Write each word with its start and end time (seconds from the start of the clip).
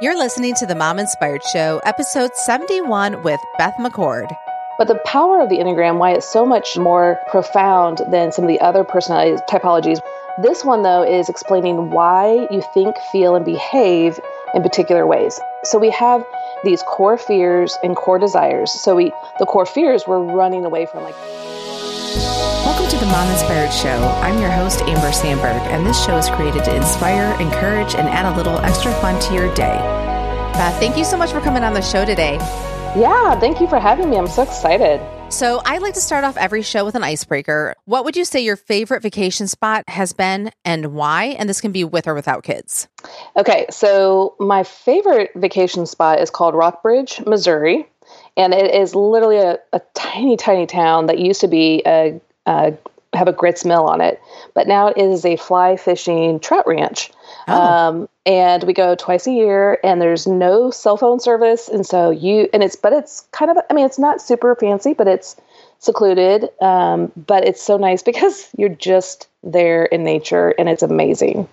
You're 0.00 0.16
listening 0.16 0.54
to 0.54 0.66
the 0.66 0.76
Mom 0.76 1.00
Inspired 1.00 1.42
Show, 1.42 1.80
episode 1.84 2.36
71 2.36 3.24
with 3.24 3.40
Beth 3.58 3.74
McCord. 3.80 4.28
But 4.78 4.86
the 4.86 5.00
power 5.04 5.40
of 5.40 5.48
the 5.48 5.56
Enneagram, 5.56 5.98
why 5.98 6.12
it's 6.12 6.32
so 6.32 6.46
much 6.46 6.78
more 6.78 7.18
profound 7.32 8.02
than 8.08 8.30
some 8.30 8.44
of 8.44 8.48
the 8.48 8.60
other 8.60 8.84
personality 8.84 9.42
typologies. 9.50 9.98
This 10.40 10.64
one, 10.64 10.84
though, 10.84 11.02
is 11.02 11.28
explaining 11.28 11.90
why 11.90 12.46
you 12.48 12.62
think, 12.72 12.96
feel, 13.10 13.34
and 13.34 13.44
behave 13.44 14.20
in 14.54 14.62
particular 14.62 15.04
ways. 15.04 15.40
So 15.64 15.80
we 15.80 15.90
have 15.90 16.24
these 16.62 16.80
core 16.84 17.18
fears 17.18 17.76
and 17.82 17.96
core 17.96 18.20
desires. 18.20 18.70
So 18.70 18.94
we, 18.94 19.12
the 19.40 19.46
core 19.46 19.66
fears, 19.66 20.04
we're 20.06 20.22
running 20.22 20.64
away 20.64 20.86
from, 20.86 21.02
like. 21.02 21.57
Welcome 23.08 23.36
to 23.36 23.42
the 23.42 23.48
Mom 23.48 23.64
Inspired 23.64 23.72
Show. 23.72 24.08
I'm 24.20 24.38
your 24.38 24.50
host, 24.50 24.82
Amber 24.82 25.12
Sandberg, 25.12 25.62
and 25.72 25.86
this 25.86 26.04
show 26.04 26.16
is 26.18 26.28
created 26.28 26.62
to 26.64 26.76
inspire, 26.76 27.40
encourage, 27.40 27.94
and 27.94 28.06
add 28.06 28.30
a 28.30 28.36
little 28.36 28.58
extra 28.58 28.92
fun 29.00 29.18
to 29.22 29.34
your 29.34 29.52
day. 29.54 29.78
Beth, 30.52 30.78
thank 30.78 30.96
you 30.98 31.04
so 31.04 31.16
much 31.16 31.30
for 31.30 31.40
coming 31.40 31.62
on 31.62 31.72
the 31.72 31.80
show 31.80 32.04
today. 32.04 32.34
Yeah, 32.94 33.38
thank 33.40 33.60
you 33.60 33.66
for 33.66 33.78
having 33.78 34.10
me. 34.10 34.18
I'm 34.18 34.26
so 34.26 34.42
excited. 34.42 35.00
So, 35.32 35.62
I 35.64 35.78
like 35.78 35.94
to 35.94 36.00
start 36.00 36.24
off 36.24 36.36
every 36.36 36.60
show 36.60 36.84
with 36.84 36.96
an 36.96 37.02
icebreaker. 37.02 37.74
What 37.86 38.04
would 38.04 38.14
you 38.14 38.26
say 38.26 38.40
your 38.40 38.56
favorite 38.56 39.02
vacation 39.02 39.48
spot 39.48 39.84
has 39.88 40.12
been 40.12 40.50
and 40.66 40.92
why? 40.94 41.36
And 41.38 41.48
this 41.48 41.62
can 41.62 41.72
be 41.72 41.84
with 41.84 42.08
or 42.08 42.14
without 42.14 42.42
kids. 42.42 42.88
Okay, 43.36 43.64
so 43.70 44.34
my 44.38 44.64
favorite 44.64 45.30
vacation 45.34 45.86
spot 45.86 46.20
is 46.20 46.28
called 46.28 46.54
Rockbridge, 46.54 47.24
Missouri. 47.26 47.88
And 48.36 48.52
it 48.52 48.74
is 48.74 48.94
literally 48.94 49.38
a, 49.38 49.58
a 49.72 49.80
tiny, 49.94 50.36
tiny 50.36 50.66
town 50.66 51.06
that 51.06 51.18
used 51.18 51.40
to 51.40 51.48
be 51.48 51.82
a, 51.86 52.20
a 52.46 52.76
have 53.14 53.28
a 53.28 53.32
grist 53.32 53.64
mill 53.64 53.86
on 53.86 54.00
it, 54.00 54.20
but 54.54 54.66
now 54.68 54.88
it 54.88 54.98
is 54.98 55.24
a 55.24 55.36
fly 55.36 55.76
fishing 55.76 56.40
trout 56.40 56.66
ranch. 56.66 57.10
Oh. 57.46 57.54
Um, 57.54 58.08
and 58.26 58.62
we 58.64 58.72
go 58.72 58.94
twice 58.94 59.26
a 59.26 59.32
year, 59.32 59.78
and 59.82 60.00
there's 60.02 60.26
no 60.26 60.70
cell 60.70 60.96
phone 60.96 61.20
service, 61.20 61.68
and 61.68 61.86
so 61.86 62.10
you 62.10 62.48
and 62.52 62.62
it's 62.62 62.76
but 62.76 62.92
it's 62.92 63.26
kind 63.32 63.50
of 63.50 63.56
I 63.70 63.74
mean 63.74 63.86
it's 63.86 63.98
not 63.98 64.20
super 64.20 64.54
fancy, 64.54 64.92
but 64.92 65.08
it's 65.08 65.36
secluded. 65.78 66.48
Um, 66.60 67.12
but 67.16 67.46
it's 67.46 67.62
so 67.62 67.76
nice 67.76 68.02
because 68.10 68.48
you're 68.56 68.68
just 68.68 69.28
there 69.42 69.86
in 69.86 70.04
nature, 70.04 70.54
and 70.58 70.68
it's 70.68 70.82
amazing. 70.82 71.48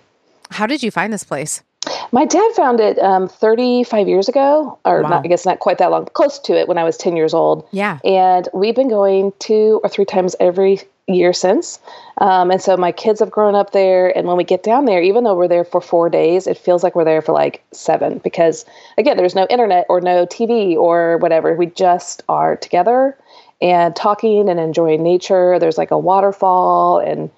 How 0.52 0.68
did 0.68 0.84
you 0.84 0.92
find 0.92 1.12
this 1.12 1.24
place? 1.24 1.64
My 2.12 2.26
dad 2.26 2.52
found 2.56 2.80
it 2.80 2.98
um, 3.00 3.28
35 3.28 4.08
years 4.08 4.28
ago, 4.28 4.78
or 4.86 5.02
Wow. 5.02 5.10
not, 5.10 5.26
I 5.26 5.28
guess 5.28 5.46
not 5.46 5.60
quite 5.60 5.78
that 5.78 5.92
long, 5.92 6.06
close 6.14 6.40
to 6.40 6.58
it 6.58 6.68
when 6.68 6.78
I 6.78 6.84
was 6.84 6.98
10 6.98 7.16
years 7.16 7.34
old. 7.34 7.68
Yeah. 7.72 8.00
And 8.04 8.48
we've 8.54 8.76
been 8.76 8.90
going 8.90 9.34
two 9.40 9.80
or 9.84 9.90
three 9.90 10.06
times 10.06 10.36
every 10.40 10.82
year 11.08 11.34
since. 11.34 11.80
Um, 12.18 12.50
and 12.50 12.62
so 12.62 12.78
my 12.78 12.92
kids 12.92 13.20
have 13.20 13.30
grown 13.30 13.56
up 13.56 13.72
there. 13.72 14.16
And 14.18 14.28
when 14.28 14.38
we 14.38 14.44
get 14.44 14.64
down 14.64 14.86
there, 14.86 15.02
even 15.02 15.24
though 15.24 15.36
we're 15.36 15.48
there 15.48 15.64
for 15.64 15.82
four 15.82 16.10
days, 16.10 16.48
it 16.48 16.58
feels 16.58 16.84
like 16.84 16.96
we're 16.96 17.04
there 17.04 17.22
for 17.22 17.32
like 17.32 17.64
seven 17.72 18.20
because, 18.24 18.66
again, 18.98 19.18
there's 19.18 19.36
no 19.36 19.46
internet 19.50 19.86
or 19.88 20.02
no 20.02 20.26
TV 20.26 20.76
or 20.76 21.18
whatever. 21.18 21.54
We 21.56 21.68
just 21.68 22.24
are 22.28 22.56
together 22.56 23.18
and 23.62 23.96
talking 23.96 24.50
and 24.50 24.60
enjoying 24.60 25.04
nature. 25.04 25.60
There's 25.60 25.78
like 25.78 25.92
a 25.92 26.00
waterfall 26.00 27.00
and 27.00 27.30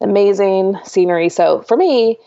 amazing 0.00 0.78
scenery. 0.84 1.30
So 1.30 1.62
for 1.62 1.76
me, 1.76 2.18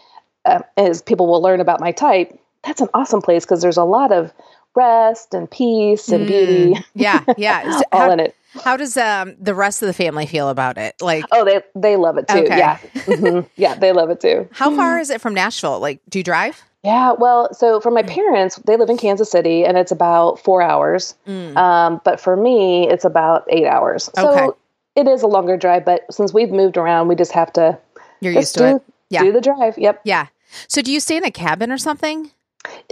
uh, 0.45 0.61
as 0.77 1.01
people 1.01 1.27
will 1.27 1.41
learn 1.41 1.61
about 1.61 1.79
my 1.79 1.91
type, 1.91 2.37
that's 2.63 2.81
an 2.81 2.89
awesome 2.93 3.21
place 3.21 3.45
because 3.45 3.61
there's 3.61 3.77
a 3.77 3.83
lot 3.83 4.11
of 4.11 4.33
rest 4.77 5.33
and 5.33 5.49
peace 5.49 6.09
and 6.09 6.27
beauty 6.27 6.73
Mm, 6.75 6.83
yeah, 6.93 7.23
yeah. 7.37 7.69
Is- 7.77 7.83
all 7.91 7.99
how, 8.01 8.11
in 8.11 8.19
it. 8.19 8.35
how 8.63 8.77
does 8.77 8.95
um, 8.97 9.35
the 9.39 9.53
rest 9.55 9.81
of 9.81 9.87
the 9.87 9.93
family 9.93 10.25
feel 10.25 10.49
about 10.49 10.77
it? 10.77 10.95
Like, 11.01 11.25
Oh, 11.31 11.43
they 11.43 11.61
they 11.75 11.95
love 11.97 12.17
it 12.17 12.27
too. 12.27 12.39
Okay. 12.45 12.57
Yeah, 12.57 12.77
Mhm. 13.05 13.49
yeah, 13.57 13.75
they 13.75 13.91
love 13.91 14.09
it 14.09 14.21
too. 14.21 14.47
how 14.51 14.75
far 14.75 14.99
is 14.99 15.09
it 15.09 15.19
from 15.21 15.33
Nashville? 15.33 15.79
Like, 15.79 15.99
do 16.09 16.19
you 16.19 16.23
drive? 16.23 16.61
Yeah, 16.83 17.13
well, 17.17 17.53
so 17.53 17.81
for 17.81 17.91
my 17.91 18.03
parents, 18.03 18.55
they 18.65 18.77
live 18.77 18.89
in 18.89 18.97
Kansas 18.97 19.29
City, 19.29 19.65
and 19.65 19.77
it's 19.77 19.91
about 19.91 20.39
four 20.39 20.61
hours. 20.61 21.15
Um, 21.27 21.99
but 22.05 22.19
for 22.21 22.37
me, 22.37 22.87
it's 22.87 23.03
about 23.03 23.43
eight 23.49 23.65
hours. 23.65 24.09
So 24.15 24.29
Okay. 24.31 24.47
it 24.95 25.07
is 25.07 25.21
a 25.21 25.27
longer 25.27 25.57
drive. 25.57 25.83
But 25.83 26.05
since 26.13 26.33
we've 26.33 26.51
moved 26.51 26.77
around, 26.77 27.09
we 27.09 27.15
just 27.15 27.33
have 27.33 27.51
to 27.53 27.77
You're 28.21 28.33
used 28.33 28.53
to 28.53 28.59
do, 28.59 28.75
it. 28.77 28.81
Yeah. 29.09 29.23
do 29.23 29.31
the 29.33 29.41
drive. 29.41 29.77
Yep. 29.77 30.01
Yeah. 30.05 30.27
So, 30.69 30.81
do 30.81 30.93
you 30.93 31.01
stay 31.01 31.17
in 31.17 31.25
a 31.25 31.31
cabin 31.31 31.71
or 31.73 31.77
something? 31.77 32.31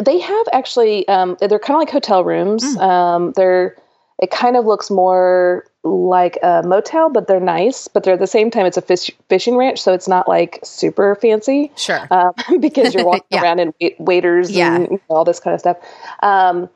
They 0.04 0.20
have 0.20 0.46
actually, 0.54 1.08
um, 1.08 1.38
they're 1.40 1.60
kind 1.60 1.76
of 1.76 1.80
like 1.82 1.90
hotel 1.92 2.24
rooms. 2.24 2.64
Mm. 2.76 2.82
Um, 2.82 3.34
they're, 3.36 3.76
it 4.22 4.32
kind 4.32 4.56
of 4.58 4.66
looks 4.66 4.90
more 4.92 5.66
like 5.84 6.38
a 6.42 6.64
motel, 6.66 7.10
but 7.10 7.28
they're 7.28 7.40
nice. 7.40 7.88
But 7.88 8.04
they're 8.04 8.14
at 8.16 8.20
the 8.20 8.28
same 8.28 8.50
time, 8.52 8.66
it's 8.66 8.78
a 8.78 8.82
fish, 8.82 9.12
fishing 9.30 9.56
ranch, 9.58 9.82
so 9.82 9.94
it's 9.94 10.08
not 10.08 10.28
like 10.28 10.60
super 10.64 11.16
fancy 11.16 11.72
Sure. 11.78 12.08
um, 12.12 12.32
because 12.60 12.94
you're 12.94 13.06
walking 13.06 13.24
Yeah. 13.30 13.44
around 13.44 13.60
in 13.60 13.74
wait- 13.82 14.00
waders 14.00 14.52
Yeah. 14.52 14.76
and 14.76 14.84
you 14.86 14.92
know, 14.94 15.02
all 15.10 15.24
this 15.26 15.40
kind 15.40 15.54
of 15.54 15.60
stuff. 15.60 15.78
Um, 16.24 16.70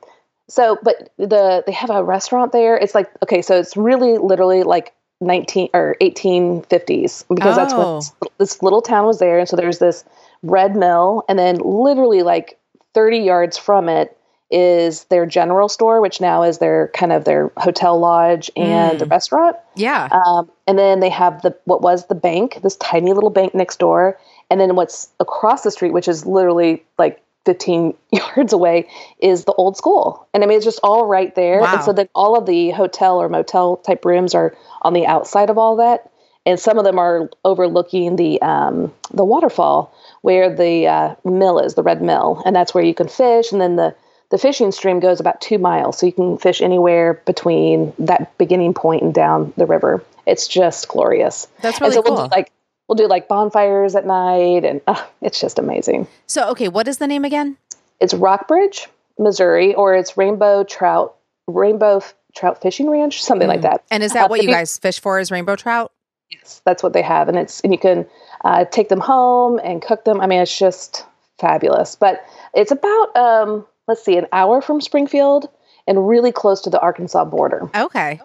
so, 0.48 0.78
but 0.82 1.12
the 1.16 1.62
they 1.66 1.72
have 1.72 1.90
a 1.90 2.02
restaurant 2.02 2.52
there. 2.52 2.76
It's 2.76 2.94
like 2.94 3.08
okay, 3.22 3.40
so 3.40 3.56
it's 3.58 3.76
really 3.76 4.18
literally 4.18 4.64
like 4.64 4.92
19 5.20 5.68
or 5.74 5.96
1850s 6.00 7.24
because 7.32 7.54
that's 7.56 7.72
Oh. 7.72 7.78
when 7.78 7.96
this, 7.98 8.12
this 8.38 8.62
little 8.62 8.82
town 8.82 9.06
was 9.06 9.18
there, 9.18 9.38
and 9.38 9.48
so 9.48 9.56
there's 9.56 9.78
this 9.78 10.04
red 10.42 10.74
mill, 10.76 11.22
and 11.28 11.38
then 11.38 11.56
literally 11.58 12.22
like 12.22 12.58
30 12.94 13.18
yards 13.18 13.56
from 13.58 13.88
it 13.88 14.16
is 14.50 15.04
their 15.04 15.26
general 15.26 15.68
store, 15.68 16.00
which 16.00 16.20
now 16.20 16.42
is 16.42 16.58
their 16.58 16.88
kind 16.88 17.12
of 17.12 17.24
their 17.24 17.52
hotel 17.56 17.98
lodge 17.98 18.50
and 18.56 18.98
Mm. 19.00 19.10
restaurant. 19.10 19.56
yeah. 19.76 20.08
Um, 20.10 20.50
and 20.66 20.76
then 20.78 20.98
they 21.00 21.08
have 21.08 21.42
the 21.42 21.56
what 21.64 21.82
was 21.82 22.06
the 22.06 22.16
bank, 22.16 22.58
this 22.62 22.76
tiny 22.76 23.12
little 23.12 23.30
bank 23.30 23.54
next 23.54 23.78
door, 23.78 24.18
and 24.50 24.60
then 24.60 24.74
what's 24.74 25.08
across 25.20 25.62
the 25.62 25.70
street, 25.70 25.92
which 25.92 26.08
is 26.08 26.26
literally 26.26 26.82
like 26.98 27.22
15 27.46 27.94
yards 28.12 28.52
away, 28.52 28.88
is 29.20 29.44
the 29.44 29.52
old 29.52 29.76
school. 29.76 30.26
And 30.34 30.42
I 30.42 30.46
mean, 30.48 30.56
it's 30.56 30.64
just 30.66 30.80
all 30.82 31.06
right 31.06 31.32
there. 31.36 31.60
Wow. 31.60 31.74
And 31.74 31.82
so 31.84 31.92
then 31.92 32.08
all 32.14 32.36
of 32.36 32.44
the 32.46 32.70
hotel 32.70 33.22
or 33.22 33.28
motel 33.28 33.76
type 33.76 34.04
rooms 34.04 34.34
are 34.34 34.56
on 34.82 34.94
the 34.94 35.06
outside 35.06 35.48
of 35.48 35.58
all 35.58 35.76
that, 35.76 36.10
and 36.44 36.58
some 36.58 36.76
of 36.76 36.82
them 36.84 36.98
are 36.98 37.30
overlooking 37.44 38.16
the 38.16 38.42
um, 38.42 38.92
the 39.14 39.24
waterfall 39.24 39.94
where 40.22 40.54
the 40.54 40.86
uh, 40.86 41.14
mill 41.24 41.58
is, 41.58 41.74
the 41.74 41.82
red 41.82 42.02
mill, 42.02 42.42
and 42.44 42.54
that's 42.54 42.74
where 42.74 42.84
you 42.84 42.94
can 42.94 43.08
fish. 43.08 43.52
And 43.52 43.60
then 43.60 43.76
the 43.76 43.94
the 44.30 44.38
fishing 44.38 44.70
stream 44.70 45.00
goes 45.00 45.18
about 45.18 45.40
two 45.40 45.58
miles, 45.58 45.98
so 45.98 46.06
you 46.06 46.12
can 46.12 46.38
fish 46.38 46.60
anywhere 46.62 47.14
between 47.26 47.92
that 47.98 48.36
beginning 48.38 48.74
point 48.74 49.02
and 49.02 49.12
down 49.12 49.52
the 49.56 49.66
river. 49.66 50.04
It's 50.26 50.46
just 50.46 50.86
glorious. 50.88 51.48
That's 51.60 51.78
and 51.78 51.82
really 51.82 51.94
so 51.94 52.02
cool. 52.02 52.14
we'll 52.14 52.28
do 52.28 52.30
like 52.30 52.52
we'll 52.88 52.96
do 52.96 53.08
like 53.08 53.28
bonfires 53.28 53.94
at 53.96 54.06
night, 54.06 54.64
and 54.64 54.80
uh, 54.86 55.02
it's 55.20 55.40
just 55.40 55.58
amazing. 55.58 56.06
so, 56.26 56.48
okay, 56.50 56.68
what 56.68 56.86
is 56.86 56.98
the 56.98 57.06
name 57.06 57.24
again? 57.24 57.56
It's 57.98 58.14
Rockbridge, 58.14 58.88
Missouri, 59.18 59.74
or 59.74 59.94
it's 59.94 60.16
Rainbow 60.16 60.64
Trout 60.64 61.16
Rainbow 61.48 61.96
F- 61.98 62.14
Trout 62.36 62.62
Fishing 62.62 62.88
Ranch, 62.88 63.22
something 63.22 63.48
like 63.48 63.62
that. 63.62 63.82
And 63.90 64.02
is 64.02 64.12
that 64.12 64.26
Uh, 64.26 64.28
what 64.28 64.42
you- 64.42 64.48
guys 64.48 64.78
fish 64.78 65.00
for? 65.00 65.18
Is 65.18 65.30
rainbow 65.32 65.56
trout? 65.56 65.90
Yes, 66.30 66.62
that's 66.64 66.80
what 66.82 66.92
they 66.92 67.02
have, 67.02 67.28
and 67.28 67.36
it's 67.36 67.60
and 67.62 67.72
you 67.72 67.78
can 67.78 68.06
uh, 68.44 68.64
take 68.66 68.88
them 68.88 69.00
home 69.00 69.60
and 69.62 69.82
cook 69.82 70.04
them. 70.04 70.20
I 70.20 70.26
mean, 70.26 70.40
it's 70.40 70.56
just 70.56 71.04
fabulous. 71.38 71.96
But 71.96 72.24
it's 72.54 72.70
about 72.70 73.16
um, 73.16 73.66
let's 73.88 74.04
see, 74.04 74.16
an 74.16 74.26
hour 74.32 74.60
from 74.60 74.80
Springfield, 74.80 75.48
and 75.86 76.08
really 76.08 76.32
close 76.32 76.60
to 76.62 76.70
the 76.70 76.80
Arkansas 76.80 77.24
border. 77.24 77.68
Okay. 77.74 78.20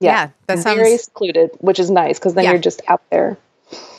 Yeah, 0.00 0.30
that 0.48 0.58
sounds 0.58 0.76
very 0.76 0.98
secluded, 0.98 1.50
which 1.60 1.78
is 1.78 1.90
nice 1.90 2.18
because 2.18 2.34
then 2.34 2.44
Yeah. 2.44 2.50
you're 2.50 2.60
just 2.60 2.82
out 2.88 3.00
there. 3.10 3.38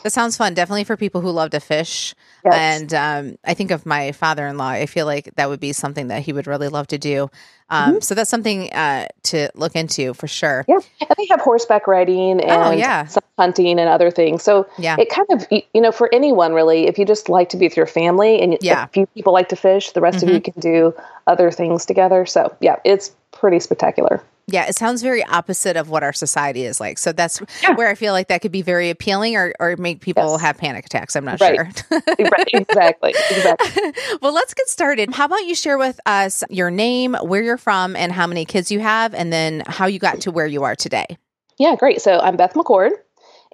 That 0.02 0.12
sounds 0.12 0.36
fun. 0.36 0.54
Definitely 0.54 0.84
for 0.84 0.96
people 0.96 1.20
who 1.20 1.30
love 1.30 1.50
to 1.50 1.60
fish. 1.60 2.14
Yes. 2.44 2.54
And 2.54 2.94
um, 2.94 3.38
I 3.44 3.54
think 3.54 3.70
of 3.70 3.84
my 3.86 4.12
father-in-law. 4.12 4.68
I 4.68 4.86
feel 4.86 5.04
like 5.06 5.34
that 5.34 5.48
would 5.48 5.60
be 5.60 5.72
something 5.72 6.08
that 6.08 6.22
he 6.22 6.32
would 6.32 6.46
really 6.46 6.68
love 6.68 6.86
to 6.88 6.98
do. 6.98 7.30
Um, 7.68 7.94
Mm-hmm. 7.94 8.00
So 8.00 8.14
that's 8.14 8.30
something 8.30 8.72
uh, 8.72 9.08
to 9.24 9.48
look 9.56 9.74
into 9.74 10.14
for 10.14 10.28
sure. 10.28 10.64
Yeah, 10.68 10.78
and 11.00 11.10
they 11.18 11.26
have 11.30 11.40
horseback 11.40 11.88
riding 11.88 12.40
and 12.40 12.50
Oh, 12.50 12.70
yeah. 12.70 13.06
some 13.06 13.24
hunting 13.36 13.80
and 13.80 13.88
other 13.88 14.10
things. 14.12 14.44
So 14.44 14.68
Yeah. 14.78 14.94
it 14.98 15.08
kind 15.10 15.26
of 15.30 15.46
you 15.50 15.80
know 15.80 15.90
for 15.90 16.08
anyone 16.14 16.52
really, 16.54 16.86
if 16.86 16.96
you 16.98 17.04
just 17.04 17.28
like 17.28 17.48
to 17.48 17.56
be 17.56 17.66
with 17.66 17.76
your 17.76 17.86
family 17.86 18.40
and 18.40 18.56
Yeah. 18.60 18.84
a 18.84 18.88
few 18.88 19.06
people 19.08 19.32
like 19.32 19.48
to 19.48 19.56
fish, 19.56 19.90
the 19.90 20.00
rest 20.00 20.22
of 20.22 20.28
you 20.28 20.40
can 20.40 20.54
do 20.60 20.94
other 21.26 21.50
things 21.50 21.84
together. 21.84 22.24
So 22.24 22.54
yeah, 22.60 22.76
it's 22.84 23.10
pretty 23.32 23.58
spectacular. 23.58 24.22
Yeah, 24.48 24.66
it 24.66 24.76
sounds 24.76 25.02
very 25.02 25.24
opposite 25.24 25.76
of 25.76 25.90
what 25.90 26.04
our 26.04 26.12
society 26.12 26.64
is 26.64 26.78
like. 26.78 26.98
So 26.98 27.10
that's 27.12 27.38
where 27.74 27.88
I 27.88 27.96
feel 27.96 28.12
like 28.12 28.28
that 28.28 28.42
could 28.42 28.52
be 28.52 28.62
very 28.62 28.90
appealing 28.90 29.34
or, 29.36 29.52
or 29.58 29.76
make 29.76 30.00
people 30.00 30.32
Yes. 30.34 30.40
have 30.40 30.56
panic 30.58 30.86
attacks. 30.86 31.16
I'm 31.16 31.24
not 31.24 31.40
Right. 31.40 31.56
sure. 31.56 31.68
right, 32.18 32.48
exactly, 32.52 33.12
exactly. 33.30 33.92
well, 34.22 34.32
let's 34.32 34.54
get 34.54 34.68
started. 34.68 35.12
How 35.12 35.24
about 35.24 35.44
you 35.46 35.56
share 35.56 35.78
with 35.78 35.98
us 36.06 36.44
your 36.48 36.70
name, 36.70 37.14
where 37.22 37.42
you're 37.42 37.56
from, 37.58 37.96
and 37.96 38.12
how 38.12 38.28
many 38.28 38.44
kids 38.44 38.70
you 38.70 38.78
have, 38.78 39.14
and 39.14 39.32
then 39.32 39.64
how 39.66 39.86
you 39.86 39.98
got 39.98 40.20
to 40.20 40.30
where 40.30 40.46
you 40.46 40.62
are 40.62 40.76
today? 40.76 41.18
Yeah, 41.58 41.74
great. 41.74 42.00
So 42.00 42.20
I'm 42.20 42.36
Beth 42.36 42.54
McCord, 42.54 42.90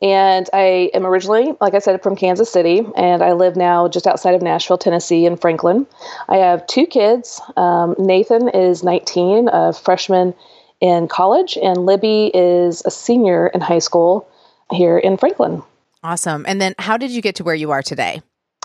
and 0.02 0.50
I 0.52 0.90
am 0.92 1.06
originally, 1.06 1.54
like 1.58 1.72
I 1.72 1.78
said, 1.78 2.02
from 2.02 2.16
Kansas 2.16 2.50
City, 2.52 2.82
and 2.96 3.22
I 3.22 3.32
live 3.32 3.56
now 3.56 3.88
just 3.88 4.06
outside 4.06 4.34
of 4.34 4.42
Nashville, 4.42 4.76
Tennessee, 4.76 5.24
in 5.24 5.38
Franklin. 5.38 5.86
I 6.28 6.36
have 6.36 6.66
two 6.66 6.84
kids. 6.84 7.40
Um, 7.56 7.94
Nathan 7.98 8.50
is 8.50 8.82
19, 8.84 9.48
a 9.50 9.72
freshman 9.72 10.34
in 10.82 11.06
college, 11.06 11.56
and 11.62 11.86
Libby 11.86 12.32
is 12.34 12.82
a 12.84 12.90
senior 12.90 13.46
in 13.46 13.60
high 13.60 13.78
school 13.78 14.28
here 14.72 14.98
in 14.98 15.16
Franklin. 15.16 15.62
Awesome. 16.02 16.44
And 16.48 16.60
then 16.60 16.74
how 16.78 16.96
did 16.96 17.12
you 17.12 17.22
get 17.22 17.36
to 17.36 17.44
where 17.44 17.54
you 17.54 17.70
are 17.70 17.82
today? 17.82 18.20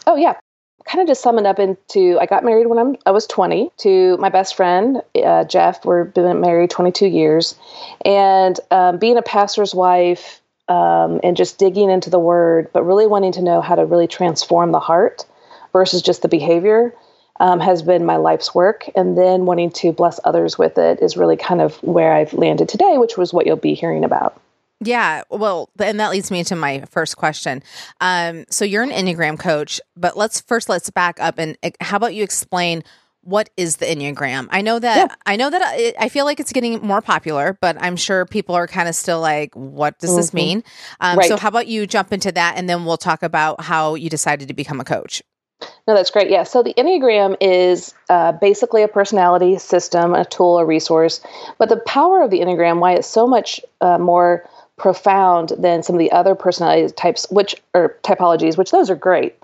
Oh, 0.08 0.16
yeah. 0.16 0.34
kind 0.86 1.02
of 1.02 1.08
just 1.08 1.22
sum 1.22 1.38
it 1.38 1.46
up 1.46 1.60
into 1.60 2.18
I 2.20 2.26
got 2.26 2.44
married 2.44 2.68
when 2.68 2.80
I'm, 2.80 2.96
I 3.06 3.12
was 3.12 3.28
20 3.28 3.70
to 3.78 4.18
my 4.18 4.30
best 4.30 4.56
friend, 4.56 5.04
uh, 5.24 5.44
Jeff. 5.44 5.86
We've 5.86 6.12
been 6.12 6.42
married 6.42 6.72
22 6.72 7.06
years. 7.06 7.56
And 8.04 8.60
um, 8.72 8.98
being 8.98 9.18
a 9.18 9.22
pastor's 9.22 9.76
wife 9.76 10.42
um, 10.68 11.20
and 11.24 11.38
just 11.38 11.60
digging 11.60 11.92
into 11.92 12.10
the 12.10 12.20
word, 12.20 12.70
but 12.74 12.84
really 12.84 13.06
wanting 13.06 13.34
to 13.34 13.44
know 13.44 13.62
how 13.62 13.76
to 13.76 13.86
really 13.86 14.08
transform 14.08 14.72
the 14.72 14.80
heart 14.80 15.24
versus 15.72 16.02
just 16.02 16.24
the 16.24 16.30
behavior. 16.30 16.96
Um, 17.40 17.60
has 17.60 17.84
been 17.84 18.04
my 18.04 18.18
life's 18.18 18.56
work. 18.56 18.90
And 18.96 19.18
then 19.18 19.46
wanting 19.46 19.70
to 19.72 19.92
bless 19.92 20.20
others 20.24 20.58
with 20.58 20.78
it 20.78 21.02
is 21.02 21.18
really 21.18 21.38
kind 21.38 21.62
of 21.62 21.76
where 21.84 22.12
I've 22.12 22.34
landed 22.34 22.68
today, 22.68 22.98
which 22.98 23.16
was 23.16 23.32
what 23.32 23.46
you'll 23.46 23.58
be 23.58 23.76
hearing 23.76 24.04
about. 24.04 24.42
Yeah, 24.80 25.24
well, 25.30 25.70
and 25.80 26.00
that 26.00 26.12
leads 26.12 26.30
me 26.30 26.44
to 26.46 26.56
my 26.56 26.82
first 26.90 27.18
question. 27.18 27.64
Um, 28.00 28.46
so 28.50 28.64
you're 28.64 28.84
an 28.84 28.92
Enneagram 28.92 29.40
coach, 29.40 29.82
but 29.96 30.16
let's 30.16 30.42
first 30.42 30.70
let's 30.70 30.90
back 30.90 31.20
up 31.20 31.40
and 31.40 31.58
uh, 31.64 31.72
how 31.82 31.98
about 31.98 32.14
you 32.14 32.24
explain 32.24 32.84
what 33.22 33.50
is 33.58 33.78
the 33.78 33.86
Enneagram? 33.86 34.48
I 34.52 34.62
know 34.62 34.80
that 34.80 34.98
yeah. 34.98 35.16
I 35.26 35.36
know 35.36 35.50
that 35.50 35.78
it, 35.78 35.96
I 36.00 36.08
feel 36.08 36.24
like 36.24 36.40
it's 36.40 36.54
getting 36.54 36.80
more 36.86 37.02
popular, 37.02 37.58
but 37.60 37.76
I'm 37.80 37.98
sure 37.98 38.26
people 38.26 38.56
are 38.56 38.68
kind 38.68 38.88
of 38.88 38.96
still 38.96 39.20
like, 39.20 39.54
what 39.54 40.00
does 40.00 40.12
mm-hmm. 40.12 40.18
this 40.18 40.34
mean? 40.34 40.64
Um, 41.02 41.18
right. 41.18 41.28
So 41.28 41.36
how 41.36 41.50
about 41.50 41.68
you 41.68 41.86
jump 41.88 42.14
into 42.14 42.32
that, 42.32 42.54
and 42.56 42.70
then 42.70 42.86
we'll 42.86 42.98
talk 42.98 43.24
about 43.24 43.62
how 43.62 43.96
you 43.96 44.10
decided 44.10 44.48
to 44.48 44.54
become 44.54 44.80
a 44.80 44.86
coach. 44.86 45.22
No, 45.88 45.96
that's 45.96 46.12
great. 46.12 46.30
Yeah. 46.30 46.44
So 46.44 46.62
the 46.62 46.74
Enneagram 46.76 47.38
is 47.42 47.94
uh, 48.10 48.34
basically 48.34 48.84
a 48.84 48.88
personality 48.88 49.58
system, 49.58 50.14
a 50.14 50.26
tool, 50.26 50.60
a 50.60 50.66
resource. 50.66 51.22
But 51.58 51.70
the 51.70 51.78
power 51.78 52.22
of 52.22 52.30
the 52.30 52.42
Enneagram, 52.42 52.80
why 52.80 52.94
it's 52.94 53.08
so 53.08 53.26
much 53.26 53.62
uh, 53.82 53.98
more 53.98 54.48
profound 54.76 55.54
than 55.58 55.82
some 55.82 55.96
of 55.96 56.00
the 56.00 56.12
other 56.12 56.36
personality 56.36 56.94
types, 56.94 57.26
which 57.32 57.56
are 57.74 57.96
typologies, 58.04 58.58
which 58.58 58.72
those 58.72 58.90
are 58.90 58.96
great. 58.96 59.36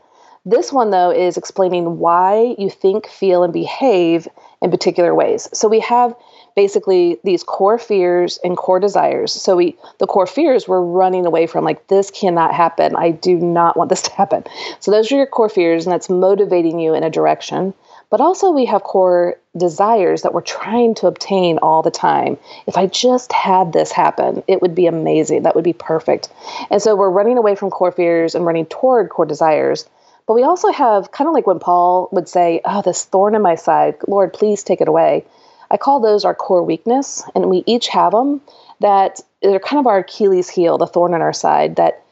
This 0.45 0.74
one, 0.74 0.92
though, 0.92 1.10
is 1.12 1.38
explaining 1.38 1.98
why 2.00 2.56
you 2.59 2.69
think, 2.69 3.07
feel, 3.07 3.44
and 3.44 3.54
behave 3.54 4.27
in 4.62 4.69
particular 4.69 5.16
ways. 5.16 5.50
So 5.54 5.68
we 5.68 5.80
have 5.80 6.13
basically 6.56 7.20
these 7.24 7.44
core 7.44 7.78
fears 7.78 8.40
and 8.44 8.58
core 8.58 8.80
desires. 8.80 9.32
So 9.32 9.56
we 9.56 9.78
the 10.00 10.08
core 10.08 10.28
fears 10.28 10.68
we're 10.68 10.82
running 10.82 11.26
away 11.26 11.48
from 11.48 11.64
like 11.64 11.88
this 11.88 12.12
cannot 12.12 12.54
happen. 12.54 12.96
I 12.96 13.12
do 13.12 13.38
not 13.38 13.78
want 13.78 13.90
this 13.90 14.02
to 14.04 14.12
happen. 14.12 14.44
So 14.80 14.92
those 14.92 15.12
are 15.12 15.18
your 15.18 15.28
core 15.28 15.50
fears 15.50 15.86
and 15.86 15.94
that's 15.94 16.10
motivating 16.10 16.80
you 16.80 16.94
in 16.94 17.04
a 17.04 17.10
direction. 17.10 17.74
But 18.14 18.22
also, 18.22 18.52
we 18.52 18.66
have 18.66 18.84
core 18.84 19.40
desires 19.58 20.22
that 20.22 20.36
we're 20.36 20.42
trying 20.42 20.94
to 20.96 21.08
obtain 21.08 21.58
all 21.64 21.82
the 21.82 21.90
time. 21.90 22.38
If 22.68 22.78
I 22.78 22.86
just 22.86 23.34
had 23.34 23.74
this 23.74 23.92
happen, 23.92 24.44
it 24.48 24.62
would 24.62 24.76
be 24.76 24.86
amazing. 24.86 25.42
That 25.42 25.56
would 25.56 25.64
be 25.64 25.74
perfect. 25.74 26.30
And 26.70 26.80
so 26.80 26.96
we're 26.96 27.10
running 27.10 27.40
away 27.40 27.56
from 27.56 27.72
core 27.72 27.92
fears 27.92 28.36
and 28.36 28.46
running 28.46 28.68
toward 28.68 29.10
core 29.10 29.26
desires. 29.26 29.90
But 30.28 30.36
we 30.36 30.44
also 30.44 30.72
have 30.72 31.12
kind 31.12 31.28
of 31.28 31.34
like 31.34 31.48
when 31.48 31.58
Paul 31.58 32.08
would 32.12 32.30
say, 32.30 32.62
Oh, 32.66 32.84
this 32.84 33.04
thorn 33.04 33.34
in 33.34 33.42
my 33.42 33.56
side, 33.56 33.96
Lord, 34.08 34.32
please 34.32 34.62
take 34.62 34.80
it 34.80 34.88
away. 34.88 35.26
I 35.74 35.78
call 35.78 36.00
those 36.00 36.24
our 36.24 36.36
core 36.36 36.64
weakness, 36.64 37.24
and 37.34 37.50
we 37.50 37.64
each 37.66 37.88
have 37.88 38.12
them 38.12 38.42
that 38.80 39.20
they're 39.42 39.60
kind 39.60 39.80
of 39.80 39.88
our 39.88 39.98
Achilles 39.98 40.48
heel, 40.48 40.78
the 40.78 40.88
thorn 40.88 41.14
in 41.14 41.22
our 41.22 41.34
side 41.34 41.75
that 41.78 42.04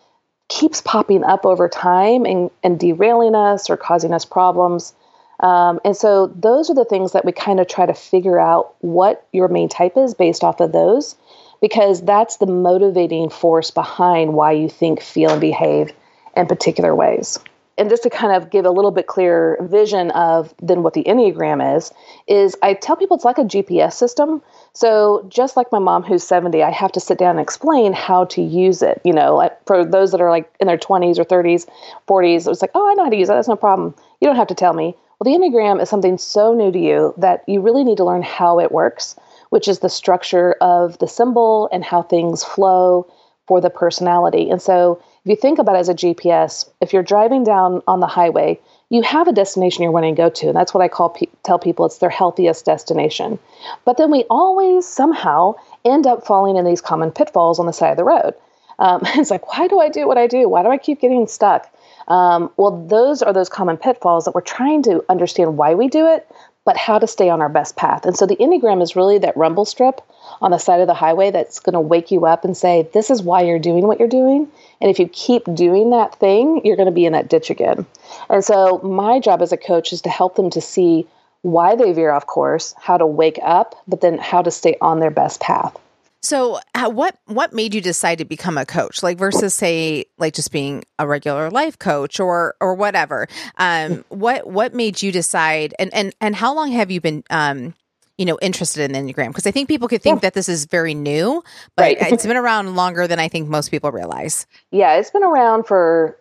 keeps 0.50 0.82
popping 0.82 1.24
up 1.24 1.46
over 1.46 1.70
time 1.70 2.26
and, 2.26 2.50
and 2.64 2.80
derailing 2.80 3.36
us 3.36 3.70
or 3.70 3.78
causing 3.78 4.14
us 4.14 4.26
problems. 4.26 4.94
Um, 5.40 5.80
and 5.86 5.96
so 5.96 6.28
those 6.28 6.70
are 6.70 6.76
the 6.76 6.86
things 6.86 7.14
that 7.14 7.24
we 7.24 7.32
kind 7.32 7.60
of 7.60 7.68
try 7.68 7.86
to 7.86 7.94
figure 7.94 8.40
out 8.40 8.76
what 8.80 9.28
your 9.32 9.48
main 9.48 9.70
type 9.70 9.96
is 9.96 10.14
based 10.14 10.44
off 10.44 10.60
of 10.60 10.72
those, 10.72 11.16
because 11.62 12.02
that's 12.02 12.38
the 12.38 12.48
motivating 12.48 13.30
force 13.30 13.72
behind 13.72 14.34
why 14.34 14.52
you 14.52 14.70
think, 14.70 15.02
feel, 15.02 15.32
and 15.32 15.42
behave 15.42 15.94
in 16.36 16.48
particular 16.48 16.96
ways. 16.96 17.40
And 17.78 17.90
just 17.90 18.04
to 18.04 18.10
kind 18.10 18.36
of 18.36 18.50
give 18.50 18.66
a 18.66 18.70
little 18.70 18.92
bit 18.92 19.08
clearer 19.08 19.58
vision 19.62 20.12
of 20.12 20.54
then 20.62 20.84
what 20.84 20.94
the 20.94 21.04
Enneagram 21.04 21.76
is, 21.78 21.92
is 22.28 22.56
I 22.62 22.74
tell 22.74 22.96
people 22.96 23.16
it's 23.16 23.26
like 23.26 23.38
a 23.38 23.44
GPS 23.44 23.94
system. 23.94 24.42
So 24.74 25.26
just 25.30 25.56
like 25.56 25.72
my 25.72 25.80
mom 25.80 26.04
who's 26.04 26.24
70, 26.24 26.62
I 26.62 26.70
have 26.70 26.92
to 26.92 27.00
sit 27.00 27.18
down 27.18 27.32
and 27.32 27.40
explain 27.40 27.94
how 27.94 28.26
to 28.26 28.42
use 28.42 28.82
it. 28.82 29.02
You 29.04 29.14
know, 29.14 29.36
like 29.36 29.66
for 29.66 29.86
those 29.86 30.12
that 30.12 30.22
are 30.22 30.30
like 30.30 30.54
in 30.60 30.68
their 30.68 30.78
20s 30.78 31.18
or 31.18 31.24
30s, 31.24 31.66
40s, 32.08 32.50
it's 32.50 32.62
like, 32.62 32.72
oh, 32.76 32.90
I 32.90 32.94
know 32.94 33.06
how 33.06 33.10
to 33.10 33.18
use 33.18 33.30
that 33.30 33.36
That's 33.36 33.48
no 33.48 33.56
problem. 33.56 33.96
You 34.20 34.28
don't 34.28 34.36
have 34.36 34.48
to 34.48 34.56
tell 34.56 34.74
me. 34.74 34.96
Well, 35.20 35.32
the 35.32 35.40
Enneagram 35.40 35.82
is 35.82 35.90
something 35.90 36.18
so 36.18 36.54
new 36.54 36.72
to 36.72 36.80
you 36.80 37.14
that 37.18 37.44
you 37.48 37.62
really 37.62 37.84
need 37.84 37.98
to 37.98 38.06
learn 38.06 38.24
how 38.24 38.60
it 38.60 38.72
works, 38.72 39.16
which 39.50 39.68
is 39.68 39.80
the 39.80 39.90
structure 39.90 40.56
of 40.62 40.98
the 40.98 41.08
symbol 41.08 41.70
and 41.72 41.84
how 41.84 42.02
things 42.02 42.44
flow 42.44 43.08
for 43.48 43.62
the 43.62 43.70
personality. 43.70 44.50
And 44.50 44.62
so, 44.62 45.02
if 45.24 45.30
you 45.30 45.36
think 45.36 45.60
about 45.60 45.76
it 45.76 45.80
as 45.80 45.90
a 45.90 45.94
GPS, 45.94 46.68
if 46.82 46.94
you're 46.94 47.04
driving 47.04 47.44
down 47.44 47.84
on 47.88 48.00
the 48.00 48.08
highway, 48.08 48.60
you 48.90 49.04
have 49.04 49.28
a 49.28 49.32
destination 49.32 49.84
you're 49.84 49.92
wanting 49.92 50.16
to 50.16 50.22
go 50.22 50.30
to, 50.30 50.48
and 50.48 50.56
that's 50.56 50.74
what 50.74 50.82
I 50.82 50.88
call 50.88 51.10
pe- 51.10 51.28
tell 51.44 51.60
people 51.60 51.86
it's 51.86 52.00
their 52.00 52.10
healthiest 52.10 52.66
destination. 52.66 53.38
But 53.86 53.98
then 53.98 54.10
we 54.10 54.26
always 54.32 54.88
somehow 54.88 55.56
end 55.86 56.08
up 56.08 56.26
falling 56.26 56.58
in 56.58 56.66
these 56.66 56.82
common 56.82 57.12
pitfalls 57.12 57.60
on 57.60 57.68
the 57.68 57.72
side 57.72 57.92
of 57.92 57.98
the 57.98 58.04
road. 58.04 58.34
Um, 58.80 59.02
it's 59.06 59.30
like, 59.30 59.56
why 59.56 59.68
do 59.68 59.80
I 59.80 59.90
do 59.90 60.08
what 60.08 60.18
I 60.18 60.26
do? 60.26 60.50
Why 60.50 60.64
do 60.64 60.70
I 60.70 60.78
keep 60.78 61.00
getting 61.00 61.28
stuck? 61.28 61.72
Um, 62.08 62.52
well, 62.58 62.86
those 62.88 63.22
are 63.22 63.32
those 63.32 63.48
common 63.48 63.78
pitfalls 63.78 64.26
that 64.26 64.34
we're 64.34 64.42
trying 64.42 64.82
to 64.84 65.06
understand 65.08 65.56
why 65.56 65.76
we 65.76 65.88
do 65.88 66.08
it, 66.08 66.28
but 66.66 66.78
how 66.78 66.98
to 66.98 67.06
stay 67.06 67.30
on 67.30 67.42
our 67.42 67.50
best 67.50 67.76
path. 67.76 68.06
And 68.06 68.18
so 68.18 68.26
the 68.26 68.36
Enneagram 68.38 68.82
is 68.82 68.96
really 68.96 69.20
that 69.20 69.38
rumble 69.38 69.66
strip 69.66 70.02
on 70.42 70.52
the 70.52 70.58
side 70.58 70.82
of 70.82 70.88
the 70.88 70.94
highway 70.94 71.32
that's 71.32 71.60
going 71.60 71.74
to 71.74 71.80
wake 71.80 72.12
you 72.12 72.26
up 72.26 72.44
and 72.44 72.58
say, 72.58 72.90
This 72.94 73.10
is 73.10 73.22
why 73.22 73.42
you're 73.42 73.60
doing 73.60 73.88
what 73.88 74.00
you're 74.00 74.08
doing. 74.08 74.48
And 74.82 74.90
if 74.90 75.00
you 75.00 75.08
keep 75.08 75.44
doing 75.54 75.92
that 75.92 76.20
thing, 76.20 76.62
you're 76.66 76.76
going 76.76 76.88
to 76.88 76.92
be 76.92 77.06
in 77.06 77.14
that 77.14 77.30
ditch 77.30 77.50
again. 77.50 77.86
And 78.30 78.44
so 78.44 78.80
my 78.80 79.20
job 79.20 79.42
as 79.42 79.52
a 79.52 79.58
coach 79.58 79.94
is 79.94 80.02
to 80.02 80.10
help 80.10 80.36
them 80.36 80.50
to 80.52 80.62
see 80.62 81.08
why 81.42 81.76
they 81.76 81.92
veer 81.94 82.12
off 82.12 82.26
course, 82.26 82.74
how 82.78 82.98
to 82.98 83.06
wake 83.06 83.40
up, 83.44 83.76
but 83.88 84.02
then 84.02 84.18
how 84.18 84.42
to 84.42 84.52
stay 84.52 84.78
on 84.82 85.00
their 85.00 85.12
best 85.12 85.40
path. 85.40 85.78
So, 86.24 86.60
what 86.76 87.18
what 87.26 87.52
made 87.52 87.74
you 87.74 87.82
decide 87.82 88.20
to 88.20 88.26
become 88.26 88.56
a 88.56 88.66
coach, 88.66 89.02
like 89.02 89.18
versus 89.18 89.56
say, 89.56 90.06
like 90.20 90.36
just 90.36 90.52
being 90.52 90.84
a 91.00 91.08
regular 91.08 91.50
life 91.50 91.80
coach 91.80 92.20
or 92.20 92.54
or 92.62 92.76
whatever? 92.76 93.28
Um, 93.58 94.06
what 94.10 94.46
what 94.46 94.76
made 94.76 95.02
you 95.02 95.12
decide, 95.12 95.74
and 95.80 95.92
and 95.96 96.14
and 96.22 96.36
how 96.36 96.54
long 96.54 96.72
have 96.74 96.92
you 96.92 97.02
been, 97.02 97.24
um, 97.32 97.74
you 98.22 98.26
know, 98.26 98.38
interested 98.40 98.84
in 98.84 98.92
the 98.92 99.00
Enneagram? 99.00 99.30
Because 99.30 99.48
I 99.48 99.52
think 99.52 99.68
people 99.68 99.88
could 99.88 100.04
think 100.04 100.18
yeah. 100.18 100.28
that 100.28 100.36
this 100.36 100.48
is 100.48 100.66
very 100.66 100.94
new, 100.94 101.44
but 101.76 101.82
right. 101.82 101.98
it's 102.00 102.24
been 102.24 102.38
around 102.38 102.76
longer 102.76 103.08
than 103.08 103.18
I 103.18 103.28
think 103.28 103.50
most 103.50 103.72
people 103.72 103.92
realize. 103.92 104.46
Yeah, 104.70 104.94
it's 104.94 105.10
been 105.10 105.24
around 105.24 105.66
for 105.66 106.16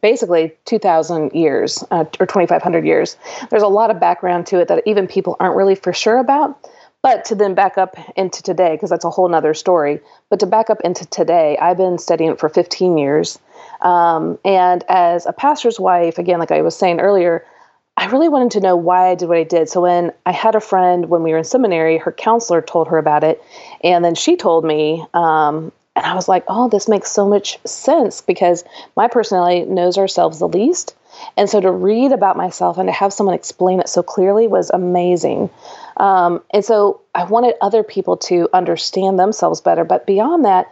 basically 0.00 0.56
2000 0.64 1.32
years 1.32 1.84
uh, 1.90 2.06
or 2.18 2.24
2500 2.24 2.86
years 2.86 3.18
there's 3.50 3.62
a 3.62 3.68
lot 3.68 3.90
of 3.90 4.00
background 4.00 4.46
to 4.46 4.58
it 4.58 4.68
that 4.68 4.82
even 4.86 5.06
people 5.06 5.36
aren't 5.38 5.54
really 5.54 5.74
for 5.74 5.92
sure 5.92 6.16
about 6.16 6.58
but 7.02 7.24
to 7.26 7.36
then 7.36 7.54
back 7.54 7.78
up 7.78 7.94
into 8.16 8.42
today, 8.42 8.74
because 8.74 8.90
that's 8.90 9.04
a 9.04 9.10
whole 9.10 9.28
nother 9.28 9.54
story, 9.54 10.00
but 10.28 10.40
to 10.40 10.46
back 10.46 10.70
up 10.70 10.80
into 10.80 11.06
today, 11.06 11.56
I've 11.58 11.76
been 11.76 11.98
studying 11.98 12.32
it 12.32 12.40
for 12.40 12.48
15 12.48 12.98
years. 12.98 13.38
Um, 13.80 14.40
and 14.44 14.82
as 14.88 15.24
a 15.24 15.32
pastor's 15.32 15.78
wife, 15.78 16.18
again, 16.18 16.40
like 16.40 16.50
I 16.50 16.62
was 16.62 16.76
saying 16.76 16.98
earlier, 16.98 17.44
I 17.96 18.06
really 18.06 18.28
wanted 18.28 18.52
to 18.52 18.60
know 18.60 18.76
why 18.76 19.08
I 19.08 19.14
did 19.14 19.28
what 19.28 19.38
I 19.38 19.44
did. 19.44 19.68
So 19.68 19.80
when 19.80 20.12
I 20.26 20.32
had 20.32 20.54
a 20.54 20.60
friend 20.60 21.08
when 21.08 21.22
we 21.22 21.32
were 21.32 21.38
in 21.38 21.44
seminary, 21.44 21.96
her 21.98 22.12
counselor 22.12 22.60
told 22.60 22.88
her 22.88 22.98
about 22.98 23.24
it. 23.24 23.42
And 23.82 24.04
then 24.04 24.14
she 24.14 24.36
told 24.36 24.64
me, 24.64 25.04
um, 25.14 25.72
and 25.96 26.04
I 26.04 26.14
was 26.14 26.28
like, 26.28 26.44
oh, 26.46 26.68
this 26.68 26.88
makes 26.88 27.10
so 27.10 27.26
much 27.26 27.58
sense 27.64 28.20
because 28.20 28.64
my 28.96 29.08
personality 29.08 29.64
knows 29.64 29.96
ourselves 29.96 30.38
the 30.38 30.48
least. 30.48 30.94
And 31.38 31.48
so 31.48 31.60
to 31.60 31.70
read 31.70 32.12
about 32.12 32.36
myself 32.36 32.76
and 32.76 32.88
to 32.88 32.92
have 32.92 33.14
someone 33.14 33.34
explain 33.34 33.80
it 33.80 33.88
so 33.88 34.02
clearly 34.02 34.46
was 34.46 34.70
amazing. 34.70 35.48
Um, 35.96 36.42
and 36.52 36.62
so 36.62 37.00
I 37.14 37.24
wanted 37.24 37.54
other 37.62 37.82
people 37.82 38.18
to 38.18 38.50
understand 38.52 39.18
themselves 39.18 39.62
better. 39.62 39.84
But 39.84 40.06
beyond 40.06 40.44
that, 40.44 40.70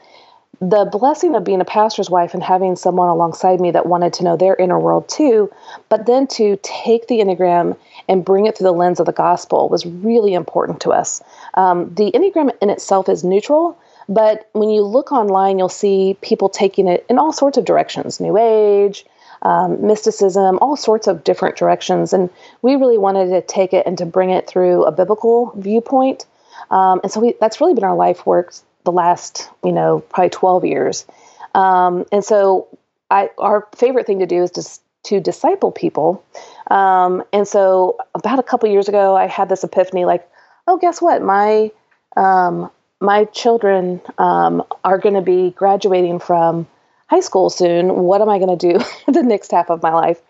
the 0.61 0.85
blessing 0.85 1.35
of 1.35 1.45
being 1.45 1.61
a 1.61 1.65
pastor's 1.65 2.11
wife 2.11 2.35
and 2.35 2.43
having 2.43 2.77
someone 2.77 3.09
alongside 3.09 3.61
me 3.61 3.71
that 3.71 3.87
wanted 3.87 4.13
to 4.15 4.25
know 4.25 4.37
their 4.37 4.55
inner 4.55 4.79
world 4.79 5.09
too, 5.09 5.51
but 5.89 6.07
then 6.07 6.27
to 6.29 6.59
take 6.63 7.07
the 7.09 7.21
Enneagram 7.21 7.77
and 8.09 8.25
bring 8.25 8.47
it 8.47 8.57
through 8.57 8.67
the 8.67 8.73
lens 8.73 9.01
of 9.01 9.07
the 9.07 9.13
gospel 9.13 9.69
was 9.69 9.87
really 9.87 10.35
important 10.35 10.81
to 10.83 10.91
us. 10.91 11.23
Um, 11.55 11.95
the 11.95 12.11
Enneagram 12.13 12.51
in 12.61 12.71
itself 12.71 13.09
is 13.09 13.25
neutral, 13.25 13.79
but 14.09 14.49
when 14.53 14.71
you 14.71 14.83
look 14.83 15.13
online, 15.13 15.59
you'll 15.59 15.69
see 15.69 16.17
people 16.21 16.49
taking 16.49 16.89
it 16.89 17.07
in 17.09 17.19
all 17.19 17.33
sorts 17.33 17.57
of 17.57 17.65
directions 17.65 18.21
New 18.21 18.37
Age, 18.37 19.07
um, 19.43 19.87
mysticism, 19.87 20.59
all 20.61 20.77
sorts 20.77 21.07
of 21.07 21.25
different 21.25 21.57
directions. 21.57 22.13
And 22.13 22.31
we 22.63 22.77
really 22.77 22.99
wanted 22.99 23.29
to 23.29 23.43
take 23.43 23.73
it 23.73 23.87
and 23.87 23.97
to 23.99 24.07
bring 24.07 24.31
it 24.31 24.47
through 24.47 24.85
a 24.85 24.93
biblical 24.93 25.53
viewpoint. 25.57 26.27
Um, 26.71 27.01
and 27.03 27.13
so 27.13 27.21
we, 27.21 27.35
that's 27.41 27.61
really 27.61 27.75
been 27.75 27.85
our 27.85 27.97
life 27.97 28.27
work 28.27 28.55
the 28.85 28.93
last, 28.93 29.51
you 29.63 29.73
know, 29.73 30.01
probably 30.01 30.31
12 30.31 30.65
years. 30.65 31.07
Um, 31.55 32.05
and 32.13 32.25
so 32.25 32.69
I, 33.11 33.31
our 33.39 33.69
favorite 33.77 34.07
thing 34.07 34.21
to 34.21 34.27
do 34.27 34.43
is 34.43 34.51
just 34.51 34.83
to 35.05 35.21
disciple 35.21 35.71
people. 35.71 36.25
Um, 36.71 37.23
and 37.33 37.47
so 37.47 37.99
about 38.15 38.39
a 38.39 38.43
couple 38.43 38.69
years 38.69 38.89
ago, 38.89 39.17
I 39.17 39.27
had 39.27 39.49
this 39.49 39.65
epiphany 39.65 40.05
like, 40.05 40.29
oh, 40.67 40.79
guess 40.79 41.01
what? 41.03 41.23
My, 41.23 41.71
um, 42.17 42.71
my 43.01 43.25
children 43.27 44.01
um, 44.19 44.63
are 44.83 44.99
going 44.99 45.15
to 45.15 45.23
be 45.23 45.51
graduating 45.51 46.21
from 46.21 46.67
high 47.09 47.21
school 47.21 47.51
soon. 47.51 47.95
What 47.95 48.23
am 48.23 48.29
I 48.29 48.39
going 48.39 48.57
to 48.59 48.73
do 48.73 48.85
the 49.13 49.23
next 49.23 49.51
half 49.51 49.71
of 49.71 49.83
my 49.83 49.93
life? 49.93 50.21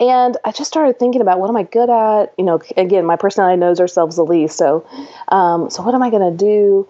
and 0.00 0.38
I 0.44 0.52
just 0.52 0.68
started 0.68 0.98
thinking 0.98 1.20
about 1.20 1.38
what 1.38 1.50
am 1.50 1.56
I 1.56 1.64
good 1.64 1.90
at? 1.90 2.32
You 2.38 2.44
know, 2.44 2.62
again, 2.76 3.04
my 3.04 3.16
personality 3.16 3.60
knows 3.60 3.80
ourselves 3.80 4.16
the 4.16 4.24
least. 4.24 4.56
So, 4.56 4.86
um, 5.28 5.68
so 5.68 5.82
what 5.82 5.94
am 5.94 6.02
I 6.02 6.08
going 6.08 6.36
to 6.36 6.36
do? 6.36 6.88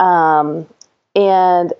Um, 0.00 0.66
and 1.14 1.72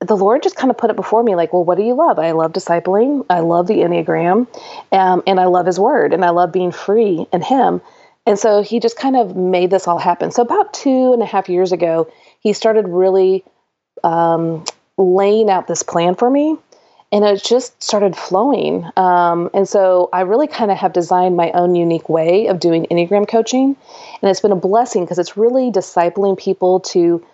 the 0.00 0.16
Lord 0.16 0.42
just 0.42 0.56
kind 0.56 0.70
of 0.70 0.78
put 0.78 0.90
it 0.90 0.96
before 0.96 1.22
me, 1.22 1.36
like, 1.36 1.52
well, 1.52 1.64
what 1.64 1.76
do 1.76 1.84
you 1.84 1.94
love? 1.94 2.18
I 2.18 2.32
love 2.32 2.52
discipling. 2.52 3.26
I 3.28 3.40
love 3.40 3.66
the 3.66 3.74
Enneagram, 3.74 4.46
um, 4.92 5.22
and 5.26 5.38
I 5.38 5.44
love 5.44 5.66
His 5.66 5.78
Word, 5.78 6.14
and 6.14 6.24
I 6.24 6.30
love 6.30 6.52
being 6.52 6.72
free 6.72 7.26
in 7.32 7.42
Him. 7.42 7.80
And 8.26 8.38
so 8.38 8.62
He 8.62 8.80
just 8.80 8.96
kind 8.96 9.16
of 9.16 9.36
made 9.36 9.70
this 9.70 9.86
all 9.86 9.98
happen. 9.98 10.30
So 10.30 10.42
about 10.42 10.72
two 10.72 11.12
and 11.12 11.22
a 11.22 11.26
half 11.26 11.48
years 11.48 11.70
ago, 11.70 12.10
He 12.40 12.54
started 12.54 12.88
really 12.88 13.44
um, 14.02 14.64
laying 14.96 15.50
out 15.50 15.66
this 15.66 15.82
plan 15.82 16.14
for 16.14 16.30
me 16.30 16.56
and 17.12 17.24
it 17.24 17.42
just 17.42 17.82
started 17.82 18.16
flowing. 18.16 18.88
Um, 18.96 19.50
and 19.52 19.68
so 19.68 20.08
I 20.12 20.20
really 20.20 20.46
kind 20.46 20.70
of 20.70 20.76
have 20.78 20.92
designed 20.92 21.36
my 21.36 21.50
own 21.52 21.74
unique 21.74 22.08
way 22.08 22.46
of 22.46 22.60
doing 22.60 22.86
Enneagram 22.90 23.28
coaching. 23.28 23.76
And 24.22 24.30
it's 24.30 24.40
been 24.40 24.52
a 24.52 24.56
blessing 24.56 25.04
because 25.04 25.18
it's 25.18 25.36
really 25.36 25.72
discipling 25.72 26.38
people 26.38 26.80
to 26.80 27.24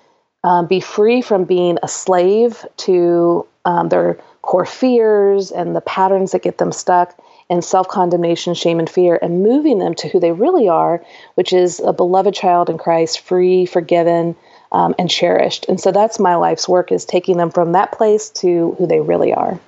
um, 0.45 0.66
be 0.66 0.81
free 0.81 1.23
from 1.23 1.45
being 1.45 1.78
a 1.83 1.88
slave 1.88 2.64
to 2.78 3.47
um, 3.64 3.88
their 3.88 4.19
core 4.43 4.64
fears 4.64 5.50
and 5.50 5.75
the 5.75 5.81
patterns 5.81 6.33
that 6.33 6.43
get 6.43 6.59
them 6.59 6.73
stuck 6.73 7.19
and 7.49 7.64
self 7.64 7.88
condemnation, 7.88 8.55
shame, 8.55 8.78
and 8.78 8.90
fear, 8.90 9.19
and 9.21 9.43
moving 9.43 9.78
them 9.78 9.95
to 9.95 10.09
who 10.09 10.21
they 10.21 10.33
really 10.33 10.69
are, 10.69 11.05
which 11.35 11.52
is 11.52 11.81
a 11.81 11.93
beloved 11.93 12.35
child 12.35 12.71
in 12.71 12.78
Christ, 12.78 13.21
free, 13.21 13.66
forgiven, 13.66 14.35
um, 14.73 14.95
and 14.99 15.09
cherished. 15.09 15.66
And 15.69 15.81
so 15.81 15.93
that's 15.93 16.19
my 16.19 16.35
life's 16.37 16.69
work 16.69 16.90
is 16.90 17.05
taking 17.05 17.37
them 17.37 17.50
from 17.50 17.73
that 17.73 17.93
place 17.93 18.31
to 18.31 18.75
who 18.78 18.87
they 18.87 19.00
really 19.00 19.33
are. 19.33 19.61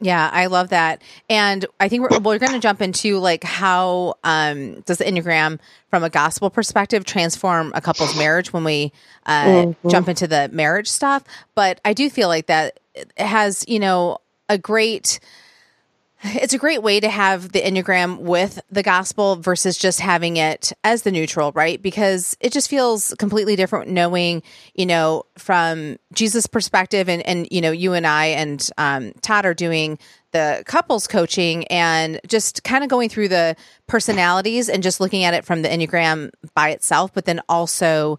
Yeah, 0.00 0.30
I 0.32 0.46
love 0.46 0.68
that. 0.68 1.02
And 1.28 1.66
I 1.80 1.88
think 1.88 2.02
we're, 2.02 2.18
we're 2.20 2.38
going 2.38 2.52
to 2.52 2.60
jump 2.60 2.80
into 2.80 3.18
like 3.18 3.42
how 3.42 4.14
um, 4.22 4.80
does 4.82 4.98
the 4.98 5.04
Enneagram 5.04 5.58
from 5.90 6.04
a 6.04 6.10
gospel 6.10 6.50
perspective 6.50 7.04
transform 7.04 7.72
a 7.74 7.80
couple's 7.80 8.16
marriage 8.16 8.52
when 8.52 8.62
we 8.62 8.92
uh, 9.26 9.44
mm-hmm. 9.44 9.88
jump 9.88 10.08
into 10.08 10.28
the 10.28 10.48
marriage 10.52 10.88
stuff. 10.88 11.24
But 11.54 11.80
I 11.84 11.94
do 11.94 12.10
feel 12.10 12.28
like 12.28 12.46
that 12.46 12.78
has, 13.16 13.64
you 13.66 13.80
know, 13.80 14.18
a 14.48 14.56
great 14.56 15.18
it's 16.24 16.52
a 16.52 16.58
great 16.58 16.82
way 16.82 16.98
to 16.98 17.08
have 17.08 17.52
the 17.52 17.60
Enneagram 17.60 18.18
with 18.18 18.60
the 18.70 18.82
gospel 18.82 19.36
versus 19.36 19.78
just 19.78 20.00
having 20.00 20.36
it 20.36 20.72
as 20.82 21.02
the 21.02 21.12
neutral, 21.12 21.52
right? 21.52 21.80
Because 21.80 22.36
it 22.40 22.52
just 22.52 22.68
feels 22.68 23.14
completely 23.18 23.54
different 23.54 23.90
knowing, 23.90 24.42
you 24.74 24.86
know, 24.86 25.24
from 25.36 25.96
Jesus' 26.12 26.46
perspective 26.46 27.08
and, 27.08 27.22
and 27.22 27.46
you 27.50 27.60
know, 27.60 27.70
you 27.70 27.92
and 27.92 28.06
I 28.06 28.26
and 28.26 28.68
um, 28.78 29.12
Todd 29.22 29.46
are 29.46 29.54
doing 29.54 29.98
the 30.32 30.62
couples 30.66 31.06
coaching 31.06 31.66
and 31.68 32.20
just 32.26 32.64
kind 32.64 32.84
of 32.84 32.90
going 32.90 33.08
through 33.08 33.28
the 33.28 33.56
personalities 33.86 34.68
and 34.68 34.82
just 34.82 35.00
looking 35.00 35.24
at 35.24 35.34
it 35.34 35.44
from 35.44 35.62
the 35.62 35.68
Enneagram 35.68 36.30
by 36.54 36.70
itself, 36.70 37.14
but 37.14 37.24
then 37.24 37.40
also 37.48 38.18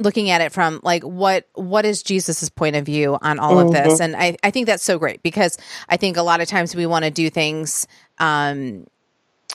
looking 0.00 0.30
at 0.30 0.40
it 0.40 0.52
from 0.52 0.80
like 0.82 1.02
what 1.02 1.46
what 1.54 1.84
is 1.84 2.02
jesus's 2.02 2.50
point 2.50 2.76
of 2.76 2.84
view 2.84 3.18
on 3.22 3.38
all 3.38 3.56
mm-hmm. 3.56 3.68
of 3.68 3.72
this 3.72 3.94
mm-hmm. 3.94 4.02
and 4.02 4.16
I, 4.16 4.36
I 4.42 4.50
think 4.50 4.66
that's 4.66 4.82
so 4.82 4.98
great 4.98 5.22
because 5.22 5.58
i 5.88 5.96
think 5.96 6.16
a 6.16 6.22
lot 6.22 6.40
of 6.40 6.48
times 6.48 6.74
we 6.74 6.86
want 6.86 7.04
to 7.04 7.10
do 7.10 7.30
things 7.30 7.86
um 8.18 8.86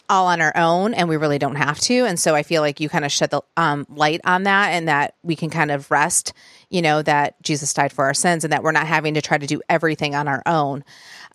all 0.09 0.27
on 0.27 0.41
our 0.41 0.55
own 0.55 0.93
and 0.93 1.09
we 1.09 1.17
really 1.17 1.39
don't 1.39 1.55
have 1.55 1.79
to 1.79 2.05
and 2.05 2.19
so 2.19 2.35
i 2.35 2.43
feel 2.43 2.61
like 2.61 2.79
you 2.79 2.89
kind 2.89 3.05
of 3.05 3.11
shed 3.11 3.29
the 3.29 3.41
um, 3.57 3.85
light 3.89 4.21
on 4.23 4.43
that 4.43 4.69
and 4.69 4.87
that 4.87 5.15
we 5.23 5.35
can 5.35 5.49
kind 5.49 5.71
of 5.71 5.89
rest 5.91 6.33
you 6.69 6.81
know 6.81 7.01
that 7.01 7.41
jesus 7.41 7.73
died 7.73 7.91
for 7.91 8.05
our 8.05 8.13
sins 8.13 8.43
and 8.43 8.53
that 8.53 8.63
we're 8.63 8.71
not 8.71 8.87
having 8.87 9.13
to 9.13 9.21
try 9.21 9.37
to 9.37 9.47
do 9.47 9.61
everything 9.69 10.15
on 10.15 10.27
our 10.27 10.43
own 10.45 10.83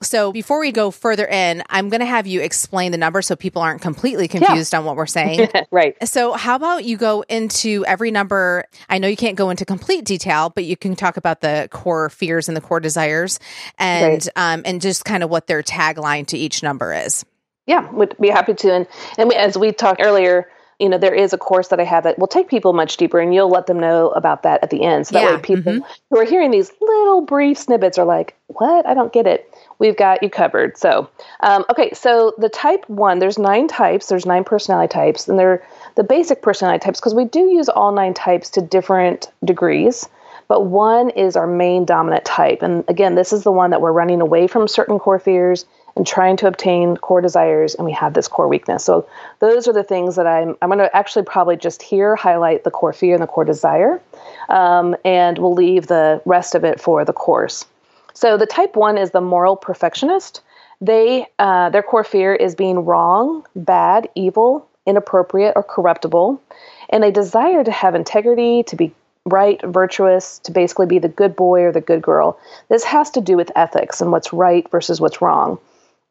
so 0.03 0.33
before 0.33 0.61
we 0.61 0.73
go 0.73 0.91
further 0.91 1.27
in, 1.27 1.63
I'm 1.69 1.91
going 1.91 2.01
to 2.01 2.07
have 2.07 2.27
you 2.27 2.41
explain 2.41 2.91
the 2.91 2.97
number 2.97 3.21
so 3.21 3.37
people 3.37 3.61
aren't 3.61 3.83
completely 3.83 4.29
confused 4.29 4.73
yeah. 4.73 4.79
on 4.79 4.87
what 4.87 4.97
we're 4.97 5.05
saying. 5.05 5.49
right. 5.71 5.95
So 6.09 6.33
how 6.33 6.57
about 6.57 6.85
you 6.85 6.97
go 6.97 7.23
into 7.29 7.85
every 7.87 8.11
number? 8.11 8.65
I 8.89 8.97
know 8.97 9.09
you 9.09 9.17
can't 9.17 9.37
go 9.37 9.51
into 9.51 9.67
complete 9.67 10.07
detail, 10.07 10.51
but 10.55 10.65
you 10.65 10.77
can 10.77 10.97
talk 10.97 11.19
about 11.19 11.43
the 11.43 11.69
core 11.71 12.09
fears 12.09 12.49
and 12.49 12.57
the 12.57 12.63
core 12.63 12.81
desires 12.81 13.39
and 13.79 14.13
right. 14.13 14.29
um, 14.37 14.63
and 14.65 14.81
just 14.81 15.05
kind 15.05 15.23
of 15.23 15.29
what 15.29 15.47
their 15.47 15.63
tagline 15.63 16.27
to 16.29 16.39
each 16.39 16.63
number 16.63 16.95
is. 16.95 17.27
Yeah, 17.67 17.91
would 17.91 18.17
be 18.19 18.29
happy 18.29 18.55
to. 18.55 18.73
And 18.73 18.87
and 19.19 19.29
we, 19.29 19.35
as 19.35 19.57
we 19.57 19.73
talked 19.73 20.01
earlier, 20.03 20.49
you 20.79 20.89
know, 20.89 20.99
there 20.99 21.15
is 21.15 21.33
a 21.33 21.39
course 21.39 21.69
that 21.69 21.81
I 21.81 21.85
have 21.85 22.05
that 22.05 22.19
will 22.19 22.27
take 22.27 22.49
people 22.49 22.73
much 22.73 22.97
deeper, 22.97 23.21
and 23.21 23.35
you'll 23.35 23.51
let 23.51 23.67
them 23.67 23.79
know 23.79 24.09
about 24.11 24.43
that 24.43 24.63
at 24.63 24.71
the 24.71 24.83
end. 24.83 25.07
So 25.07 25.15
that 25.15 25.23
yeah. 25.23 25.37
way, 25.37 25.43
people 25.43 25.73
mm-hmm. 25.73 25.93
who 26.11 26.19
are 26.19 26.25
hearing 26.25 26.51
these 26.51 26.73
little 26.81 27.21
brief 27.21 27.59
snippets 27.59 27.99
are 27.99 28.07
like, 28.07 28.37
"What? 28.49 28.87
I 28.87 28.95
don't 28.95 29.13
get 29.13 29.27
it." 29.27 29.51
we've 29.81 29.97
got 29.97 30.23
you 30.23 30.31
covered. 30.31 30.79
So, 30.79 31.11
um, 31.41 31.65
okay, 31.71 31.93
so 31.93 32.35
the 32.39 32.49
type 32.49 32.89
one, 32.89 33.19
there's 33.19 33.39
nine 33.39 33.67
types, 33.67 34.07
there's 34.07 34.27
nine 34.27 34.45
personality 34.45 34.93
types, 34.93 35.27
and 35.27 35.37
they're 35.37 35.67
the 35.97 36.05
basic 36.05 36.43
personality 36.43 36.85
types 36.85 37.01
because 37.01 37.15
we 37.15 37.25
do 37.25 37.41
use 37.51 37.69
all 37.69 37.91
nine 37.91 38.15
types 38.15 38.49
to 38.51 38.61
different 38.61 39.33
degrees. 39.45 40.09
But 40.47 40.67
one 40.67 41.11
is 41.11 41.37
our 41.37 41.47
main 41.47 41.85
dominant 41.85 42.25
type. 42.25 42.63
And 42.63 42.85
again, 42.89 43.15
this 43.15 43.33
is 43.33 43.45
the 43.45 43.53
one 43.53 43.71
that 43.71 43.81
we're 43.81 43.93
running 43.93 44.21
away 44.21 44.47
from 44.47 44.67
certain 44.69 44.99
core 44.99 45.21
fears 45.21 45.65
and 45.97 46.07
trying 46.07 46.37
to 46.39 46.47
obtain 46.47 46.97
core 46.97 47.21
desires, 47.21 47.75
and 47.75 47.85
we 47.85 47.93
have 47.93 48.15
this 48.15 48.29
core 48.29 48.49
weakness. 48.49 48.85
So 48.85 49.09
those 49.41 49.69
are 49.69 49.73
the 49.73 49.83
things 49.83 50.17
that 50.17 50.27
I'm 50.27 50.57
I'm 50.63 50.69
going 50.69 50.79
to 50.79 50.95
actually 50.97 51.25
probably 51.25 51.57
just 51.57 51.83
here 51.83 52.17
highlight 52.17 52.65
the 52.65 52.71
core 52.71 52.93
fear 52.93 53.15
and 53.15 53.23
the 53.23 53.27
core 53.27 53.45
desire, 53.45 54.01
um, 54.49 54.97
and 55.05 55.39
we'll 55.39 55.55
leave 55.55 55.87
the 55.87 56.23
rest 56.25 56.55
of 56.55 56.65
it 56.65 56.81
for 56.81 57.05
the 57.05 57.13
course. 57.13 57.67
So 58.15 58.37
the 58.37 58.47
type 58.47 58.77
one 58.77 58.99
is 58.99 59.11
the 59.11 59.21
moral 59.21 59.57
perfectionist. 59.57 60.43
They 60.81 61.27
uh, 61.39 61.71
their 61.71 61.83
core 61.83 62.05
fear 62.05 62.35
is 62.35 62.55
being 62.55 62.85
wrong, 62.85 63.47
bad, 63.55 64.09
evil, 64.15 64.67
inappropriate, 64.87 65.53
or 65.57 65.63
corruptible, 65.63 66.41
and 66.89 67.03
they 67.03 67.11
desire 67.11 67.63
to 67.65 67.71
have 67.71 67.95
integrity, 67.95 68.63
to 68.65 68.77
be 68.77 68.95
right, 69.27 69.61
virtuous, 69.63 70.39
to 70.41 70.53
basically 70.53 70.87
be 70.87 70.99
the 70.99 71.09
good 71.09 71.37
boy 71.37 71.63
or 71.63 71.73
the 71.73 71.81
good 71.81 72.01
girl. 72.01 72.39
This 72.69 72.85
has 72.85 73.11
to 73.11 73.21
do 73.21 73.37
with 73.37 73.53
ethics 73.55 74.01
and 74.01 74.11
what's 74.11 74.33
right 74.33 74.69
versus 74.71 75.01
what's 75.01 75.21
wrong. 75.21 75.59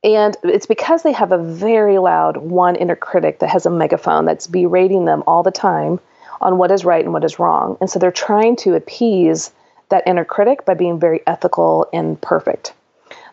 And 0.04 0.38
it's 0.44 0.66
because 0.66 1.04
they 1.04 1.12
have 1.12 1.32
a 1.32 1.44
very 1.44 1.98
loud 1.98 2.38
one 2.38 2.76
inner 2.76 2.96
critic 2.96 3.40
that 3.40 3.50
has 3.50 3.66
a 3.66 3.70
megaphone 3.70 4.26
that's 4.26 4.48
berating 4.48 5.06
them 5.06 5.24
all 5.28 5.44
the 5.44 5.52
time 5.52 6.00
on 6.42 6.58
what 6.58 6.72
is 6.72 6.86
right 6.86 7.04
and 7.04 7.14
what 7.14 7.26
is 7.26 7.40
wrong. 7.40 7.78
And 7.82 7.90
so 7.90 8.00
they're 8.00 8.12
trying 8.12 8.56
to 8.58 8.76
appease 8.76 9.52
that 9.90 10.04
inner 10.08 10.24
critic 10.24 10.66
by 10.66 10.74
being 10.74 11.00
very 11.00 11.22
ethical 11.28 11.88
and 11.92 12.20
perfect. 12.22 12.74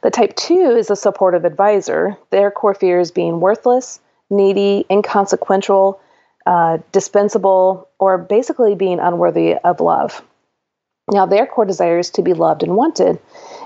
The 0.03 0.11
type 0.11 0.35
two 0.35 0.75
is 0.77 0.91
a 0.91 0.97
supportive 0.97 1.45
advisor. 1.45 2.17
Their 2.31 2.51
core 2.51 2.75
fear 2.75 2.99
is 2.99 3.11
being 3.11 3.41
worthless, 3.41 4.01
needy, 4.31 4.87
inconsequential, 4.91 6.01
uh, 6.47 6.79
dispensable, 6.93 7.89
or 7.99 8.19
basically 8.19 8.75
being 8.75 9.01
unworthy 9.01 9.55
of 9.55 9.81
love. 9.81 10.23
Now, 11.13 11.27
their 11.27 11.47
core 11.47 11.65
desire 11.65 11.99
is 11.99 12.11
to 12.11 12.23
be 12.23 12.35
loved 12.35 12.63
and 12.63 12.77
wanted. 12.77 13.19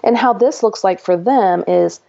And 0.02 0.16
how 0.16 0.34
this 0.34 0.62
looks 0.62 0.84
like 0.84 1.00
for 1.00 1.16
them 1.16 1.64
is 1.66 2.00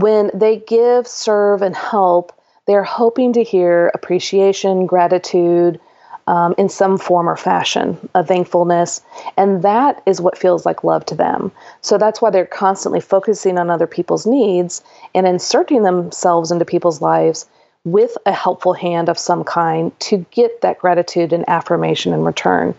when 0.00 0.30
they 0.34 0.56
give, 0.56 1.06
serve, 1.06 1.62
and 1.62 1.76
help, 1.76 2.32
they're 2.66 2.84
hoping 2.84 3.32
to 3.34 3.42
hear 3.42 3.90
appreciation, 3.94 4.86
gratitude, 4.86 5.80
um, 6.26 6.54
in 6.56 6.68
some 6.68 6.96
form 6.96 7.28
or 7.28 7.36
fashion, 7.36 7.98
a 8.14 8.24
thankfulness. 8.24 9.02
And 9.36 9.62
that 9.62 10.02
is 10.06 10.20
what 10.20 10.38
feels 10.38 10.64
like 10.64 10.84
love 10.84 11.04
to 11.06 11.14
them. 11.14 11.52
So 11.82 11.98
that's 11.98 12.22
why 12.22 12.30
they're 12.30 12.46
constantly 12.46 13.00
focusing 13.00 13.58
on 13.58 13.70
other 13.70 13.86
people's 13.86 14.26
needs 14.26 14.82
and 15.14 15.26
inserting 15.26 15.82
themselves 15.82 16.50
into 16.50 16.64
people's 16.64 17.02
lives 17.02 17.46
with 17.84 18.16
a 18.24 18.32
helpful 18.32 18.72
hand 18.72 19.10
of 19.10 19.18
some 19.18 19.44
kind 19.44 19.98
to 20.00 20.24
get 20.30 20.62
that 20.62 20.78
gratitude 20.78 21.32
and 21.32 21.46
affirmation 21.48 22.14
in 22.14 22.24
return 22.24 22.74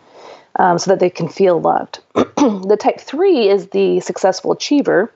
um, 0.58 0.80
so 0.80 0.90
that 0.90 1.00
they 1.00 1.12
can 1.12 1.30
feel 1.30 1.62
loved. 1.62 2.00
the 2.14 2.78
type 2.80 3.00
three 3.00 3.48
is 3.48 3.68
the 3.68 4.00
successful 4.00 4.54
achiever. 4.54 5.12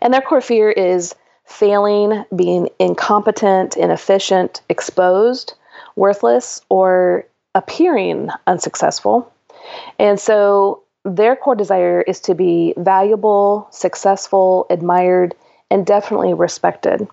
And 0.00 0.12
their 0.12 0.20
core 0.20 0.40
fear 0.40 0.70
is 0.70 1.14
failing, 1.44 2.24
being 2.34 2.68
incompetent, 2.78 3.76
inefficient, 3.76 4.62
exposed 4.68 5.54
worthless 5.96 6.62
or 6.68 7.26
appearing 7.54 8.30
unsuccessful. 8.46 9.30
And 9.98 10.18
so 10.18 10.82
their 11.04 11.36
core 11.36 11.54
desire 11.54 12.02
is 12.02 12.20
to 12.20 12.34
be 12.34 12.74
valuable, 12.76 13.68
successful, 13.70 14.66
admired, 14.70 15.34
and 15.70 15.84
definitely 15.84 16.34
respected. 16.34 17.06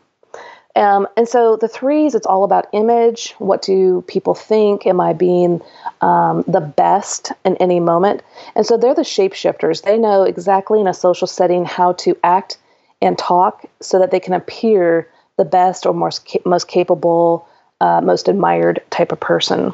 Um, 0.76 1.08
and 1.18 1.28
so 1.28 1.58
the 1.58 1.68
threes, 1.68 2.16
it's 2.16 2.28
all 2.28 2.44
about 2.44 2.68
image. 2.74 3.34
What 3.40 3.62
do 3.62 4.04
people 4.08 4.36
think? 4.36 4.86
Am 4.86 5.02
I 5.02 5.14
being 5.14 5.62
um, 6.02 6.44
the 6.48 6.62
best 6.62 7.32
in 7.44 7.58
any 7.58 7.80
moment? 7.80 8.22
And 8.56 8.66
so 8.66 8.78
they're 8.78 8.96
the 8.96 9.02
shapeshifters. 9.02 9.84
They 9.84 9.98
know 9.98 10.24
exactly 10.24 10.80
in 10.80 10.88
a 10.88 10.94
social 10.94 11.28
setting 11.28 11.66
how 11.66 11.94
to 11.94 12.18
act 12.24 12.58
and 13.02 13.18
talk 13.18 13.66
so 13.82 14.00
that 14.00 14.12
they 14.12 14.20
can 14.20 14.34
appear 14.34 15.08
the 15.38 15.46
best 15.46 15.86
or 15.86 15.94
most, 15.94 16.38
most 16.46 16.68
capable 16.68 17.48
uh, 17.82 18.02
most 18.02 18.28
admired 18.28 18.82
type 18.90 19.12
of 19.12 19.20
person. 19.20 19.74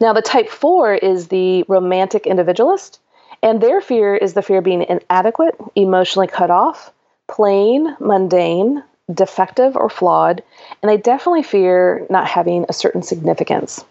Now, 0.00 0.12
the 0.12 0.22
type 0.22 0.48
four 0.48 0.94
is 0.94 1.28
the 1.28 1.64
romantic 1.68 2.26
individualist, 2.26 2.98
and 3.42 3.60
their 3.60 3.80
fear 3.80 4.16
is 4.16 4.34
the 4.34 4.42
fear 4.42 4.58
of 4.58 4.64
being 4.64 4.82
inadequate, 4.82 5.54
emotionally 5.76 6.26
cut 6.26 6.50
off, 6.50 6.92
plain, 7.28 7.96
mundane, 8.00 8.82
defective 9.12 9.76
or 9.76 9.88
flawed, 9.88 10.42
and 10.82 10.90
they 10.90 10.96
definitely 10.96 11.42
fear 11.42 12.06
not 12.10 12.26
having 12.26 12.66
a 12.68 12.72
certain 12.72 13.02
significance. 13.02 13.84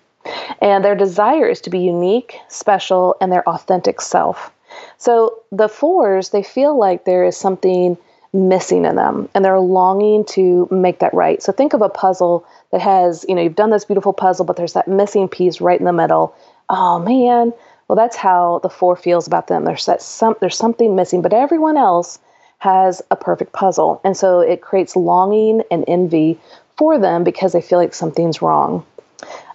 And 0.61 0.85
their 0.85 0.95
desire 0.95 1.47
is 1.47 1.61
to 1.61 1.69
be 1.69 1.79
unique, 1.79 2.37
special, 2.47 3.15
and 3.19 3.31
their 3.31 3.47
authentic 3.49 4.01
self. 4.01 4.51
So 4.97 5.39
the 5.51 5.67
fours, 5.67 6.29
they 6.29 6.43
feel 6.43 6.77
like 6.77 7.05
there 7.05 7.23
is 7.23 7.35
something 7.35 7.97
missing 8.33 8.85
in 8.85 8.95
them 8.95 9.27
and 9.35 9.43
they're 9.43 9.59
longing 9.59 10.23
to 10.23 10.67
make 10.71 10.99
that 10.99 11.13
right. 11.13 11.43
So 11.43 11.51
think 11.51 11.73
of 11.73 11.81
a 11.81 11.89
puzzle 11.89 12.45
that 12.71 12.81
has, 12.81 13.25
you 13.27 13.35
know, 13.35 13.41
you've 13.41 13.55
done 13.55 13.71
this 13.71 13.83
beautiful 13.83 14.13
puzzle, 14.13 14.45
but 14.45 14.55
there's 14.55 14.73
that 14.73 14.87
missing 14.87 15.27
piece 15.27 15.59
right 15.59 15.79
in 15.79 15.85
the 15.85 15.93
middle. 15.93 16.33
Oh 16.69 16.99
man. 16.99 17.51
Well, 17.87 17.97
that's 17.97 18.15
how 18.15 18.59
the 18.63 18.69
four 18.69 18.95
feels 18.95 19.27
about 19.27 19.47
them. 19.47 19.65
There's 19.65 19.85
that 19.85 20.01
some 20.01 20.35
there's 20.39 20.55
something 20.55 20.95
missing, 20.95 21.21
but 21.21 21.33
everyone 21.33 21.75
else 21.75 22.19
has 22.61 23.01
a 23.09 23.15
perfect 23.15 23.53
puzzle. 23.53 23.99
And 24.03 24.15
so 24.15 24.39
it 24.39 24.61
creates 24.61 24.95
longing 24.95 25.63
and 25.71 25.83
envy 25.87 26.39
for 26.77 26.99
them 26.99 27.23
because 27.23 27.53
they 27.53 27.61
feel 27.61 27.79
like 27.79 27.95
something's 27.95 28.39
wrong. 28.39 28.85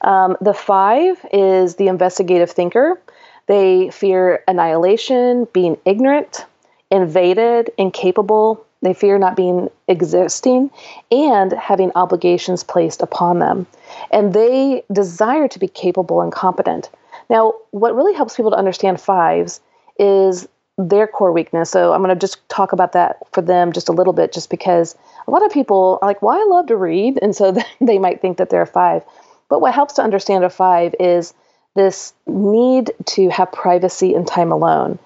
Um, 0.00 0.36
the 0.40 0.52
five 0.52 1.25
is 1.32 1.76
the 1.76 1.86
investigative 1.86 2.50
thinker. 2.50 3.00
They 3.46 3.90
fear 3.90 4.42
annihilation, 4.48 5.46
being 5.52 5.78
ignorant, 5.84 6.46
invaded, 6.90 7.70
incapable. 7.78 8.66
They 8.82 8.92
fear 8.92 9.18
not 9.18 9.36
being 9.36 9.70
existing 9.86 10.72
and 11.12 11.52
having 11.52 11.92
obligations 11.94 12.64
placed 12.64 13.02
upon 13.02 13.38
them. 13.38 13.68
And 14.10 14.34
they 14.34 14.82
desire 14.92 15.46
to 15.46 15.60
be 15.60 15.68
capable 15.68 16.22
and 16.22 16.32
competent. 16.32 16.90
Now, 17.30 17.54
what 17.70 17.94
really 17.94 18.14
helps 18.14 18.34
people 18.34 18.50
to 18.50 18.58
understand 18.58 19.00
fives 19.00 19.60
is 19.96 20.48
their 20.78 21.06
core 21.06 21.33
weakness. 21.33 21.71
So 21.71 21.92
I'm 21.92 22.02
going 22.02 22.14
to 22.14 22.21
just 22.21 22.47
talk 22.49 22.73
about 22.73 22.92
that 22.92 23.18
for 23.33 23.40
them 23.40 23.73
just 23.73 23.88
a 23.88 23.92
little 23.92 24.12
bit, 24.12 24.33
just 24.33 24.50
because 24.50 24.97
a 25.26 25.30
lot 25.30 25.45
of 25.45 25.52
people 25.52 25.99
are 26.02 26.09
like, 26.09 26.21
well, 26.23 26.38
I 26.38 26.45
love 26.45 26.66
to 26.66 26.76
read. 26.76 27.18
And 27.21 27.35
so 27.35 27.56
they 27.80 27.99
might 27.99 28.21
think 28.21 28.38
that 28.38 28.50
they're 28.50 28.62
a 28.62 28.66
five. 28.66 29.02
But 29.49 29.61
what 29.61 29.75
helps 29.75 29.95
to 29.95 30.02
understand 30.02 30.45
a 30.45 30.50
five 30.50 30.95
is 31.00 31.33
this 31.75 32.12
need 32.26 32.92
to 33.04 33.28
have 33.28 33.52
privacy 33.52 34.14
and 34.14 34.26
time 34.26 34.50
alone. 34.50 34.99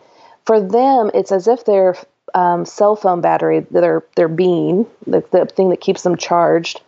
For 0.47 0.61
them, 0.61 1.11
it's 1.15 1.33
as 1.33 1.47
if 1.47 1.65
their 1.65 1.97
um, 2.35 2.65
cell 2.65 2.97
phone 2.97 3.21
battery, 3.21 3.61
their 3.71 4.05
their 4.17 4.29
being, 4.29 4.87
the, 5.07 5.23
the 5.31 5.47
thing 5.47 5.71
that 5.71 5.81
keeps 5.81 6.03
them 6.03 6.17
charged, 6.17 6.81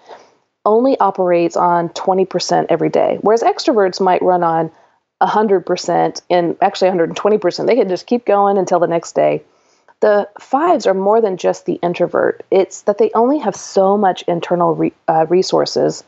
only 0.65 0.99
operates 0.99 1.57
on 1.57 1.89
20% 1.91 2.67
every 2.69 2.89
day. 2.89 3.19
Whereas 3.21 3.43
extroverts 3.43 4.01
might 4.01 4.23
run 4.23 4.43
on 4.43 4.71
100% 5.23 6.23
and 6.31 6.57
actually 6.61 6.91
120%. 6.91 7.67
They 7.67 7.76
can 7.76 7.88
just 7.88 8.07
keep 8.07 8.25
going 8.25 8.59
until 8.59 8.81
the 8.81 8.87
next 8.87 9.14
day. 9.14 9.43
The 10.00 10.29
fives 10.41 10.87
are 10.87 10.95
more 10.95 11.21
than 11.21 11.37
just 11.37 11.64
the 11.64 11.75
introvert. 11.75 12.45
It's 12.50 12.83
that 12.83 12.99
they 12.99 13.12
only 13.14 13.38
have 13.38 13.55
so 13.55 13.97
much 13.97 14.23
internal 14.23 14.75
re, 14.75 14.93
uh, 15.07 15.26
resources 15.29 16.02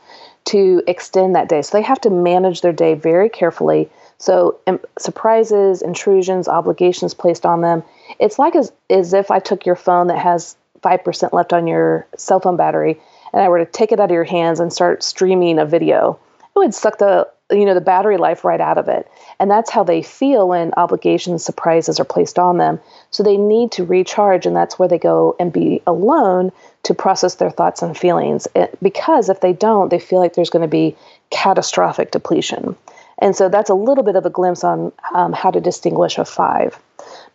to 0.45 0.83
extend 0.85 1.35
that 1.35 1.47
day. 1.47 1.61
So 1.61 1.77
they 1.77 1.83
have 1.83 2.01
to 2.01 2.09
manage 2.09 2.61
their 2.61 2.73
day 2.73 2.93
very 2.93 3.29
carefully. 3.29 3.89
So 4.17 4.59
um, 4.67 4.81
surprises, 4.99 5.81
intrusions, 5.81 6.47
obligations 6.47 7.13
placed 7.13 7.45
on 7.45 7.61
them. 7.61 7.83
It's 8.19 8.37
like 8.37 8.55
as, 8.55 8.71
as 8.89 9.13
if 9.13 9.31
I 9.31 9.39
took 9.39 9.65
your 9.65 9.75
phone 9.75 10.07
that 10.07 10.19
has 10.19 10.57
5% 10.81 11.33
left 11.33 11.53
on 11.53 11.65
your 11.65 12.05
cell 12.17 12.39
phone 12.41 12.57
battery 12.57 12.99
and 13.33 13.41
I 13.41 13.49
were 13.49 13.59
to 13.59 13.65
take 13.65 13.91
it 13.91 13.99
out 13.99 14.05
of 14.05 14.13
your 14.13 14.23
hands 14.23 14.59
and 14.59 14.71
start 14.71 15.03
streaming 15.03 15.57
a 15.57 15.65
video. 15.65 16.19
It 16.55 16.59
would 16.59 16.73
suck 16.73 16.97
the 16.97 17.27
you 17.51 17.65
know 17.65 17.73
the 17.75 17.81
battery 17.81 18.17
life 18.17 18.43
right 18.43 18.61
out 18.61 18.77
of 18.77 18.87
it. 18.87 19.09
And 19.39 19.51
that's 19.51 19.69
how 19.69 19.83
they 19.83 20.01
feel 20.01 20.47
when 20.47 20.73
obligations 20.77 21.43
surprises 21.43 21.99
are 21.99 22.05
placed 22.05 22.39
on 22.39 22.57
them. 22.57 22.79
So 23.11 23.21
they 23.21 23.37
need 23.37 23.71
to 23.73 23.85
recharge 23.85 24.45
and 24.45 24.55
that's 24.55 24.79
where 24.79 24.87
they 24.87 24.97
go 24.97 25.35
and 25.39 25.53
be 25.53 25.81
alone 25.85 26.51
to 26.83 26.93
process 26.93 27.35
their 27.35 27.51
thoughts 27.51 27.81
and 27.81 27.97
feelings. 27.97 28.47
It, 28.55 28.77
because 28.81 29.29
if 29.29 29.41
they 29.41 29.53
don't 29.53 29.89
they 29.89 29.99
feel 29.99 30.19
like 30.19 30.33
there's 30.33 30.49
going 30.49 30.63
to 30.63 30.67
be 30.67 30.95
catastrophic 31.29 32.11
depletion. 32.11 32.75
And 33.19 33.35
so 33.35 33.47
that's 33.47 33.69
a 33.69 33.75
little 33.75 34.03
bit 34.03 34.15
of 34.15 34.25
a 34.25 34.29
glimpse 34.29 34.63
on 34.63 34.91
um, 35.13 35.31
how 35.31 35.51
to 35.51 35.61
distinguish 35.61 36.17
a 36.17 36.25
five. 36.25 36.79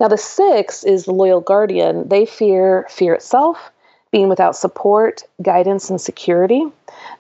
Now 0.01 0.09
the 0.09 0.19
six 0.19 0.83
is 0.83 1.05
the 1.05 1.13
loyal 1.13 1.41
guardian. 1.41 2.09
They 2.09 2.27
fear 2.27 2.87
fear 2.91 3.15
itself 3.15 3.71
being 4.11 4.29
without 4.29 4.57
support 4.57 5.23
guidance 5.43 5.91
and 5.91 6.01
security 6.01 6.65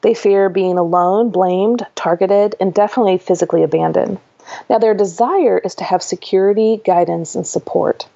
they 0.02 0.14
fear 0.14 0.48
being 0.48 0.78
alone, 0.78 1.30
blamed, 1.30 1.86
targeted, 1.94 2.56
and 2.60 2.72
definitely 2.72 3.18
physically 3.18 3.62
abandoned. 3.62 4.18
Now, 4.68 4.78
their 4.78 4.94
desire 4.94 5.58
is 5.58 5.74
to 5.76 5.84
have 5.84 6.02
security, 6.02 6.80
guidance, 6.84 7.34
and 7.34 7.46
support. 7.46 8.08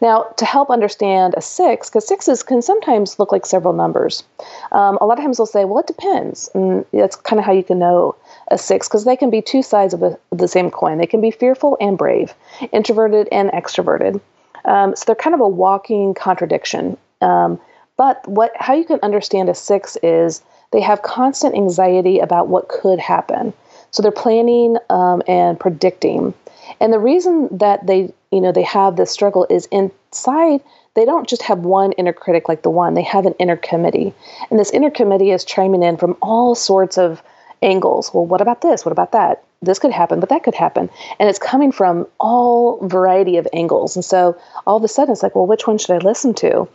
Now, 0.00 0.24
to 0.36 0.44
help 0.44 0.68
understand 0.68 1.34
a 1.36 1.40
six, 1.40 1.88
because 1.88 2.06
sixes 2.06 2.42
can 2.42 2.60
sometimes 2.60 3.20
look 3.20 3.30
like 3.30 3.46
several 3.46 3.72
numbers, 3.72 4.24
um, 4.72 4.98
a 5.00 5.06
lot 5.06 5.18
of 5.18 5.24
times 5.24 5.36
they'll 5.36 5.46
say, 5.46 5.64
well, 5.64 5.78
it 5.78 5.86
depends. 5.86 6.50
And 6.54 6.84
that's 6.92 7.14
kind 7.14 7.38
of 7.38 7.46
how 7.46 7.52
you 7.52 7.62
can 7.62 7.78
know 7.78 8.16
a 8.50 8.58
six, 8.58 8.88
because 8.88 9.04
they 9.04 9.16
can 9.16 9.30
be 9.30 9.40
two 9.40 9.62
sides 9.62 9.94
of, 9.94 10.02
a, 10.02 10.18
the 10.32 10.48
same 10.48 10.72
coin. 10.72 10.98
They 10.98 11.06
can 11.06 11.20
be 11.20 11.30
fearful 11.30 11.78
and 11.80 11.96
brave, 11.96 12.34
introverted 12.72 13.28
and 13.30 13.50
extroverted. 13.50 14.20
Um, 14.64 14.96
so 14.96 15.04
they're 15.06 15.14
kind 15.14 15.34
of 15.34 15.40
a 15.40 15.48
walking 15.48 16.14
contradiction. 16.14 16.96
Um, 17.20 17.60
but 18.00 18.26
what 18.26 18.50
how 18.56 18.72
you 18.72 18.86
can 18.86 18.98
understand 19.02 19.50
a 19.50 19.54
six 19.54 19.98
is 20.02 20.40
they 20.72 20.80
have 20.80 21.02
constant 21.02 21.54
anxiety 21.54 22.18
about 22.18 22.48
what 22.48 22.70
could 22.70 22.98
happen. 22.98 23.52
So 23.90 24.00
they're 24.00 24.10
planning 24.10 24.78
um, 24.88 25.20
and 25.28 25.60
predicting. 25.60 26.32
And 26.80 26.94
the 26.94 26.98
reason 26.98 27.54
that 27.58 27.86
they, 27.86 28.10
you 28.32 28.40
know, 28.40 28.52
they 28.52 28.62
have 28.62 28.96
this 28.96 29.10
struggle 29.10 29.46
is 29.50 29.66
inside 29.66 30.62
they 30.94 31.04
don't 31.04 31.28
just 31.28 31.42
have 31.42 31.58
one 31.58 31.92
inner 31.92 32.14
critic 32.14 32.48
like 32.48 32.62
the 32.62 32.70
one, 32.70 32.94
they 32.94 33.02
have 33.02 33.26
an 33.26 33.34
inner 33.38 33.58
committee. 33.58 34.14
And 34.50 34.58
this 34.58 34.70
inner 34.70 34.90
committee 34.90 35.30
is 35.30 35.44
chiming 35.44 35.82
in 35.82 35.98
from 35.98 36.16
all 36.22 36.54
sorts 36.54 36.96
of 36.96 37.22
angles. 37.60 38.14
Well, 38.14 38.24
what 38.24 38.40
about 38.40 38.62
this? 38.62 38.82
What 38.82 38.92
about 38.92 39.12
that? 39.12 39.44
This 39.60 39.78
could 39.78 39.92
happen, 39.92 40.20
but 40.20 40.30
that 40.30 40.42
could 40.42 40.54
happen. 40.54 40.88
And 41.18 41.28
it's 41.28 41.38
coming 41.38 41.70
from 41.70 42.06
all 42.18 42.78
variety 42.88 43.36
of 43.36 43.46
angles. 43.52 43.94
And 43.94 44.02
so 44.02 44.40
all 44.66 44.78
of 44.78 44.84
a 44.84 44.88
sudden 44.88 45.12
it's 45.12 45.22
like, 45.22 45.34
well, 45.34 45.46
which 45.46 45.66
one 45.66 45.76
should 45.76 45.90
I 45.90 45.98
listen 45.98 46.32
to? 46.36 46.66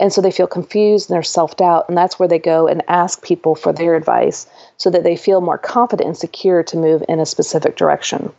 And 0.00 0.12
so 0.12 0.20
they 0.20 0.30
feel 0.30 0.46
confused 0.46 1.08
and 1.08 1.14
they're 1.14 1.22
self 1.22 1.56
doubt. 1.56 1.88
And 1.88 1.96
that's 1.96 2.18
where 2.18 2.28
they 2.28 2.38
go 2.38 2.66
and 2.66 2.82
ask 2.88 3.22
people 3.22 3.54
for 3.54 3.72
their 3.72 3.94
advice 3.94 4.46
so 4.76 4.90
that 4.90 5.04
they 5.04 5.16
feel 5.16 5.40
more 5.40 5.58
confident 5.58 6.08
and 6.08 6.16
secure 6.16 6.62
to 6.64 6.76
move 6.76 7.02
in 7.08 7.20
a 7.20 7.26
specific 7.26 7.76
direction. 7.76 8.32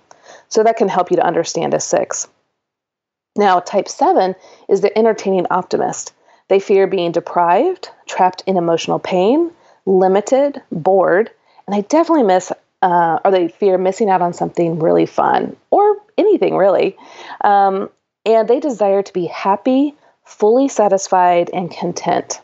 So 0.49 0.63
that 0.63 0.77
can 0.77 0.89
help 0.89 1.11
you 1.11 1.17
to 1.17 1.25
understand 1.25 1.73
a 1.73 1.79
six. 1.79 2.27
Now, 3.35 3.59
type 3.59 3.89
seven 3.89 4.35
is 4.69 4.81
the 4.81 4.97
entertaining 4.97 5.47
optimist. 5.49 6.13
They 6.47 6.59
fear 6.59 6.87
being 6.87 7.11
deprived, 7.11 7.89
trapped 8.07 8.43
in 8.45 8.57
emotional 8.57 8.99
pain, 8.99 9.51
limited, 9.85 10.61
bored, 10.71 11.31
and 11.67 11.75
they 11.75 11.81
definitely 11.81 12.23
miss 12.23 12.51
uh, 12.81 13.19
or 13.25 13.31
they 13.31 13.47
fear 13.47 13.77
missing 13.77 14.09
out 14.09 14.21
on 14.21 14.33
something 14.33 14.79
really 14.79 15.05
fun 15.05 15.55
or 15.71 15.97
anything 16.17 16.55
really. 16.55 16.95
Um, 17.43 17.89
and 18.25 18.47
they 18.47 18.59
desire 18.59 19.01
to 19.01 19.13
be 19.13 19.25
happy, 19.25 19.95
fully 20.25 20.67
satisfied 20.67 21.49
and 21.53 21.71
content. 21.71 22.41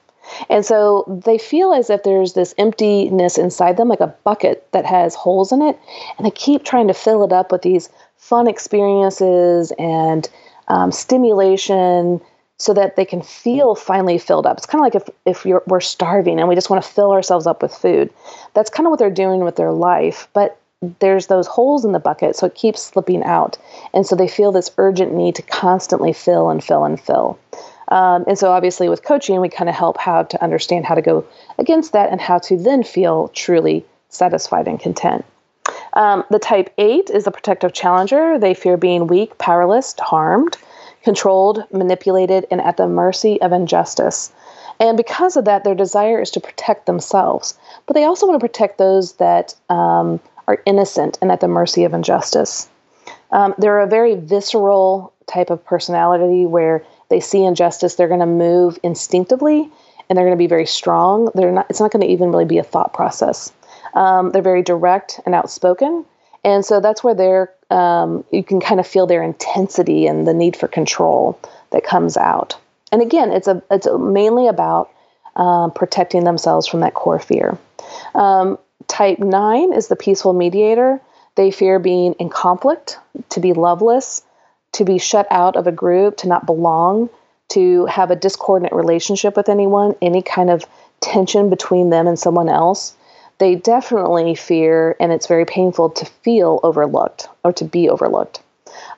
And 0.50 0.66
so 0.66 1.22
they 1.26 1.38
feel 1.38 1.74
as 1.74 1.90
if 1.90 2.04
there's 2.04 2.34
this 2.34 2.54
emptiness 2.58 3.38
inside 3.38 3.78
them, 3.78 3.90
like 3.90 4.00
a 4.00 4.16
bucket 4.24 4.66
that 4.72 4.86
has 4.86 5.14
holes 5.16 5.52
in 5.52 5.62
it, 5.62 5.78
and 6.18 6.26
they 6.26 6.32
keep 6.32 6.64
trying 6.64 6.88
to 6.88 6.94
fill 6.94 7.24
it 7.24 7.34
up 7.34 7.52
with 7.52 7.64
these 7.64 7.90
fun 8.18 8.48
experiences 8.48 9.74
and 9.78 10.30
um, 10.68 10.92
stimulation 10.92 12.22
so 12.58 12.74
that 12.74 12.96
they 12.96 13.06
can 13.06 13.22
feel 13.22 13.74
finally 13.74 14.20
filled 14.20 14.46
up. 14.46 14.58
It's 14.58 14.68
kind 14.68 14.80
of 14.80 14.86
like 14.86 14.96
if, 14.96 15.10
if 15.26 15.46
you're, 15.46 15.64
we're 15.66 15.80
starving 15.82 16.40
and 16.40 16.48
we 16.48 16.56
just 16.56 16.70
want 16.70 16.84
to 16.84 16.90
fill 16.90 17.12
ourselves 17.12 17.48
up 17.48 17.62
with 17.64 17.74
food. 17.74 18.14
That's 18.54 18.70
kind 18.70 18.86
of 18.86 18.92
what 18.92 19.00
they're 19.00 19.10
doing 19.10 19.44
with 19.44 19.56
their 19.56 19.72
life. 19.72 20.28
But 20.34 20.60
there's 21.00 21.28
those 21.28 21.48
holes 21.48 21.84
in 21.84 21.92
the 21.92 22.00
bucket, 22.00 22.36
so 22.36 22.46
it 22.46 22.56
keeps 22.56 22.82
slipping 22.82 23.24
out. 23.24 23.58
And 23.94 24.06
so 24.06 24.16
they 24.16 24.28
feel 24.28 24.52
this 24.52 24.72
urgent 24.78 25.14
need 25.14 25.36
to 25.36 25.42
constantly 25.42 26.14
fill 26.14 26.50
and 26.50 26.64
fill 26.64 26.86
and 26.86 27.00
fill. 27.00 27.40
Um, 27.92 28.24
and 28.26 28.40
so, 28.40 28.52
obviously, 28.52 28.90
with 28.90 29.04
coaching, 29.04 29.40
we 29.42 29.50
kind 29.50 29.70
of 29.70 29.76
help 29.76 29.98
how 29.98 30.24
to 30.24 30.44
understand 30.44 30.86
how 30.86 30.96
to 30.96 31.02
go 31.02 31.26
against 31.60 31.92
that 31.92 32.10
and 32.10 32.22
how 32.22 32.40
to 32.40 32.58
then 32.58 32.84
feel 32.84 33.28
truly 33.30 33.86
satisfied 34.10 34.68
and 34.68 34.80
content. 34.80 35.26
Um, 35.94 36.24
the 36.32 36.40
type 36.40 36.74
8 36.78 37.10
is 37.10 37.26
the 37.26 37.32
protective 37.32 37.74
challenger. 37.74 38.40
They 38.40 38.54
fear 38.54 38.78
being 38.78 39.08
weak, 39.08 39.38
powerless, 39.38 39.94
harmed, 40.00 40.58
controlled, 41.04 41.66
manipulated, 41.72 42.48
and 42.50 42.62
at 42.62 42.78
the 42.78 42.88
mercy 42.88 43.42
of 43.42 43.52
injustice. 43.52 44.32
And 44.80 44.98
because 44.98 45.36
of 45.36 45.46
that, 45.46 45.64
their 45.64 45.76
desire 45.76 46.22
is 46.22 46.32
to 46.32 46.40
protect 46.40 46.86
themselves. 46.86 47.58
But 47.86 47.94
they 47.94 48.06
also 48.06 48.26
want 48.26 48.40
to 48.40 48.48
protect 48.48 48.78
those 48.78 49.14
that 49.14 49.54
um, 49.70 50.20
are 50.48 50.62
innocent 50.66 51.20
and 51.22 51.32
at 51.32 51.42
the 51.42 51.48
mercy 51.48 51.84
of 51.84 51.94
injustice. 51.94 52.70
Um, 53.32 53.54
they're 53.58 53.82
a 53.82 53.88
very 53.88 54.16
visceral 54.16 55.14
type 55.28 55.50
of 55.50 55.64
personality 55.64 56.46
where 56.46 56.84
they 57.12 57.20
see 57.20 57.44
injustice, 57.44 57.96
they're 57.96 58.08
going 58.08 58.22
to 58.22 58.26
move 58.26 58.80
instinctively 58.82 59.70
and 60.10 60.18
they're 60.18 60.26
going 60.26 60.38
to 60.38 60.42
be 60.42 60.48
very 60.48 60.66
strong. 60.66 61.30
They're 61.36 61.52
not, 61.52 61.68
it's 61.70 61.80
not 61.80 61.92
going 61.92 62.02
to 62.02 62.12
even 62.12 62.32
really 62.32 62.46
be 62.46 62.58
a 62.58 62.64
thought 62.64 62.94
process. 62.94 63.54
Um, 63.94 64.32
they're 64.32 64.42
very 64.42 64.64
direct 64.64 65.20
and 65.26 65.36
outspoken. 65.36 66.06
And 66.44 66.66
so 66.66 66.80
that's 66.80 67.04
where 67.04 67.14
they're, 67.14 67.54
um, 67.70 68.24
you 68.32 68.44
can 68.44 68.60
kind 68.60 68.80
of 68.80 68.88
feel 68.88 69.06
their 69.06 69.22
intensity 69.22 70.08
and 70.08 70.28
the 70.28 70.34
need 70.34 70.56
for 70.56 70.68
control 70.68 71.40
that 71.70 71.84
comes 71.84 72.18
out. 72.18 72.58
And 72.92 73.02
again, 73.02 73.32
it's 73.32 73.48
a, 73.48 73.62
it's 73.70 73.88
mainly 74.00 74.48
about 74.48 74.90
um, 75.36 75.72
protecting 75.72 76.24
themselves 76.24 76.66
from 76.66 76.80
that 76.80 76.94
core 76.94 77.20
fear. 77.20 77.58
Um, 78.16 78.58
type 78.88 79.20
9 79.20 79.74
is 79.74 79.88
the 79.88 79.96
peaceful 79.96 80.34
mediator. 80.34 81.00
They 81.36 81.52
fear 81.52 81.78
being 81.78 82.14
in 82.14 82.30
conflict, 82.30 82.98
to 83.30 83.40
be 83.40 83.54
loveless, 83.54 84.24
to 84.74 84.86
be 84.86 84.98
shut 84.98 85.28
out 85.30 85.56
of 85.56 85.68
a 85.68 85.72
group, 85.72 86.18
to 86.18 86.28
not 86.28 86.46
belong, 86.46 87.10
to 87.50 87.86
have 87.88 88.12
a 88.12 88.16
discordant 88.16 88.74
relationship 88.74 89.36
with 89.36 89.50
anyone, 89.50 89.96
any 90.02 90.22
kind 90.22 90.50
of 90.50 90.66
tension 91.02 91.50
between 91.50 91.90
them 91.90 92.08
and 92.08 92.18
someone 92.18 92.48
else. 92.50 92.96
They 93.40 93.56
definitely 93.56 94.36
fear, 94.36 94.96
and 95.00 95.12
it's 95.12 95.28
very 95.28 95.46
painful 95.46 95.90
to 95.92 96.06
feel 96.06 96.60
overlooked 96.64 97.28
or 97.44 97.52
to 97.54 97.66
be 97.66 97.90
overlooked. 97.90 98.42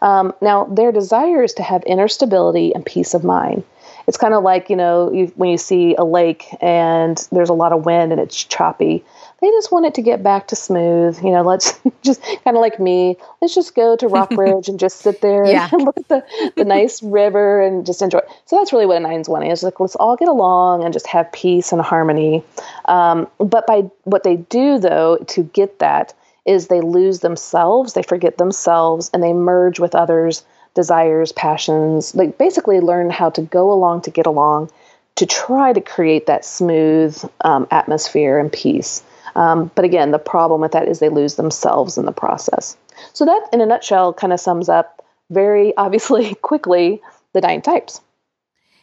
Um, 0.01 0.33
now, 0.41 0.65
their 0.65 0.91
desire 0.91 1.43
is 1.43 1.53
to 1.55 1.63
have 1.63 1.83
inner 1.85 2.07
stability 2.07 2.75
and 2.75 2.85
peace 2.85 3.13
of 3.13 3.23
mind. 3.23 3.63
It's 4.07 4.17
kind 4.17 4.33
of 4.33 4.43
like, 4.43 4.69
you 4.69 4.75
know, 4.75 5.11
you, 5.11 5.27
when 5.35 5.49
you 5.49 5.57
see 5.57 5.95
a 5.95 6.03
lake 6.03 6.45
and 6.61 7.17
there's 7.31 7.49
a 7.49 7.53
lot 7.53 7.71
of 7.71 7.85
wind 7.85 8.11
and 8.11 8.19
it's 8.21 8.43
choppy 8.43 9.03
they 9.43 9.49
just 9.49 9.73
want 9.73 9.85
it 9.85 9.93
to 9.95 10.01
get 10.01 10.23
back 10.23 10.47
to 10.47 10.55
smooth. 10.55 11.21
You 11.21 11.31
know, 11.31 11.41
let's 11.41 11.77
just 12.01 12.21
kind 12.21 12.55
of 12.55 12.61
like 12.61 12.79
me, 12.79 13.17
let's 13.41 13.53
just 13.53 13.75
go 13.75 13.97
to 13.97 14.07
Rockbridge 14.07 14.67
and 14.69 14.79
just 14.79 14.99
sit 14.99 15.19
there 15.19 15.45
yeah. 15.45 15.67
and 15.73 15.83
look 15.83 15.97
at 15.97 16.07
the, 16.07 16.51
the 16.55 16.63
nice 16.63 17.03
river 17.03 17.61
and 17.61 17.85
just 17.85 18.01
enjoy. 18.01 18.21
So 18.45 18.55
that's 18.55 18.71
really 18.71 18.85
what 18.85 18.95
a 18.95 19.01
nine's 19.01 19.27
wanting 19.27 19.51
is 19.51 19.61
like, 19.61 19.81
let's 19.81 19.95
all 19.97 20.15
get 20.15 20.29
along 20.29 20.85
and 20.85 20.93
just 20.93 21.07
have 21.07 21.29
peace 21.33 21.73
and 21.73 21.81
harmony. 21.81 22.41
Um, 22.85 23.27
but 23.37 23.67
by 23.67 23.81
what 24.05 24.23
they 24.23 24.37
do 24.37 24.79
though, 24.79 25.17
to 25.17 25.43
get 25.43 25.79
that 25.79 26.13
is 26.45 26.67
they 26.67 26.79
lose 26.79 27.19
themselves, 27.19 27.93
they 27.93 28.03
forget 28.03 28.37
themselves 28.37 29.09
and 29.13 29.21
they 29.21 29.33
merge 29.33 29.77
with 29.77 29.93
others' 29.93 30.45
desires, 30.73 31.31
passions. 31.31 32.11
They 32.13 32.27
basically 32.27 32.79
learn 32.79 33.09
how 33.09 33.29
to 33.31 33.41
go 33.41 33.71
along 33.71 34.01
to 34.01 34.11
get 34.11 34.25
along 34.25 34.71
to 35.15 35.25
try 35.25 35.73
to 35.73 35.81
create 35.81 36.25
that 36.25 36.43
smooth 36.43 37.17
um, 37.41 37.67
atmosphere 37.71 38.39
and 38.39 38.51
peace. 38.51 39.03
Um, 39.35 39.71
but 39.75 39.85
again, 39.85 40.11
the 40.11 40.19
problem 40.19 40.61
with 40.61 40.71
that 40.71 40.87
is 40.87 40.99
they 40.99 41.09
lose 41.09 41.35
themselves 41.35 41.97
in 41.97 42.05
the 42.05 42.11
process. 42.11 42.77
So 43.13 43.25
that, 43.25 43.47
in 43.51 43.61
a 43.61 43.65
nutshell, 43.65 44.13
kind 44.13 44.33
of 44.33 44.39
sums 44.39 44.69
up 44.69 45.05
very 45.29 45.73
obviously 45.77 46.35
quickly 46.35 47.01
the 47.33 47.41
nine 47.41 47.61
types. 47.61 48.01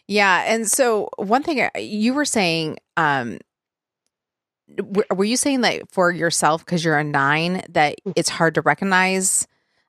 Yeah, 0.07 0.45
and 0.47 0.69
so 0.69 1.09
one 1.17 1.43
thing 1.43 1.61
uh, 1.61 1.71
you 1.79 2.15
were 2.15 2.25
saying, 2.25 2.79
um, 2.97 3.39
were 5.15 5.25
you 5.25 5.37
saying 5.37 5.61
that 5.63 5.89
for 5.89 6.11
yourself 6.11 6.65
because 6.65 6.85
you're 6.85 6.99
a 6.99 7.05
nine 7.05 7.63
that 7.71 7.97
mm. 8.05 8.13
it's 8.17 8.29
hard 8.29 8.55
to 8.55 8.61
recognize 8.61 9.47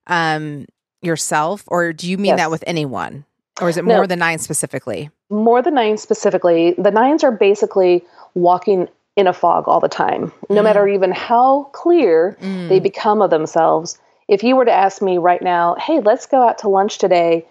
um, 0.07 0.65
yourself, 1.01 1.63
or 1.67 1.93
do 1.93 2.09
you 2.09 2.17
mean 2.17 2.27
yes. 2.27 2.39
that 2.39 2.51
with 2.51 2.63
anyone, 2.67 3.25
or 3.59 3.69
is 3.69 3.77
it 3.77 3.85
more 3.85 4.01
no, 4.01 4.05
than 4.07 4.19
nine 4.19 4.39
specifically? 4.39 5.09
More 5.29 5.61
than 5.61 5.75
nine 5.75 5.97
specifically. 5.97 6.73
The 6.77 6.91
nines 6.91 7.23
are 7.23 7.31
basically 7.31 8.03
walking 8.33 8.87
in 9.15 9.27
a 9.27 9.33
fog 9.33 9.67
all 9.67 9.79
the 9.79 9.89
time, 9.89 10.31
no 10.49 10.61
mm. 10.61 10.63
matter 10.63 10.87
even 10.87 11.11
how 11.11 11.63
clear 11.73 12.37
mm. 12.41 12.69
they 12.69 12.79
become 12.79 13.21
of 13.21 13.29
themselves. 13.29 13.99
If 14.27 14.43
you 14.43 14.55
were 14.55 14.65
to 14.65 14.71
ask 14.71 15.01
me 15.01 15.17
right 15.17 15.41
now, 15.41 15.75
hey, 15.75 15.99
let's 15.99 16.25
go 16.25 16.47
out 16.47 16.59
to 16.59 16.69
lunch 16.69 16.97
today, 16.97 17.45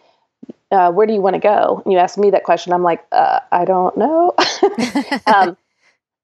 uh, 0.71 0.91
where 0.93 1.07
do 1.07 1.13
you 1.13 1.21
want 1.21 1.35
to 1.35 1.41
go? 1.41 1.83
And 1.85 1.93
you 1.93 1.99
ask 1.99 2.17
me 2.17 2.31
that 2.31 2.45
question, 2.45 2.73
I'm 2.73 2.83
like, 2.83 3.05
uh, 3.13 3.41
I 3.53 3.65
don't 3.65 3.97
know. 3.97 4.35
um, 5.27 5.57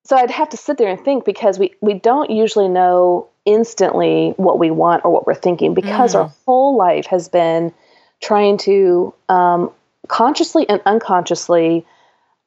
so 0.05 0.17
I'd 0.17 0.31
have 0.31 0.51
to 0.51 0.57
sit 0.57 0.79
there 0.79 0.89
and 0.89 1.05
think 1.05 1.25
because 1.25 1.59
we, 1.59 1.75
we 1.81 1.95
don't 1.95 2.31
usually 2.31 2.69
know 2.69 3.29
instantly 3.47 4.35
what 4.37 4.59
we 4.59 4.71
want 4.71 5.05
or 5.05 5.11
what 5.11 5.27
we're 5.27 5.35
thinking 5.35 5.73
because 5.73 6.15
mm. 6.15 6.21
our 6.21 6.33
whole 6.45 6.77
life 6.77 7.07
has 7.07 7.29
been 7.29 7.73
trying 8.21 8.59
to 8.59 9.15
um, 9.29 9.71
consciously 10.09 10.69
and 10.69 10.81
unconsciously 10.85 11.87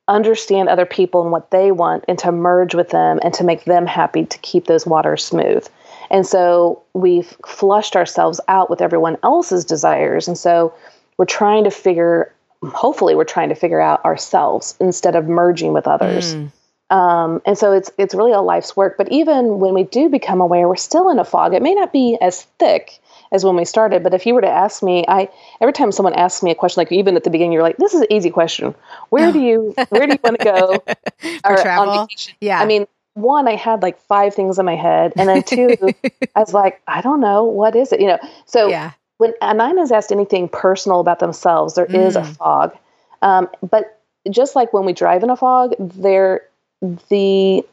understand 0.08 0.68
other 0.68 0.86
people 0.86 1.22
and 1.22 1.32
what 1.32 1.52
they 1.52 1.72
want 1.72 2.04
and 2.08 2.18
to 2.20 2.32
merge 2.32 2.76
with 2.76 2.90
them 2.90 3.20
and 3.24 3.34
to 3.34 3.44
make 3.44 3.64
them 3.66 3.86
happy 3.86 4.26
to 4.26 4.38
keep 4.40 4.66
those 4.66 4.86
waters 4.86 5.24
smooth. 5.24 5.66
And 6.10 6.26
so 6.26 6.82
we've 6.94 7.38
flushed 7.46 7.96
ourselves 7.96 8.42
out 8.48 8.70
with 8.70 8.82
everyone 8.82 9.18
else's 9.24 9.64
desires. 9.64 10.28
And 10.28 10.38
so 10.38 10.74
we're 11.18 11.26
trying 11.26 11.64
to 11.66 11.72
figure, 11.72 12.34
hopefully, 12.64 13.14
we're 13.14 13.24
trying 13.24 13.50
to 13.50 13.56
figure 13.56 13.80
out 13.80 14.04
ourselves 14.04 14.76
instead 14.80 15.16
of 15.16 15.28
merging 15.28 15.74
with 15.74 15.88
others. 15.88 16.34
Mm. 16.34 16.52
Um, 16.90 17.42
and 17.46 17.58
so 17.58 17.72
it's 17.72 17.92
it's 17.98 18.16
really 18.16 18.32
a 18.32 18.42
life's 18.42 18.76
work. 18.76 18.98
But 18.98 19.12
even 19.12 19.60
when 19.60 19.74
we 19.74 19.84
do 19.84 20.10
become 20.10 20.42
aware, 20.42 20.68
we're 20.68 20.76
still 20.76 21.10
in 21.10 21.20
a 21.20 21.26
fog. 21.26 21.54
It 21.54 21.62
may 21.62 21.76
not 21.76 21.94
be 21.94 22.18
as 22.20 22.44
thick 22.58 23.00
as 23.32 23.46
when 23.46 23.56
we 23.56 23.66
started. 23.66 24.04
But 24.04 24.14
if 24.14 24.26
you 24.26 24.34
were 24.34 24.42
to 24.42 24.50
ask 24.50 24.82
me, 24.82 25.06
I 25.08 25.30
every 25.62 25.74
time 25.74 25.92
someone 25.92 26.14
asks 26.14 26.42
me 26.42 26.52
a 26.52 26.56
question, 26.56 26.82
like 26.82 26.92
even 26.92 27.16
at 27.16 27.24
the 27.24 27.30
beginning, 27.30 27.54
you're 27.54 27.64
like, 27.64 27.78
"This 27.78 27.94
is 27.94 28.02
an 28.02 28.12
easy 28.12 28.32
question. 28.32 28.74
Where 29.10 29.32
do 29.32 29.40
you 29.40 29.74
where 29.90 30.08
do 30.08 30.14
you 30.14 30.20
want 30.24 30.40
to 30.40 30.44
go 30.44 30.84
for 31.44 31.62
travel?" 31.62 32.08
Yeah, 32.42 32.60
I 32.60 32.66
mean, 32.66 32.88
one, 33.14 33.48
I 33.48 33.56
had 33.56 33.82
like 33.82 34.00
five 34.00 34.34
things 34.34 34.60
in 34.60 34.66
my 34.66 34.76
head, 34.76 35.14
and 35.16 35.30
then 35.30 35.44
two, 35.44 35.78
I 36.36 36.40
was 36.40 36.54
like, 36.54 36.82
I 36.88 37.02
don't 37.02 37.20
know, 37.20 37.44
what 37.44 37.76
is 37.76 37.92
it? 37.92 38.02
You 38.02 38.08
know, 38.08 38.20
so 38.46 38.68
yeah. 38.68 38.92
when 39.18 39.34
a 39.42 39.54
nine's 39.54 39.92
asked 39.92 40.12
anything 40.12 40.50
personal 40.50 41.00
about 41.00 41.20
themselves, 41.20 41.76
there 41.76 41.86
mm. 41.86 42.08
is 42.08 42.16
a 42.16 42.22
mm. 42.22 42.38
fog. 42.38 42.76
Um, 43.22 43.50
but 43.70 44.00
just 44.30 44.56
like 44.56 44.74
when 44.74 44.86
we 44.86 44.94
drive 44.94 45.24
in 45.24 45.30
a 45.30 45.36
fog, 45.36 45.74
there 45.80 46.44
the 46.82 47.66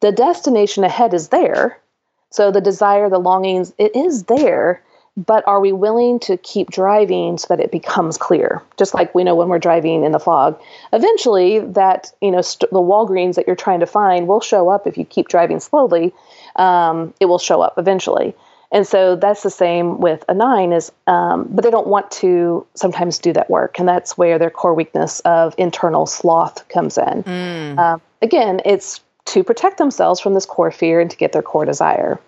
the 0.00 0.12
destination 0.12 0.84
ahead 0.84 1.14
is 1.14 1.28
there 1.28 1.80
so 2.30 2.50
the 2.50 2.60
desire, 2.60 3.10
the 3.10 3.18
longings, 3.18 3.72
it 3.76 3.94
is 3.94 4.24
there, 4.24 4.82
but 5.16 5.46
are 5.48 5.60
we 5.60 5.72
willing 5.72 6.20
to 6.20 6.36
keep 6.36 6.70
driving 6.70 7.36
so 7.36 7.48
that 7.48 7.62
it 7.62 7.72
becomes 7.72 8.16
clear? 8.16 8.62
Just 8.76 8.94
like 8.94 9.14
we 9.14 9.24
know 9.24 9.34
when 9.34 9.48
we're 9.48 9.58
driving 9.58 10.04
in 10.04 10.12
the 10.12 10.20
fog, 10.20 10.58
eventually 10.92 11.58
that 11.58 12.12
you 12.22 12.30
know 12.30 12.40
st- 12.40 12.70
the 12.70 12.78
Walgreens 12.78 13.34
that 13.34 13.46
you're 13.46 13.56
trying 13.56 13.80
to 13.80 13.86
find 13.86 14.28
will 14.28 14.40
show 14.40 14.68
up 14.68 14.86
if 14.86 14.96
you 14.96 15.04
keep 15.04 15.28
driving 15.28 15.58
slowly. 15.58 16.14
Um, 16.54 17.12
it 17.18 17.26
will 17.26 17.38
show 17.38 17.60
up 17.60 17.74
eventually. 17.78 18.34
And 18.72 18.86
so 18.86 19.16
that's 19.16 19.42
the 19.42 19.50
same 19.50 19.98
with 19.98 20.24
a 20.28 20.34
nine 20.34 20.72
is, 20.72 20.92
um, 21.06 21.48
but 21.50 21.64
they 21.64 21.70
don't 21.70 21.88
want 21.88 22.10
to 22.12 22.64
sometimes 22.74 23.18
do 23.18 23.32
that 23.32 23.50
work, 23.50 23.78
and 23.78 23.88
that's 23.88 24.16
where 24.16 24.38
their 24.38 24.50
core 24.50 24.74
weakness 24.74 25.20
of 25.20 25.54
internal 25.58 26.06
sloth 26.06 26.66
comes 26.68 26.96
in. 26.96 27.24
Mm. 27.24 27.78
Um, 27.78 28.00
again, 28.22 28.60
it's 28.64 29.00
to 29.26 29.44
protect 29.44 29.78
themselves 29.78 30.20
from 30.20 30.34
this 30.34 30.46
core 30.46 30.70
fear 30.70 31.00
and 31.00 31.10
to 31.10 31.16
get 31.16 31.32
their 31.32 31.42
core 31.42 31.64
desire. 31.64 32.18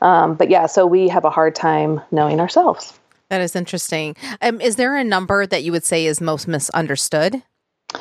Um, 0.00 0.34
but 0.34 0.50
yeah, 0.50 0.66
so 0.66 0.86
we 0.86 1.08
have 1.08 1.24
a 1.24 1.30
hard 1.30 1.54
time 1.54 2.00
knowing 2.10 2.40
ourselves. 2.40 2.98
That 3.30 3.40
is 3.40 3.54
interesting. 3.54 4.16
Um, 4.40 4.60
is 4.60 4.76
there 4.76 4.96
a 4.96 5.04
number 5.04 5.46
that 5.46 5.62
you 5.62 5.72
would 5.72 5.84
say 5.84 6.06
is 6.06 6.20
most 6.20 6.48
misunderstood? 6.48 7.42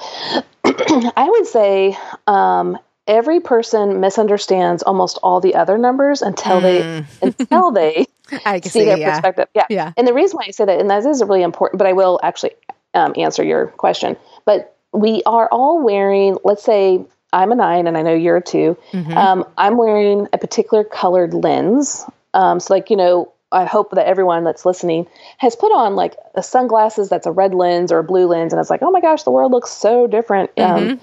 I 0.64 1.28
would 1.30 1.48
say 1.48 1.98
um, 2.28 2.78
every 3.08 3.40
person 3.40 4.00
misunderstands 4.00 4.84
almost 4.84 5.18
all 5.24 5.40
the 5.40 5.56
other 5.56 5.78
numbers 5.78 6.22
until 6.22 6.62
mm. 6.62 6.62
they 6.62 7.06
until 7.28 7.72
they 7.72 8.06
see, 8.62 8.70
see, 8.70 8.86
their 8.86 8.98
yeah. 8.98 9.12
perspective. 9.12 9.48
Yeah. 9.56 9.66
yeah. 9.70 9.94
And 9.98 10.08
the 10.08 10.14
reason 10.14 10.38
why 10.38 10.46
I 10.48 10.52
say 10.52 10.66
that, 10.66 10.80
and 10.80 10.90
that 10.90 11.06
is 11.06 11.24
really 11.24 11.44
important, 11.44 11.80
but 11.80 11.88
I 11.88 11.94
will 11.94 12.20
actually 12.22 12.52
um, 12.94 13.14
answer 13.18 13.44
your 13.44 13.68
question. 13.68 14.18
But 14.46 14.76
we 14.94 15.24
are 15.26 15.48
all 15.52 15.84
wearing, 15.84 16.38
let's 16.44 16.64
say, 16.64 17.06
I'm 17.34 17.52
a 17.52 17.56
nine, 17.56 17.88
and 17.88 17.98
I 17.98 18.02
know 18.02 18.14
you're 18.14 18.38
a 18.38 18.42
2 18.42 18.78
mm-hmm. 18.92 19.18
um, 19.18 19.46
I'm 19.58 19.78
wearing 19.78 20.28
a 20.32 20.38
particular 20.38 20.84
colored 20.84 21.34
lens. 21.34 22.06
Um, 22.34 22.60
so, 22.60 22.74
like, 22.74 22.90
you 22.90 22.96
know, 22.96 23.34
I 23.52 23.66
hope 23.66 23.92
that 23.92 24.08
everyone 24.08 24.44
that's 24.44 24.66
listening 24.66 25.08
has 25.38 25.56
put 25.56 25.72
on 25.72 25.96
like 25.96 26.16
a 26.36 26.44
sunglasses 26.44 27.08
that's 27.08 27.26
a 27.26 27.32
red 27.32 27.54
lens 27.54 27.92
or 27.92 28.00
a 28.00 28.04
blue 28.04 28.28
lens, 28.28 28.54
and 28.54 28.60
it's 28.60 28.70
like, 28.70 28.82
oh 28.82 28.92
my 28.92 29.02
gosh, 29.02 29.24
the 29.24 29.32
world 29.32 29.52
looks 29.52 29.72
so 29.72 30.08
different. 30.08 30.52
Um, 30.58 30.66
mm-hmm. 30.66 30.90
Um, 30.92 31.02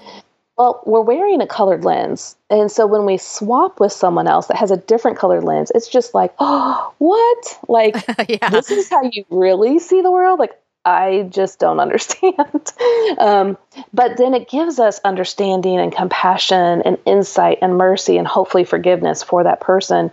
well, 0.57 0.81
we're 0.85 1.01
wearing 1.01 1.41
a 1.41 1.47
colored 1.47 1.83
lens. 1.83 2.35
And 2.49 2.71
so 2.71 2.87
when 2.87 3.05
we 3.05 3.17
swap 3.17 3.79
with 3.79 3.91
someone 3.91 4.27
else 4.27 4.47
that 4.47 4.57
has 4.57 4.71
a 4.71 4.77
different 4.77 5.17
colored 5.17 5.43
lens, 5.43 5.71
it's 5.75 5.89
just 5.89 6.13
like, 6.13 6.33
oh, 6.39 6.93
what? 6.97 7.59
Like, 7.67 7.95
yeah. 8.29 8.49
this 8.49 8.71
is 8.71 8.89
how 8.89 9.03
you 9.03 9.25
really 9.29 9.79
see 9.79 10.01
the 10.01 10.11
world? 10.11 10.39
Like, 10.39 10.57
I 10.85 11.27
just 11.29 11.59
don't 11.59 11.79
understand. 11.81 12.73
um, 13.17 13.57
but 13.93 14.17
then 14.17 14.33
it 14.33 14.49
gives 14.49 14.79
us 14.79 14.99
understanding 15.03 15.79
and 15.79 15.91
compassion 15.91 16.81
and 16.83 16.97
insight 17.05 17.59
and 17.61 17.77
mercy 17.77 18.17
and 18.17 18.27
hopefully 18.27 18.63
forgiveness 18.63 19.23
for 19.23 19.43
that 19.43 19.59
person 19.59 20.11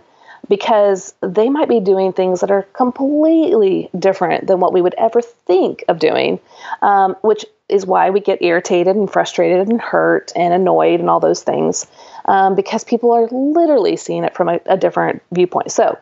because 0.49 1.13
they 1.21 1.49
might 1.49 1.69
be 1.69 1.79
doing 1.79 2.11
things 2.11 2.41
that 2.41 2.51
are 2.51 2.63
completely 2.73 3.89
different 3.97 4.47
than 4.47 4.59
what 4.59 4.73
we 4.73 4.81
would 4.81 4.95
ever 4.97 5.21
think 5.21 5.85
of 5.87 5.99
doing, 5.99 6.37
um, 6.81 7.15
which 7.21 7.45
is 7.73 7.85
why 7.85 8.09
we 8.11 8.19
get 8.19 8.41
irritated 8.41 8.95
and 8.95 9.11
frustrated 9.11 9.67
and 9.67 9.81
hurt 9.81 10.31
and 10.35 10.53
annoyed 10.53 10.99
and 10.99 11.09
all 11.09 11.19
those 11.19 11.43
things 11.43 11.87
um, 12.25 12.55
because 12.55 12.83
people 12.83 13.11
are 13.11 13.27
literally 13.31 13.97
seeing 13.97 14.23
it 14.23 14.35
from 14.35 14.47
a, 14.47 14.59
a 14.67 14.77
different 14.77 15.21
viewpoint. 15.31 15.71
So, 15.71 15.97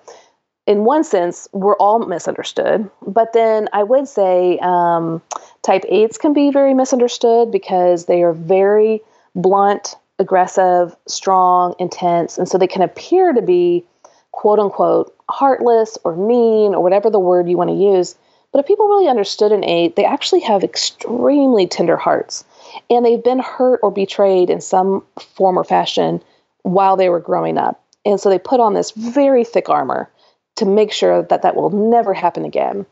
in 0.67 0.83
one 0.83 1.03
sense, 1.03 1.47
we're 1.53 1.77
all 1.77 1.99
misunderstood. 1.99 2.89
But 3.05 3.33
then 3.33 3.67
I 3.73 3.83
would 3.83 4.07
say 4.07 4.59
um, 4.61 5.21
type 5.63 5.83
8s 5.91 6.19
can 6.19 6.33
be 6.33 6.51
very 6.51 6.73
misunderstood 6.73 7.51
because 7.51 8.05
they 8.05 8.21
are 8.21 8.33
very 8.33 9.01
blunt, 9.33 9.95
aggressive, 10.19 10.95
strong, 11.07 11.73
intense. 11.79 12.37
And 12.37 12.47
so 12.47 12.57
they 12.57 12.67
can 12.67 12.83
appear 12.83 13.33
to 13.33 13.41
be 13.41 13.83
quote 14.31 14.59
unquote 14.59 15.15
heartless 15.29 15.97
or 16.03 16.15
mean 16.15 16.75
or 16.75 16.83
whatever 16.83 17.09
the 17.09 17.19
word 17.19 17.49
you 17.49 17.57
want 17.57 17.69
to 17.69 17.75
use. 17.75 18.15
But 18.51 18.59
if 18.59 18.65
people 18.65 18.87
really 18.87 19.07
understood 19.07 19.51
an 19.51 19.63
8, 19.63 19.95
they 19.95 20.05
actually 20.05 20.41
have 20.41 20.63
extremely 20.63 21.67
tender 21.67 21.97
hearts. 21.97 22.43
and 22.89 23.05
they've 23.05 23.23
been 23.23 23.39
hurt 23.39 23.81
or 23.83 23.91
betrayed 23.91 24.49
in 24.49 24.61
some 24.61 25.03
form 25.35 25.59
or 25.59 25.63
fashion 25.63 26.21
while 26.63 26.95
they 26.95 27.09
were 27.09 27.19
growing 27.19 27.57
up. 27.57 27.83
And 28.05 28.19
so 28.19 28.29
they 28.29 28.39
put 28.39 28.61
on 28.61 28.73
this 28.73 28.91
very 28.91 29.43
thick 29.43 29.67
armor 29.67 30.09
to 30.55 30.65
make 30.65 30.91
sure 30.91 31.23
that 31.23 31.41
that 31.41 31.55
will 31.55 31.69
never 31.69 32.13
happen 32.13 32.45
again. 32.45 32.85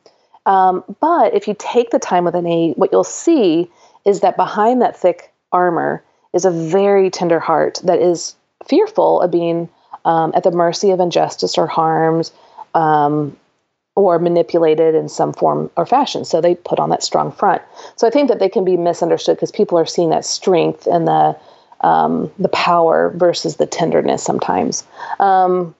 Um, 0.45 0.83
but 0.99 1.33
if 1.33 1.47
you 1.47 1.55
take 1.57 1.91
the 1.91 1.99
time 1.99 2.25
with 2.25 2.35
an 2.35 2.45
eight, 2.45 2.77
what 2.77 2.91
you'll 2.91 3.03
see 3.03 3.69
is 4.05 4.21
that 4.21 4.35
behind 4.35 4.81
that 4.81 4.97
thick 4.97 5.31
armor 5.51 6.03
is 6.33 6.45
a 6.45 6.51
very 6.51 7.09
tender 7.09 7.39
heart 7.39 7.79
that 7.83 7.99
is 7.99 8.35
fearful 8.67 9.21
of 9.21 9.31
being 9.31 9.69
um, 10.05 10.31
at 10.35 10.43
the 10.43 10.51
mercy 10.51 10.91
of 10.91 10.99
injustice 10.99 11.57
or 11.57 11.67
harms 11.67 12.31
um, 12.73 13.35
or 13.99 14.17
manipulated 14.17 14.95
in 14.95 15.09
some 15.09 15.33
form 15.33 15.69
or 15.75 15.85
fashion. 15.85 16.23
So 16.23 16.39
they 16.39 16.55
put 16.55 16.79
on 16.79 16.89
that 16.89 17.03
strong 17.03 17.33
front. 17.33 17.61
So 17.97 18.07
I 18.07 18.09
think 18.09 18.29
that 18.29 18.39
they 18.39 18.47
can 18.47 18.63
be 18.63 18.77
misunderstood 18.77 19.35
because 19.35 19.51
people 19.51 19.77
are 19.77 19.85
seeing 19.85 20.09
that 20.11 20.23
strength 20.23 20.87
and 20.87 21.05
the 21.05 21.35
um, 21.81 22.31
the 22.39 22.49
power 22.49 23.13
versus 23.15 23.57
the 23.57 23.65
tenderness 23.65 24.23
sometimes. 24.23 24.85
Um, 25.19 25.75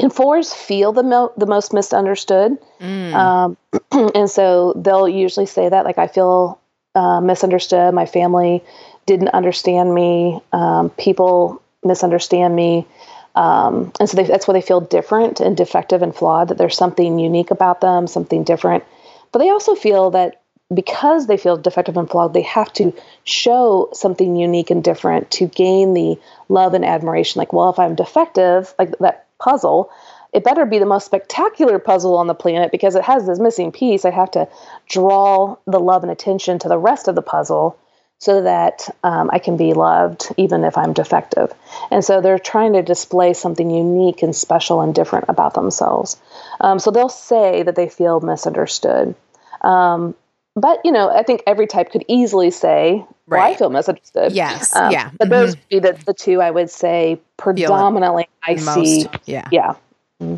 and 0.00 0.12
fours 0.12 0.54
feel 0.54 0.92
the 0.92 1.02
mo- 1.02 1.32
the 1.36 1.46
most 1.46 1.72
misunderstood, 1.72 2.56
mm. 2.80 3.14
um, 3.14 3.56
and 4.14 4.30
so 4.30 4.72
they'll 4.76 5.08
usually 5.08 5.46
say 5.46 5.68
that 5.68 5.84
like 5.84 5.98
I 5.98 6.06
feel 6.06 6.60
uh, 6.94 7.20
misunderstood. 7.20 7.92
My 7.92 8.06
family 8.06 8.62
didn't 9.06 9.28
understand 9.28 9.92
me. 9.92 10.40
Um, 10.52 10.90
people 10.90 11.60
misunderstand 11.84 12.54
me, 12.54 12.86
um, 13.34 13.92
and 13.98 14.08
so 14.08 14.16
they, 14.16 14.24
that's 14.24 14.46
why 14.46 14.54
they 14.54 14.60
feel 14.60 14.80
different 14.80 15.40
and 15.40 15.56
defective 15.56 16.02
and 16.02 16.14
flawed. 16.14 16.48
That 16.48 16.58
there's 16.58 16.76
something 16.76 17.18
unique 17.18 17.50
about 17.50 17.80
them, 17.80 18.06
something 18.06 18.44
different. 18.44 18.84
But 19.32 19.38
they 19.38 19.50
also 19.50 19.74
feel 19.74 20.10
that 20.10 20.42
because 20.72 21.26
they 21.26 21.36
feel 21.36 21.56
defective 21.56 21.96
and 21.96 22.08
flawed, 22.08 22.34
they 22.34 22.42
have 22.42 22.72
to 22.74 22.94
show 23.24 23.88
something 23.92 24.36
unique 24.36 24.70
and 24.70 24.82
different 24.82 25.30
to 25.32 25.46
gain 25.46 25.94
the 25.94 26.18
love 26.48 26.74
and 26.74 26.84
admiration. 26.84 27.38
Like, 27.38 27.52
well, 27.52 27.70
if 27.70 27.78
I'm 27.78 27.94
defective, 27.94 28.74
like 28.78 28.96
that 28.98 29.26
puzzle, 29.38 29.90
it 30.32 30.44
better 30.44 30.64
be 30.64 30.78
the 30.78 30.86
most 30.86 31.04
spectacular 31.04 31.78
puzzle 31.78 32.16
on 32.16 32.26
the 32.26 32.34
planet 32.34 32.70
because 32.70 32.94
it 32.94 33.04
has 33.04 33.26
this 33.26 33.38
missing 33.38 33.72
piece. 33.72 34.04
I 34.04 34.10
have 34.10 34.30
to 34.32 34.48
draw 34.88 35.56
the 35.66 35.80
love 35.80 36.02
and 36.02 36.12
attention 36.12 36.58
to 36.60 36.68
the 36.68 36.78
rest 36.78 37.08
of 37.08 37.14
the 37.14 37.22
puzzle 37.22 37.78
so 38.22 38.40
that 38.40 38.88
um, 39.02 39.28
I 39.32 39.40
can 39.40 39.56
be 39.56 39.72
loved 39.72 40.28
even 40.36 40.62
if 40.62 40.78
I'm 40.78 40.92
defective. 40.92 41.52
And 41.90 42.04
so 42.04 42.20
they're 42.20 42.38
trying 42.38 42.72
to 42.74 42.80
display 42.80 43.34
something 43.34 43.68
unique 43.68 44.22
and 44.22 44.34
special 44.34 44.80
and 44.80 44.94
different 44.94 45.24
about 45.28 45.54
themselves. 45.54 46.20
Um, 46.60 46.78
so 46.78 46.92
they'll 46.92 47.08
say 47.08 47.64
that 47.64 47.74
they 47.74 47.88
feel 47.88 48.20
misunderstood. 48.20 49.16
Um, 49.62 50.14
but 50.54 50.78
you 50.84 50.92
know, 50.92 51.10
I 51.10 51.24
think 51.24 51.42
every 51.48 51.66
type 51.66 51.90
could 51.90 52.04
easily 52.06 52.52
say, 52.52 53.04
right. 53.26 53.40
well, 53.40 53.50
I 53.50 53.56
feel 53.56 53.70
misunderstood. 53.70 54.30
Yes. 54.30 54.76
Um, 54.76 54.92
yeah. 54.92 55.10
But 55.18 55.28
those 55.28 55.56
mm-hmm. 55.56 55.74
would 55.74 55.82
be 55.82 55.88
the, 55.90 56.04
the 56.04 56.14
two 56.14 56.40
I 56.40 56.52
would 56.52 56.70
say 56.70 57.20
predominantly 57.38 58.28
I 58.44 58.54
most. 58.54 58.74
see. 58.74 59.06
Yeah. 59.26 59.48
Yeah. 59.50 59.74
Mm-hmm. 60.22 60.36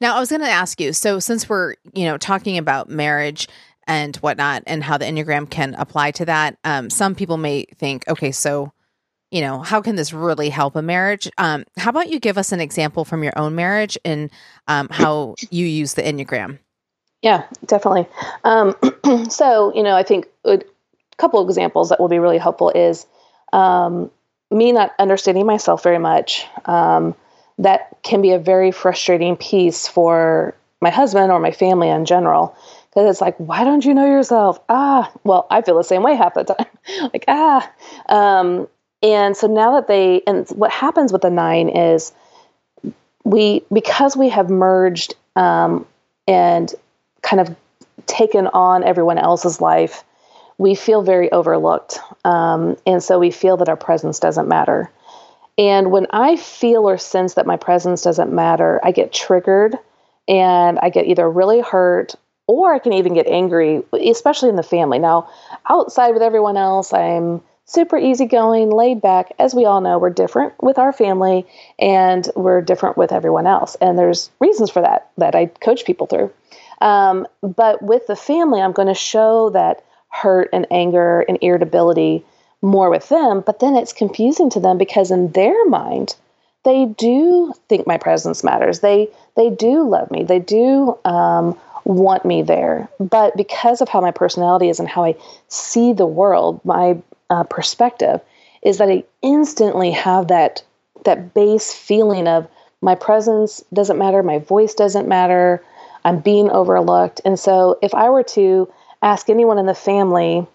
Now 0.00 0.16
I 0.16 0.20
was 0.20 0.30
going 0.30 0.40
to 0.40 0.48
ask 0.48 0.80
you, 0.80 0.94
so 0.94 1.18
since 1.18 1.50
we're, 1.50 1.74
you 1.92 2.06
know, 2.06 2.16
talking 2.16 2.56
about 2.56 2.88
marriage 2.88 3.46
and 3.90 4.14
whatnot 4.18 4.62
and 4.66 4.84
how 4.84 4.96
the 4.96 5.04
Enneagram 5.04 5.50
can 5.50 5.74
apply 5.74 6.12
to 6.12 6.24
that, 6.24 6.56
um, 6.62 6.88
some 6.90 7.16
people 7.16 7.36
may 7.36 7.64
think, 7.74 8.06
okay, 8.06 8.30
so, 8.30 8.72
you 9.32 9.40
know, 9.40 9.62
how 9.62 9.82
can 9.82 9.96
this 9.96 10.12
really 10.12 10.48
help 10.48 10.76
a 10.76 10.82
marriage? 10.82 11.28
Um, 11.38 11.64
how 11.76 11.90
about 11.90 12.08
you 12.08 12.20
give 12.20 12.38
us 12.38 12.52
an 12.52 12.60
example 12.60 13.04
from 13.04 13.24
your 13.24 13.32
own 13.36 13.56
marriage 13.56 13.98
and 14.04 14.30
um, 14.68 14.88
how 14.92 15.34
you 15.50 15.66
use 15.66 15.94
the 15.94 16.02
Enneagram? 16.02 16.60
Yeah, 17.20 17.42
definitely. 17.66 18.06
Um, 18.44 18.76
so, 19.28 19.74
you 19.74 19.82
know, 19.82 19.96
I 19.96 20.04
think 20.04 20.28
a 20.44 20.60
couple 21.16 21.44
examples 21.44 21.88
that 21.88 21.98
will 21.98 22.08
be 22.08 22.20
really 22.20 22.38
helpful 22.38 22.70
is 22.70 23.06
um, 23.52 24.08
me 24.52 24.70
not 24.70 24.94
understanding 25.00 25.46
myself 25.46 25.82
very 25.82 25.98
much. 25.98 26.46
Um, 26.64 27.16
that 27.58 27.98
can 28.04 28.22
be 28.22 28.30
a 28.30 28.38
very 28.38 28.70
frustrating 28.70 29.36
piece 29.36 29.88
for 29.88 30.54
my 30.80 30.90
husband 30.90 31.32
or 31.32 31.40
my 31.40 31.50
family 31.50 31.88
in 31.88 32.04
general. 32.04 32.56
Because 32.90 33.08
it's 33.08 33.20
like, 33.20 33.36
why 33.36 33.64
don't 33.64 33.84
you 33.84 33.94
know 33.94 34.06
yourself? 34.06 34.60
Ah, 34.68 35.12
well, 35.22 35.46
I 35.50 35.62
feel 35.62 35.76
the 35.76 35.84
same 35.84 36.02
way 36.02 36.16
half 36.16 36.34
the 36.34 36.44
time. 36.44 36.66
like, 37.12 37.24
ah. 37.28 37.70
Um, 38.08 38.68
and 39.02 39.36
so 39.36 39.46
now 39.46 39.74
that 39.76 39.86
they, 39.86 40.22
and 40.26 40.48
what 40.50 40.72
happens 40.72 41.12
with 41.12 41.22
the 41.22 41.30
nine 41.30 41.68
is 41.68 42.12
we, 43.24 43.62
because 43.72 44.16
we 44.16 44.28
have 44.30 44.50
merged 44.50 45.14
um, 45.36 45.86
and 46.26 46.74
kind 47.22 47.40
of 47.40 47.54
taken 48.06 48.48
on 48.48 48.82
everyone 48.82 49.18
else's 49.18 49.60
life, 49.60 50.02
we 50.58 50.74
feel 50.74 51.02
very 51.02 51.30
overlooked. 51.30 51.98
Um, 52.24 52.76
and 52.86 53.02
so 53.02 53.18
we 53.18 53.30
feel 53.30 53.56
that 53.58 53.68
our 53.68 53.76
presence 53.76 54.18
doesn't 54.18 54.48
matter. 54.48 54.90
And 55.56 55.90
when 55.90 56.06
I 56.10 56.36
feel 56.36 56.88
or 56.88 56.98
sense 56.98 57.34
that 57.34 57.46
my 57.46 57.56
presence 57.56 58.02
doesn't 58.02 58.32
matter, 58.32 58.80
I 58.82 58.92
get 58.92 59.12
triggered 59.12 59.76
and 60.26 60.78
I 60.78 60.90
get 60.90 61.06
either 61.06 61.28
really 61.30 61.60
hurt 61.60 62.14
or 62.50 62.74
I 62.74 62.80
can 62.80 62.92
even 62.92 63.14
get 63.14 63.28
angry, 63.28 63.82
especially 63.92 64.48
in 64.48 64.56
the 64.56 64.62
family. 64.64 64.98
Now, 64.98 65.28
outside 65.68 66.10
with 66.10 66.22
everyone 66.22 66.56
else, 66.56 66.92
I'm 66.92 67.40
super 67.64 67.96
easygoing, 67.96 68.70
laid 68.70 69.00
back. 69.00 69.32
As 69.38 69.54
we 69.54 69.64
all 69.64 69.80
know, 69.80 69.98
we're 69.98 70.10
different 70.10 70.60
with 70.60 70.76
our 70.76 70.92
family 70.92 71.46
and 71.78 72.28
we're 72.34 72.60
different 72.60 72.96
with 72.96 73.12
everyone 73.12 73.46
else. 73.46 73.76
And 73.80 73.96
there's 73.96 74.30
reasons 74.40 74.68
for 74.68 74.82
that 74.82 75.10
that 75.18 75.36
I 75.36 75.46
coach 75.46 75.84
people 75.84 76.08
through. 76.08 76.32
Um, 76.80 77.28
but 77.40 77.80
with 77.82 78.08
the 78.08 78.16
family, 78.16 78.60
I'm 78.60 78.72
going 78.72 78.88
to 78.88 78.94
show 78.94 79.50
that 79.50 79.84
hurt 80.08 80.48
and 80.52 80.66
anger 80.72 81.20
and 81.28 81.38
irritability 81.40 82.24
more 82.62 82.90
with 82.90 83.08
them. 83.08 83.42
But 83.46 83.60
then 83.60 83.76
it's 83.76 83.92
confusing 83.92 84.50
to 84.50 84.60
them 84.60 84.76
because 84.76 85.12
in 85.12 85.30
their 85.32 85.64
mind, 85.66 86.16
they 86.64 86.86
do 86.86 87.54
think 87.68 87.86
my 87.86 87.96
presence 87.96 88.42
matters. 88.44 88.80
They 88.80 89.08
they 89.36 89.50
do 89.50 89.88
love 89.88 90.10
me. 90.10 90.24
They 90.24 90.40
do 90.40 90.98
um, 91.04 91.58
want 91.90 92.24
me 92.24 92.42
there. 92.42 92.88
But 92.98 93.36
because 93.36 93.80
of 93.80 93.88
how 93.88 94.00
my 94.00 94.10
personality 94.10 94.68
is 94.68 94.78
and 94.78 94.88
how 94.88 95.04
I 95.04 95.14
see 95.48 95.92
the 95.92 96.06
world, 96.06 96.60
my 96.64 96.96
uh, 97.28 97.44
perspective 97.44 98.20
is 98.62 98.78
that 98.78 98.88
I 98.88 99.04
instantly 99.22 99.90
have 99.90 100.28
that 100.28 100.62
that 101.04 101.32
base 101.32 101.72
feeling 101.72 102.28
of 102.28 102.46
my 102.82 102.94
presence 102.94 103.64
doesn't 103.72 103.98
matter, 103.98 104.22
my 104.22 104.38
voice 104.38 104.74
doesn't 104.74 105.08
matter, 105.08 105.64
I'm 106.04 106.20
being 106.20 106.50
overlooked. 106.50 107.20
And 107.24 107.38
so 107.38 107.78
if 107.82 107.94
I 107.94 108.10
were 108.10 108.22
to 108.24 108.70
ask 109.02 109.30
anyone 109.30 109.58
in 109.58 109.66
the 109.66 109.74
family, 109.74 110.46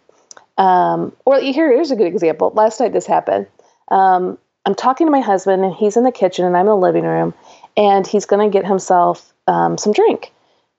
um, 0.57 1.13
or 1.25 1.39
here, 1.39 1.71
here's 1.71 1.91
a 1.91 1.95
good 1.95 2.07
example. 2.07 2.51
Last 2.55 2.79
night 2.79 2.93
this 2.93 3.07
happened. 3.07 3.47
Um, 3.89 4.37
I'm 4.65 4.75
talking 4.75 5.07
to 5.07 5.11
my 5.11 5.21
husband, 5.21 5.63
and 5.63 5.73
he's 5.73 5.97
in 5.97 6.03
the 6.03 6.11
kitchen, 6.11 6.45
and 6.45 6.55
I'm 6.55 6.61
in 6.61 6.67
the 6.67 6.77
living 6.77 7.03
room, 7.03 7.33
and 7.77 8.05
he's 8.05 8.25
going 8.25 8.49
to 8.49 8.53
get 8.55 8.67
himself 8.67 9.33
um, 9.47 9.77
some 9.77 9.93
drink. 9.93 10.31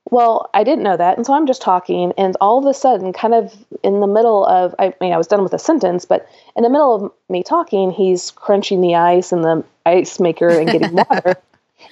Well, 0.09 0.49
I 0.53 0.63
didn't 0.63 0.83
know 0.83 0.95
that, 0.95 1.17
and 1.17 1.25
so 1.25 1.33
I'm 1.33 1.47
just 1.47 1.61
talking, 1.61 2.13
and 2.17 2.37
all 2.39 2.57
of 2.57 2.65
a 2.65 2.73
sudden, 2.73 3.11
kind 3.11 3.33
of 3.33 3.53
in 3.83 3.99
the 3.99 4.07
middle 4.07 4.45
of, 4.45 4.73
I 4.79 4.93
mean, 5.01 5.11
I 5.11 5.17
was 5.17 5.27
done 5.27 5.43
with 5.43 5.53
a 5.53 5.59
sentence, 5.59 6.05
but 6.05 6.29
in 6.55 6.63
the 6.63 6.69
middle 6.69 6.95
of 6.95 7.11
me 7.29 7.43
talking, 7.43 7.91
he's 7.91 8.31
crunching 8.31 8.79
the 8.79 8.95
ice 8.95 9.33
in 9.33 9.41
the 9.41 9.65
ice 9.85 10.19
maker 10.19 10.47
and 10.47 10.71
getting 10.71 10.93
water. 11.09 11.35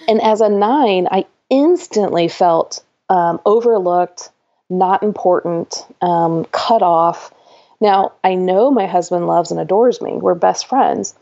and 0.07 0.21
as 0.21 0.39
a 0.39 0.47
nine, 0.47 1.09
I 1.11 1.25
instantly 1.49 2.29
felt 2.29 2.83
um, 3.09 3.41
overlooked, 3.45 4.29
not 4.69 5.03
important, 5.03 5.85
um, 6.01 6.45
cut 6.45 6.81
off. 6.81 7.33
Now, 7.81 8.13
I 8.23 8.35
know 8.35 8.71
my 8.71 8.87
husband 8.87 9.27
loves 9.27 9.51
and 9.51 9.59
adores 9.59 10.01
me. 10.01 10.13
We're 10.13 10.35
best 10.35 10.67
friends, 10.67 11.15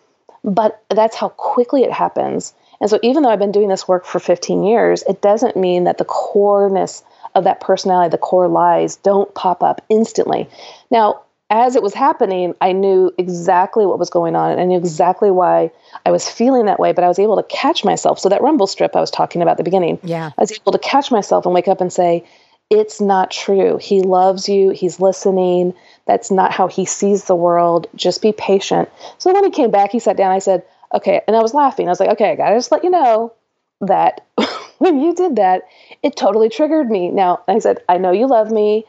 but 0.44 0.84
that's 0.90 1.16
how 1.16 1.30
quickly 1.30 1.84
it 1.84 1.92
happens. 1.92 2.54
And 2.84 2.90
so, 2.90 3.00
even 3.02 3.24
though 3.24 3.30
I've 3.30 3.40
been 3.40 3.54
doing 3.54 3.70
this 3.70 3.88
work 3.88 4.04
for 4.04 4.20
15 4.20 4.66
years, 4.66 5.04
it 5.04 5.22
doesn't 5.22 5.56
mean 5.56 5.86
that 5.86 6.00
the 6.00 6.04
coreness 6.04 7.02
of 7.34 7.46
that 7.46 7.62
personality, 7.62 8.10
the 8.10 8.18
core 8.18 8.50
lies, 8.50 8.98
don't 8.98 9.34
pop 9.36 9.64
up 9.64 9.82
instantly. 9.88 10.50
Now, 10.92 11.22
as 11.50 11.78
it 11.78 11.82
was 11.82 11.94
happening, 11.94 12.54
I 12.60 12.74
knew 12.74 13.10
exactly 13.18 13.86
what 13.86 14.00
was 14.00 14.10
going 14.10 14.36
on 14.36 14.52
and 14.52 14.60
I 14.60 14.66
knew 14.66 14.78
exactly 14.78 15.32
why 15.32 15.72
I 16.06 16.12
was 16.12 16.28
feeling 16.28 16.66
that 16.66 16.78
way, 16.78 16.92
but 16.92 17.06
I 17.06 17.08
was 17.08 17.20
able 17.20 17.38
to 17.38 17.44
catch 17.44 17.86
myself. 17.86 18.20
So 18.20 18.28
that 18.28 18.42
rumble 18.42 18.68
strip 18.68 18.98
I 18.98 19.00
was 19.00 19.12
talking 19.12 19.42
about 19.42 19.52
at 19.52 19.58
the 19.60 19.64
beginning, 19.64 19.98
yeah. 20.04 20.32
I 20.38 20.42
was 20.42 20.52
able 20.52 20.74
to 20.74 20.80
catch 20.80 21.10
myself 21.10 21.46
and 21.46 21.56
wake 21.56 21.70
up 21.70 21.80
and 21.80 21.94
say, 21.94 22.26
it's 22.70 23.00
not 23.00 23.32
true. 23.32 23.78
He 23.78 24.02
loves 24.02 24.50
you. 24.50 24.72
He's 24.72 25.00
listening. 25.00 25.74
That's 26.06 26.32
not 26.32 26.52
how 26.52 26.68
he 26.68 26.84
sees 26.84 27.26
the 27.26 27.36
world. 27.36 27.88
Just 27.96 28.22
be 28.22 28.34
patient. 28.34 28.90
So 29.20 29.32
when 29.32 29.42
he 29.42 29.52
came 29.52 29.72
back, 29.72 29.92
he 29.92 30.00
sat 30.00 30.18
down. 30.18 30.34
I 30.34 30.40
said, 30.40 30.64
okay. 30.94 31.22
And 31.28 31.36
I 31.36 31.42
was 31.42 31.54
laughing. 31.54 31.88
I 31.88 31.92
was 31.92 32.00
like, 32.00 32.10
okay, 32.12 32.32
I 32.32 32.36
got 32.36 32.50
to 32.50 32.56
just 32.56 32.72
let 32.72 32.84
you 32.84 32.90
know 32.90 33.34
that 33.82 34.26
when 34.78 35.00
you 35.00 35.14
did 35.14 35.36
that, 35.38 35.64
it 36.02 36.16
totally 36.16 36.50
triggered 36.50 36.90
me. 36.90 37.10
Now, 37.10 37.44
I 37.48 37.60
said, 37.60 37.80
I 37.90 37.98
know 37.98 38.12
you 38.12 38.28
love 38.28 38.52
me. 38.52 38.86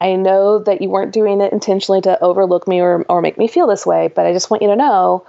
I 0.00 0.14
know 0.14 0.58
that 0.58 0.82
you 0.82 0.90
weren't 0.90 1.12
doing 1.12 1.40
it 1.40 1.52
intentionally 1.52 2.02
to 2.02 2.22
overlook 2.22 2.68
me 2.68 2.80
or, 2.80 3.04
or 3.08 3.22
make 3.22 3.38
me 3.38 3.48
feel 3.48 3.66
this 3.66 3.86
way, 3.86 4.08
but 4.08 4.26
I 4.26 4.32
just 4.32 4.50
want 4.50 4.62
you 4.62 4.68
to 4.68 4.76
know 4.76 5.26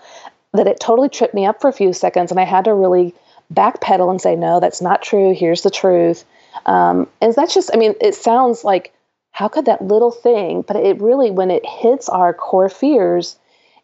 that 0.53 0.67
it 0.67 0.79
totally 0.79 1.09
tripped 1.09 1.33
me 1.33 1.45
up 1.45 1.61
for 1.61 1.69
a 1.69 1.73
few 1.73 1.93
seconds 1.93 2.31
and 2.31 2.39
I 2.39 2.43
had 2.43 2.65
to 2.65 2.73
really 2.73 3.13
backpedal 3.53 4.09
and 4.09 4.21
say, 4.21 4.35
no, 4.35 4.59
that's 4.59 4.81
not 4.81 5.01
true. 5.01 5.33
Here's 5.33 5.61
the 5.61 5.69
truth. 5.69 6.25
Um, 6.65 7.07
and 7.21 7.33
that's 7.33 7.53
just, 7.53 7.69
I 7.73 7.77
mean, 7.77 7.93
it 8.01 8.15
sounds 8.15 8.63
like 8.63 8.93
how 9.31 9.47
could 9.47 9.65
that 9.65 9.83
little 9.83 10.11
thing, 10.11 10.63
but 10.63 10.75
it 10.75 10.99
really, 10.99 11.31
when 11.31 11.51
it 11.51 11.65
hits 11.65 12.09
our 12.09 12.33
core 12.33 12.69
fears 12.69 13.37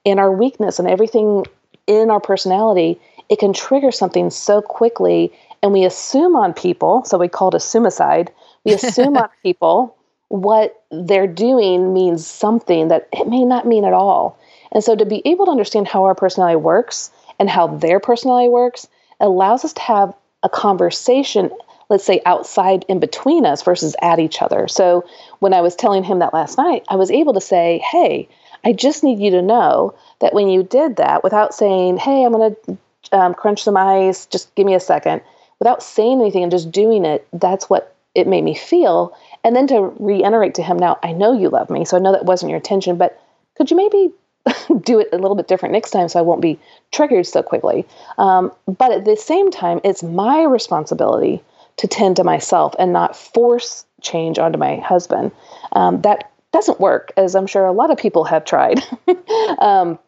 and 0.05 0.19
our 0.19 0.31
weakness 0.31 0.79
and 0.79 0.87
everything 0.87 1.45
in 1.87 2.09
our 2.09 2.19
personality, 2.19 2.99
it 3.29 3.39
can 3.39 3.53
trigger 3.53 3.91
something 3.91 4.29
so 4.29 4.61
quickly. 4.61 5.31
And 5.61 5.71
we 5.71 5.85
assume 5.85 6.35
on 6.35 6.53
people, 6.53 7.03
so 7.05 7.17
we 7.17 7.27
call 7.27 7.49
it 7.49 7.55
a 7.55 7.59
suicide. 7.59 8.31
We 8.63 8.73
assume 8.73 9.17
on 9.17 9.29
people 9.41 9.95
what 10.29 10.83
they're 10.91 11.27
doing 11.27 11.93
means 11.93 12.25
something 12.25 12.87
that 12.87 13.07
it 13.13 13.27
may 13.27 13.45
not 13.45 13.67
mean 13.67 13.85
at 13.85 13.93
all. 13.93 14.39
And 14.71 14.83
so 14.83 14.95
to 14.95 15.05
be 15.05 15.21
able 15.25 15.45
to 15.45 15.51
understand 15.51 15.87
how 15.87 16.05
our 16.05 16.15
personality 16.15 16.55
works 16.55 17.11
and 17.39 17.49
how 17.49 17.67
their 17.67 17.99
personality 17.99 18.49
works 18.49 18.87
allows 19.19 19.63
us 19.63 19.73
to 19.73 19.81
have 19.81 20.13
a 20.41 20.49
conversation, 20.49 21.51
let's 21.89 22.03
say 22.03 22.21
outside 22.25 22.83
in 22.87 22.99
between 22.99 23.45
us 23.45 23.61
versus 23.61 23.95
at 24.01 24.19
each 24.19 24.41
other. 24.41 24.67
So 24.67 25.05
when 25.39 25.53
I 25.53 25.61
was 25.61 25.75
telling 25.75 26.03
him 26.03 26.19
that 26.19 26.33
last 26.33 26.57
night, 26.57 26.83
I 26.89 26.95
was 26.95 27.11
able 27.11 27.33
to 27.33 27.41
say, 27.41 27.83
hey, 27.91 28.27
I 28.63 28.73
just 28.73 29.03
need 29.03 29.19
you 29.19 29.31
to 29.31 29.41
know 29.41 29.95
that 30.19 30.33
when 30.33 30.49
you 30.49 30.63
did 30.63 30.95
that, 30.97 31.23
without 31.23 31.53
saying, 31.53 31.97
hey, 31.97 32.23
I'm 32.23 32.31
going 32.31 32.55
to 32.65 32.77
um, 33.11 33.33
crunch 33.33 33.63
some 33.63 33.77
ice, 33.77 34.25
just 34.25 34.53
give 34.55 34.65
me 34.65 34.73
a 34.73 34.79
second, 34.79 35.21
without 35.59 35.83
saying 35.83 36.21
anything 36.21 36.43
and 36.43 36.51
just 36.51 36.71
doing 36.71 37.05
it, 37.05 37.27
that's 37.33 37.69
what 37.69 37.95
it 38.15 38.27
made 38.27 38.43
me 38.43 38.55
feel. 38.55 39.15
And 39.43 39.55
then 39.55 39.67
to 39.67 39.93
reiterate 39.99 40.55
to 40.55 40.63
him, 40.63 40.77
now 40.77 40.97
I 41.03 41.11
know 41.11 41.37
you 41.37 41.49
love 41.49 41.69
me, 41.69 41.85
so 41.85 41.97
I 41.97 41.99
know 41.99 42.11
that 42.11 42.25
wasn't 42.25 42.49
your 42.49 42.57
intention, 42.57 42.97
but 42.97 43.19
could 43.55 43.69
you 43.69 43.77
maybe 43.77 44.11
do 44.81 44.99
it 44.99 45.09
a 45.11 45.17
little 45.17 45.35
bit 45.35 45.47
different 45.47 45.73
next 45.73 45.91
time 45.91 46.07
so 46.07 46.19
I 46.19 46.23
won't 46.23 46.41
be 46.41 46.59
triggered 46.91 47.27
so 47.27 47.43
quickly? 47.43 47.85
Um, 48.17 48.51
but 48.65 48.91
at 48.91 49.05
the 49.05 49.15
same 49.15 49.51
time, 49.51 49.81
it's 49.83 50.03
my 50.03 50.43
responsibility 50.43 51.43
to 51.77 51.87
tend 51.87 52.15
to 52.17 52.23
myself 52.23 52.75
and 52.77 52.93
not 52.93 53.15
force 53.15 53.85
change 54.01 54.37
onto 54.37 54.59
my 54.59 54.77
husband. 54.77 55.31
Um, 55.71 56.01
that 56.01 56.29
doesn't 56.53 56.79
work, 56.79 57.11
as 57.17 57.35
I'm 57.35 57.47
sure 57.47 57.65
a 57.65 57.71
lot 57.73 57.91
of 57.91 57.97
people 57.97 58.23
have 58.23 58.45
tried. 58.45 58.81
um, 59.59 59.99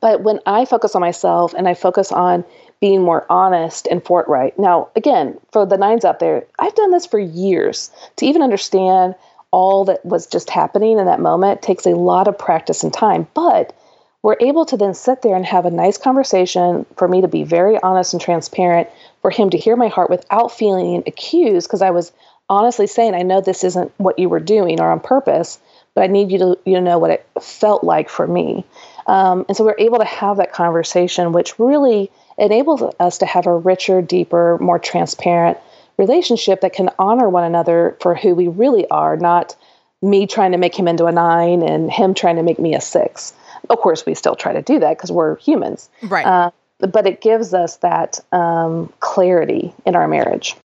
but 0.00 0.22
when 0.22 0.40
I 0.46 0.66
focus 0.66 0.94
on 0.94 1.00
myself 1.00 1.54
and 1.54 1.66
I 1.66 1.74
focus 1.74 2.12
on 2.12 2.44
being 2.80 3.00
more 3.02 3.24
honest 3.30 3.88
and 3.90 4.04
forthright. 4.04 4.58
Now, 4.58 4.88
again, 4.94 5.38
for 5.52 5.64
the 5.64 5.78
nines 5.78 6.04
out 6.04 6.18
there, 6.18 6.44
I've 6.58 6.74
done 6.74 6.90
this 6.90 7.06
for 7.06 7.18
years 7.18 7.90
to 8.16 8.26
even 8.26 8.42
understand 8.42 9.14
all 9.52 9.86
that 9.86 10.04
was 10.04 10.26
just 10.26 10.50
happening 10.50 10.98
in 10.98 11.06
that 11.06 11.20
moment 11.20 11.62
takes 11.62 11.86
a 11.86 11.90
lot 11.90 12.28
of 12.28 12.36
practice 12.36 12.82
and 12.82 12.92
time. 12.92 13.26
But 13.32 13.74
we're 14.22 14.36
able 14.40 14.66
to 14.66 14.76
then 14.76 14.94
sit 14.94 15.22
there 15.22 15.36
and 15.36 15.46
have 15.46 15.64
a 15.64 15.70
nice 15.70 15.96
conversation 15.96 16.84
for 16.96 17.06
me 17.08 17.20
to 17.20 17.28
be 17.28 17.44
very 17.44 17.80
honest 17.82 18.12
and 18.12 18.20
transparent, 18.20 18.88
for 19.22 19.30
him 19.30 19.50
to 19.50 19.58
hear 19.58 19.76
my 19.76 19.88
heart 19.88 20.10
without 20.10 20.52
feeling 20.52 21.04
accused 21.06 21.68
because 21.68 21.82
I 21.82 21.90
was 21.90 22.12
honestly 22.48 22.86
saying, 22.86 23.14
I 23.14 23.22
know 23.22 23.40
this 23.40 23.64
isn't 23.64 23.92
what 23.96 24.18
you 24.18 24.28
were 24.28 24.40
doing 24.40 24.80
or 24.80 24.90
on 24.90 25.00
purpose, 25.00 25.58
but 25.94 26.02
I 26.02 26.06
need 26.08 26.30
you 26.30 26.38
to 26.38 26.58
you 26.64 26.80
know 26.80 26.98
what 26.98 27.10
it 27.10 27.26
felt 27.40 27.84
like 27.84 28.08
for 28.08 28.26
me. 28.26 28.64
Um, 29.06 29.44
and 29.48 29.56
so 29.56 29.64
we're 29.64 29.76
able 29.78 29.98
to 29.98 30.04
have 30.04 30.38
that 30.38 30.52
conversation, 30.52 31.32
which 31.32 31.58
really 31.58 32.10
enables 32.38 32.82
us 32.98 33.18
to 33.18 33.26
have 33.26 33.46
a 33.46 33.56
richer, 33.56 34.02
deeper, 34.02 34.58
more 34.60 34.78
transparent 34.78 35.58
relationship 35.96 36.62
that 36.62 36.72
can 36.72 36.90
honor 36.98 37.28
one 37.28 37.44
another 37.44 37.96
for 38.00 38.14
who 38.14 38.34
we 38.34 38.48
really 38.48 38.88
are, 38.88 39.16
not 39.16 39.54
me 40.02 40.26
trying 40.26 40.52
to 40.52 40.58
make 40.58 40.74
him 40.74 40.88
into 40.88 41.06
a 41.06 41.12
nine 41.12 41.62
and 41.62 41.90
him 41.90 42.14
trying 42.14 42.36
to 42.36 42.42
make 42.42 42.58
me 42.58 42.74
a 42.74 42.80
six. 42.80 43.32
Of 43.70 43.78
course, 43.78 44.04
we 44.04 44.14
still 44.14 44.34
try 44.34 44.52
to 44.52 44.62
do 44.62 44.80
that 44.80 44.96
because 44.96 45.12
we're 45.12 45.36
humans. 45.36 45.88
Right. 46.02 46.26
Uh, 46.26 46.50
but 46.80 47.06
it 47.06 47.20
gives 47.20 47.54
us 47.54 47.76
that 47.78 48.20
um, 48.32 48.92
clarity 49.00 49.72
in 49.86 49.94
our 49.94 50.08
marriage. 50.08 50.56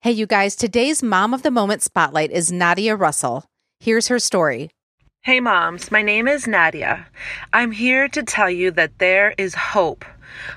Hey, 0.00 0.12
you 0.12 0.26
guys, 0.26 0.54
today's 0.54 1.02
Mom 1.02 1.34
of 1.34 1.42
the 1.42 1.50
Moment 1.50 1.82
spotlight 1.82 2.30
is 2.30 2.52
Nadia 2.52 2.94
Russell. 2.94 3.44
Here's 3.80 4.06
her 4.06 4.20
story. 4.20 4.70
Hey, 5.22 5.40
moms, 5.40 5.90
my 5.90 6.02
name 6.02 6.28
is 6.28 6.46
Nadia. 6.46 7.08
I'm 7.52 7.72
here 7.72 8.06
to 8.10 8.22
tell 8.22 8.48
you 8.48 8.70
that 8.70 9.00
there 9.00 9.34
is 9.36 9.56
hope. 9.56 10.04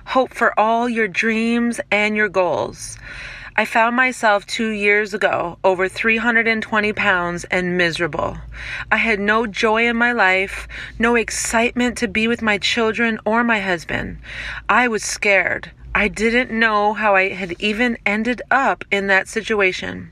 Hope 0.06 0.32
for 0.32 0.58
all 0.60 0.88
your 0.88 1.08
dreams 1.08 1.82
and 1.90 2.16
your 2.16 2.30
goals. 2.30 3.00
I 3.56 3.66
found 3.66 3.96
myself 3.96 4.46
two 4.46 4.70
years 4.70 5.12
ago 5.12 5.58
over 5.64 5.90
320 5.90 6.94
pounds 6.94 7.44
and 7.46 7.80
miserable. 7.80 8.38
I 8.92 8.98
had 8.98 9.20
no 9.20 9.48
joy 9.48 9.88
in 9.88 9.98
my 9.98 10.12
life, 10.12 10.68
no 11.00 11.16
excitement 11.16 11.98
to 11.98 12.08
be 12.08 12.28
with 12.28 12.44
my 12.44 12.60
children 12.60 13.20
or 13.26 13.44
my 13.44 13.60
husband. 13.60 14.20
I 14.70 14.88
was 14.88 15.04
scared. 15.04 15.72
I 15.94 16.08
didn't 16.08 16.58
know 16.58 16.94
how 16.94 17.16
I 17.16 17.30
had 17.30 17.56
even 17.60 17.98
ended 18.06 18.42
up 18.50 18.86
in 18.92 19.08
that 19.08 19.28
situation. 19.28 20.10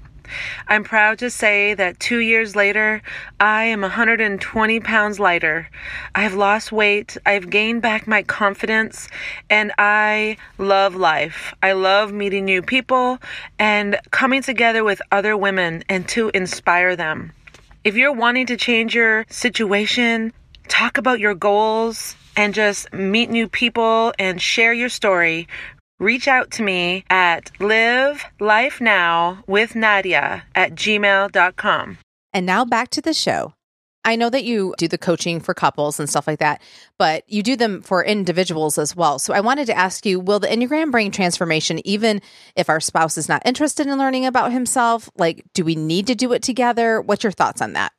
I'm 0.67 0.83
proud 0.83 1.19
to 1.19 1.29
say 1.29 1.73
that 1.73 1.99
two 1.99 2.19
years 2.19 2.55
later, 2.55 3.01
I 3.39 3.63
am 3.63 3.81
120 3.81 4.79
pounds 4.81 5.19
lighter. 5.19 5.69
I've 6.13 6.33
lost 6.33 6.71
weight, 6.71 7.17
I've 7.25 7.49
gained 7.49 7.81
back 7.81 8.07
my 8.07 8.23
confidence, 8.23 9.07
and 9.49 9.71
I 9.77 10.37
love 10.57 10.95
life. 10.95 11.53
I 11.63 11.71
love 11.71 12.11
meeting 12.11 12.45
new 12.45 12.61
people 12.61 13.17
and 13.57 13.97
coming 14.11 14.41
together 14.43 14.83
with 14.83 15.01
other 15.11 15.35
women 15.35 15.83
and 15.89 16.07
to 16.09 16.29
inspire 16.33 16.95
them. 16.95 17.31
If 17.83 17.95
you're 17.95 18.13
wanting 18.13 18.47
to 18.47 18.57
change 18.57 18.93
your 18.93 19.25
situation, 19.29 20.33
talk 20.67 20.97
about 20.97 21.19
your 21.19 21.33
goals, 21.33 22.15
and 22.39 22.53
just 22.53 22.91
meet 22.93 23.29
new 23.29 23.49
people 23.49 24.13
and 24.17 24.41
share 24.41 24.71
your 24.71 24.87
story, 24.87 25.45
reach 25.99 26.25
out 26.25 26.49
to 26.51 26.63
me 26.63 27.03
at 27.09 27.51
live 27.59 28.23
life 28.39 28.79
now 28.79 29.43
with 29.45 29.75
Nadia 29.75 30.45
at 30.55 30.71
gmail.com. 30.71 31.97
And 32.31 32.45
now 32.45 32.63
back 32.63 32.91
to 32.91 33.01
the 33.01 33.13
show. 33.13 33.53
I 34.05 34.15
know 34.15 34.29
that 34.29 34.45
you 34.45 34.73
do 34.77 34.87
the 34.87 34.97
coaching 34.97 35.41
for 35.41 35.53
couples 35.53 35.99
and 35.99 36.09
stuff 36.09 36.27
like 36.27 36.39
that, 36.39 36.61
but 36.97 37.25
you 37.27 37.43
do 37.43 37.57
them 37.57 37.81
for 37.81 38.05
individuals 38.05 38.77
as 38.77 38.95
well. 38.95 39.19
So 39.19 39.33
I 39.33 39.41
wanted 39.41 39.65
to 39.65 39.77
ask 39.77 40.05
you 40.05 40.21
will 40.21 40.39
the 40.39 40.47
Enneagram 40.47 40.91
bring 40.91 41.11
transformation 41.11 41.85
even 41.85 42.21
if 42.55 42.69
our 42.69 42.79
spouse 42.79 43.17
is 43.17 43.27
not 43.27 43.41
interested 43.43 43.85
in 43.85 43.97
learning 43.97 44.25
about 44.25 44.53
himself? 44.53 45.09
Like, 45.17 45.43
do 45.53 45.65
we 45.65 45.75
need 45.75 46.07
to 46.07 46.15
do 46.15 46.31
it 46.31 46.41
together? 46.41 47.01
What's 47.01 47.25
your 47.25 47.33
thoughts 47.33 47.61
on 47.61 47.73
that? 47.73 47.91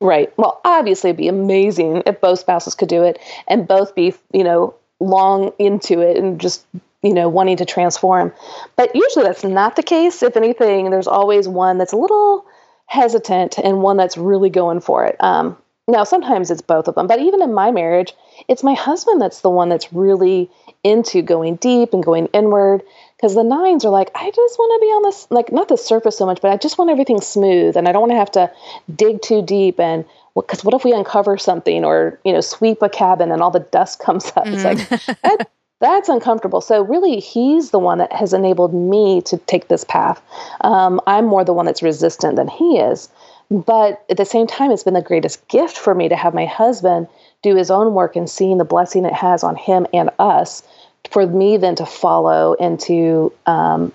Right. 0.00 0.32
Well, 0.38 0.60
obviously, 0.64 1.10
it'd 1.10 1.16
be 1.16 1.28
amazing 1.28 2.04
if 2.06 2.20
both 2.20 2.38
spouses 2.38 2.74
could 2.74 2.88
do 2.88 3.02
it 3.02 3.18
and 3.48 3.66
both 3.66 3.94
be, 3.94 4.14
you 4.32 4.44
know, 4.44 4.74
long 5.00 5.52
into 5.58 6.00
it 6.00 6.16
and 6.16 6.40
just 6.40 6.64
you 7.02 7.14
know, 7.14 7.28
wanting 7.28 7.56
to 7.56 7.64
transform. 7.64 8.32
But 8.76 8.94
usually 8.94 9.24
that's 9.24 9.44
not 9.44 9.76
the 9.76 9.82
case. 9.82 10.22
If 10.22 10.36
anything, 10.36 10.90
there's 10.90 11.06
always 11.06 11.46
one 11.48 11.78
that's 11.78 11.92
a 11.92 11.96
little 11.96 12.44
hesitant 12.86 13.58
and 13.58 13.82
one 13.82 13.96
that's 13.96 14.16
really 14.16 14.50
going 14.50 14.80
for 14.80 15.04
it. 15.04 15.16
Um, 15.20 15.56
now, 15.86 16.04
sometimes 16.04 16.50
it's 16.50 16.60
both 16.60 16.88
of 16.88 16.96
them, 16.96 17.06
but 17.06 17.20
even 17.20 17.40
in 17.40 17.54
my 17.54 17.70
marriage, 17.70 18.12
it's 18.48 18.62
my 18.62 18.74
husband 18.74 19.22
that's 19.22 19.40
the 19.40 19.50
one 19.50 19.68
that's 19.68 19.92
really 19.92 20.50
into 20.84 21.22
going 21.22 21.56
deep 21.56 21.94
and 21.94 22.04
going 22.04 22.26
inward. 22.34 22.82
Because 23.18 23.34
the 23.34 23.42
nines 23.42 23.84
are 23.84 23.90
like, 23.90 24.10
I 24.14 24.30
just 24.30 24.58
want 24.58 24.80
to 24.80 24.86
be 24.86 24.90
on 24.90 25.02
this, 25.02 25.26
like, 25.30 25.50
not 25.50 25.66
the 25.66 25.76
surface 25.76 26.16
so 26.16 26.24
much, 26.24 26.40
but 26.40 26.52
I 26.52 26.56
just 26.56 26.78
want 26.78 26.90
everything 26.90 27.20
smooth 27.20 27.76
and 27.76 27.88
I 27.88 27.92
don't 27.92 28.02
want 28.02 28.12
to 28.12 28.16
have 28.16 28.30
to 28.32 28.52
dig 28.94 29.20
too 29.22 29.42
deep. 29.42 29.80
And 29.80 30.04
because 30.36 30.64
what 30.64 30.74
if 30.74 30.84
we 30.84 30.92
uncover 30.92 31.36
something 31.36 31.84
or, 31.84 32.20
you 32.24 32.32
know, 32.32 32.40
sweep 32.40 32.80
a 32.80 32.88
cabin 32.88 33.32
and 33.32 33.42
all 33.42 33.50
the 33.50 33.60
dust 33.60 33.98
comes 34.04 34.28
up? 34.36 34.44
Mm. 34.44 34.54
It's 34.54 34.64
like, 34.64 34.78
mm-hmm. 34.78 35.12
that, 35.24 35.50
that's 35.80 36.08
uncomfortable. 36.08 36.60
So 36.60 36.82
really, 36.82 37.18
he's 37.18 37.70
the 37.70 37.78
one 37.78 37.98
that 37.98 38.12
has 38.12 38.32
enabled 38.32 38.72
me 38.72 39.20
to 39.22 39.36
take 39.36 39.68
this 39.68 39.84
path. 39.84 40.22
Um, 40.60 41.00
I'm 41.06 41.26
more 41.26 41.44
the 41.44 41.52
one 41.52 41.66
that's 41.66 41.82
resistant 41.82 42.36
than 42.36 42.48
he 42.48 42.78
is. 42.78 43.08
But 43.50 44.04
at 44.10 44.16
the 44.16 44.26
same 44.26 44.46
time, 44.46 44.70
it's 44.70 44.82
been 44.82 44.94
the 44.94 45.02
greatest 45.02 45.46
gift 45.48 45.78
for 45.78 45.94
me 45.94 46.08
to 46.08 46.16
have 46.16 46.34
my 46.34 46.44
husband 46.44 47.08
do 47.42 47.56
his 47.56 47.70
own 47.70 47.94
work 47.94 48.16
and 48.16 48.28
seeing 48.28 48.58
the 48.58 48.64
blessing 48.64 49.04
it 49.04 49.14
has 49.14 49.42
on 49.42 49.56
him 49.56 49.86
and 49.92 50.10
us. 50.18 50.62
For 51.10 51.26
me 51.26 51.56
then 51.56 51.74
to 51.76 51.86
follow 51.86 52.54
and 52.58 52.78
to 52.80 53.32
um, 53.46 53.92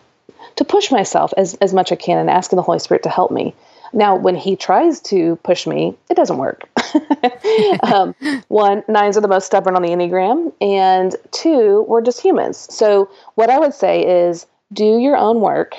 to 0.56 0.66
push 0.66 0.92
myself 0.92 1.34
as 1.38 1.56
as 1.56 1.74
much 1.74 1.92
as 1.92 1.98
I 1.98 2.02
can 2.02 2.18
and 2.18 2.30
asking 2.30 2.58
the 2.58 2.64
Holy 2.64 2.80
Spirit 2.80 3.04
to 3.04 3.10
help 3.10 3.32
me. 3.32 3.54
Now, 3.96 4.16
when 4.16 4.36
he 4.36 4.56
tries 4.56 5.00
to 5.02 5.36
push 5.44 5.68
me, 5.68 5.96
it 6.10 6.16
doesn't 6.16 6.40
work. 6.40 6.68
um, 7.84 8.16
one, 8.48 8.84
nines 8.88 9.18
are 9.18 9.22
the 9.22 9.28
most 9.28 9.46
stubborn 9.46 9.76
on 9.76 9.84
the 9.84 9.90
Enneagram, 9.90 10.52
and 10.60 11.16
two, 11.32 11.86
we're 11.88 12.02
just 12.02 12.20
humans. 12.20 12.68
So, 12.74 13.12
what 13.36 13.52
I 13.52 13.60
would 13.60 13.76
say 13.76 14.26
is 14.26 14.48
do 14.74 14.98
your 14.98 15.16
own 15.16 15.42
work 15.42 15.76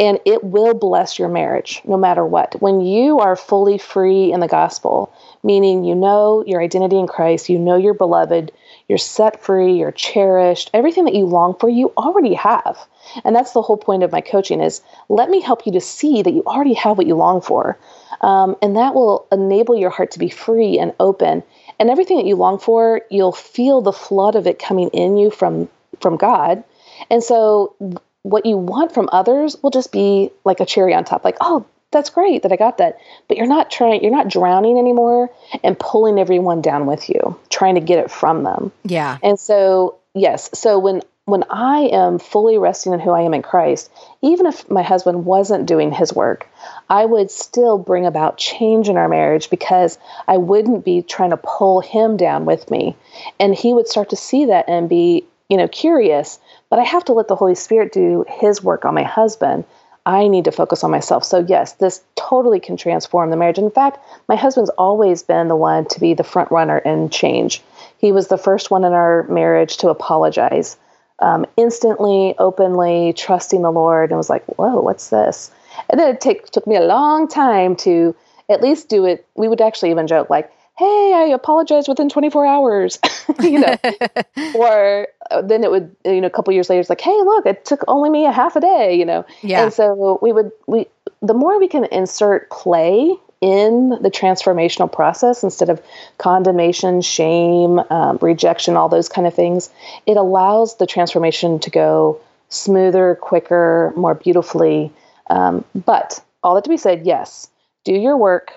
and 0.00 0.20
it 0.24 0.44
will 0.44 0.74
bless 0.74 1.18
your 1.18 1.28
marriage 1.28 1.82
no 1.84 1.96
matter 1.96 2.24
what. 2.24 2.60
When 2.60 2.80
you 2.80 3.18
are 3.18 3.34
fully 3.34 3.78
free 3.78 4.32
in 4.32 4.40
the 4.40 4.46
gospel, 4.46 5.12
meaning 5.42 5.84
you 5.84 5.94
know 5.94 6.44
your 6.46 6.62
identity 6.62 6.98
in 6.98 7.08
Christ, 7.08 7.48
you 7.48 7.58
know 7.58 7.76
you're 7.76 7.94
beloved, 7.94 8.52
you're 8.88 8.98
set 8.98 9.42
free, 9.42 9.74
you're 9.74 9.92
cherished, 9.92 10.70
everything 10.72 11.04
that 11.04 11.14
you 11.14 11.26
long 11.26 11.54
for, 11.58 11.68
you 11.68 11.92
already 11.96 12.34
have. 12.34 12.78
And 13.24 13.36
that's 13.36 13.52
the 13.52 13.62
whole 13.62 13.76
point 13.76 14.02
of 14.02 14.12
my 14.12 14.22
coaching 14.22 14.60
is 14.60 14.80
let 15.08 15.28
me 15.28 15.40
help 15.40 15.66
you 15.66 15.72
to 15.72 15.80
see 15.80 16.22
that 16.22 16.32
you 16.32 16.42
already 16.46 16.74
have 16.74 16.96
what 16.96 17.06
you 17.06 17.14
long 17.14 17.40
for. 17.40 17.78
Um, 18.22 18.56
and 18.62 18.76
that 18.76 18.94
will 18.94 19.26
enable 19.30 19.76
your 19.76 19.90
heart 19.90 20.10
to 20.12 20.18
be 20.18 20.30
free 20.30 20.78
and 20.78 20.94
open. 20.98 21.42
And 21.78 21.90
everything 21.90 22.16
that 22.16 22.26
you 22.26 22.34
long 22.34 22.58
for, 22.58 23.02
you'll 23.10 23.32
feel 23.32 23.80
the 23.80 23.92
flood 23.92 24.34
of 24.34 24.46
it 24.46 24.58
coming 24.58 24.88
in 24.88 25.16
you 25.16 25.30
from 25.30 25.68
from 26.00 26.16
God. 26.16 26.64
And 27.10 27.22
so 27.22 27.74
what 28.22 28.46
you 28.46 28.56
want 28.56 28.92
from 28.92 29.08
others 29.12 29.56
will 29.62 29.70
just 29.70 29.92
be 29.92 30.30
like 30.44 30.60
a 30.60 30.66
cherry 30.66 30.94
on 30.94 31.04
top. 31.04 31.24
Like, 31.24 31.36
oh, 31.40 31.64
that's 31.90 32.10
great 32.10 32.42
that 32.42 32.52
I 32.52 32.56
got 32.56 32.78
that. 32.78 32.98
But 33.28 33.36
you're 33.36 33.46
not 33.46 33.70
trying, 33.70 34.02
you're 34.02 34.12
not 34.12 34.28
drowning 34.28 34.78
anymore 34.78 35.30
and 35.62 35.78
pulling 35.78 36.18
everyone 36.18 36.60
down 36.60 36.86
with 36.86 37.08
you, 37.08 37.38
trying 37.50 37.76
to 37.76 37.80
get 37.80 37.98
it 37.98 38.10
from 38.10 38.44
them. 38.44 38.72
Yeah. 38.84 39.18
And 39.22 39.38
so, 39.38 39.98
yes. 40.14 40.50
So 40.52 40.78
when, 40.78 41.02
when 41.24 41.44
I 41.50 41.88
am 41.92 42.18
fully 42.18 42.58
resting 42.58 42.92
in 42.92 43.00
who 43.00 43.10
I 43.10 43.22
am 43.22 43.34
in 43.34 43.42
Christ, 43.42 43.90
even 44.22 44.46
if 44.46 44.68
my 44.70 44.82
husband 44.82 45.24
wasn't 45.24 45.66
doing 45.66 45.92
his 45.92 46.12
work, 46.12 46.48
I 46.88 47.04
would 47.04 47.30
still 47.30 47.78
bring 47.78 48.06
about 48.06 48.38
change 48.38 48.88
in 48.88 48.96
our 48.96 49.08
marriage 49.08 49.50
because 49.50 49.98
I 50.26 50.38
wouldn't 50.38 50.84
be 50.84 51.02
trying 51.02 51.30
to 51.30 51.36
pull 51.36 51.80
him 51.80 52.16
down 52.16 52.46
with 52.46 52.70
me. 52.70 52.96
And 53.38 53.54
he 53.54 53.74
would 53.74 53.88
start 53.88 54.10
to 54.10 54.16
see 54.16 54.46
that 54.46 54.68
and 54.68 54.88
be, 54.88 55.24
you 55.48 55.56
know, 55.56 55.68
curious. 55.68 56.38
But 56.70 56.78
I 56.78 56.84
have 56.84 57.04
to 57.06 57.12
let 57.12 57.28
the 57.28 57.36
Holy 57.36 57.54
Spirit 57.54 57.92
do 57.92 58.24
his 58.28 58.62
work 58.62 58.84
on 58.84 58.94
my 58.94 59.04
husband. 59.04 59.64
I 60.08 60.26
need 60.26 60.46
to 60.46 60.52
focus 60.52 60.82
on 60.82 60.90
myself. 60.90 61.22
So, 61.22 61.44
yes, 61.46 61.74
this 61.74 62.02
totally 62.16 62.60
can 62.60 62.78
transform 62.78 63.28
the 63.28 63.36
marriage. 63.36 63.58
In 63.58 63.70
fact, 63.70 63.98
my 64.26 64.36
husband's 64.36 64.70
always 64.70 65.22
been 65.22 65.48
the 65.48 65.54
one 65.54 65.84
to 65.88 66.00
be 66.00 66.14
the 66.14 66.24
front 66.24 66.50
runner 66.50 66.78
in 66.78 67.10
change. 67.10 67.62
He 67.98 68.10
was 68.10 68.28
the 68.28 68.38
first 68.38 68.70
one 68.70 68.84
in 68.84 68.94
our 68.94 69.24
marriage 69.24 69.76
to 69.78 69.90
apologize 69.90 70.78
um, 71.18 71.44
instantly, 71.58 72.34
openly, 72.38 73.12
trusting 73.12 73.60
the 73.60 73.70
Lord, 73.70 74.08
and 74.08 74.16
was 74.16 74.30
like, 74.30 74.46
whoa, 74.46 74.80
what's 74.80 75.10
this? 75.10 75.50
And 75.90 76.00
then 76.00 76.14
it 76.14 76.22
take, 76.22 76.46
took 76.46 76.66
me 76.66 76.76
a 76.76 76.84
long 76.84 77.28
time 77.28 77.76
to 77.76 78.16
at 78.48 78.62
least 78.62 78.88
do 78.88 79.04
it. 79.04 79.26
We 79.34 79.46
would 79.46 79.60
actually 79.60 79.90
even 79.90 80.06
joke, 80.06 80.30
like, 80.30 80.50
hey, 80.78 81.12
I 81.12 81.30
apologize 81.34 81.88
within 81.88 82.08
24 82.08 82.46
hours, 82.46 82.98
you 83.42 83.58
know, 83.58 83.76
or 84.54 85.08
uh, 85.30 85.42
then 85.42 85.64
it 85.64 85.72
would, 85.72 85.94
you 86.04 86.20
know, 86.20 86.28
a 86.28 86.30
couple 86.30 86.54
years 86.54 86.70
later, 86.70 86.80
it's 86.80 86.88
like, 86.88 87.00
hey, 87.00 87.10
look, 87.10 87.46
it 87.46 87.64
took 87.64 87.82
only 87.88 88.10
me 88.10 88.26
a 88.26 88.32
half 88.32 88.54
a 88.54 88.60
day, 88.60 88.94
you 88.94 89.04
know. 89.04 89.26
Yeah. 89.42 89.64
And 89.64 89.72
so 89.72 90.18
we 90.22 90.32
would, 90.32 90.52
we, 90.68 90.86
the 91.20 91.34
more 91.34 91.58
we 91.58 91.66
can 91.66 91.84
insert 91.86 92.48
play 92.50 93.12
in 93.40 93.90
the 93.90 94.10
transformational 94.10 94.90
process 94.90 95.42
instead 95.42 95.68
of 95.68 95.82
condemnation, 96.18 97.00
shame, 97.00 97.80
um, 97.90 98.18
rejection, 98.20 98.76
all 98.76 98.88
those 98.88 99.08
kind 99.08 99.26
of 99.26 99.34
things, 99.34 99.70
it 100.06 100.16
allows 100.16 100.76
the 100.76 100.86
transformation 100.86 101.58
to 101.60 101.70
go 101.70 102.20
smoother, 102.50 103.16
quicker, 103.20 103.92
more 103.96 104.14
beautifully. 104.14 104.92
Um, 105.28 105.64
but 105.74 106.20
all 106.42 106.54
that 106.54 106.64
to 106.64 106.70
be 106.70 106.76
said, 106.76 107.04
yes, 107.04 107.48
do 107.84 107.92
your 107.92 108.16
work, 108.16 108.52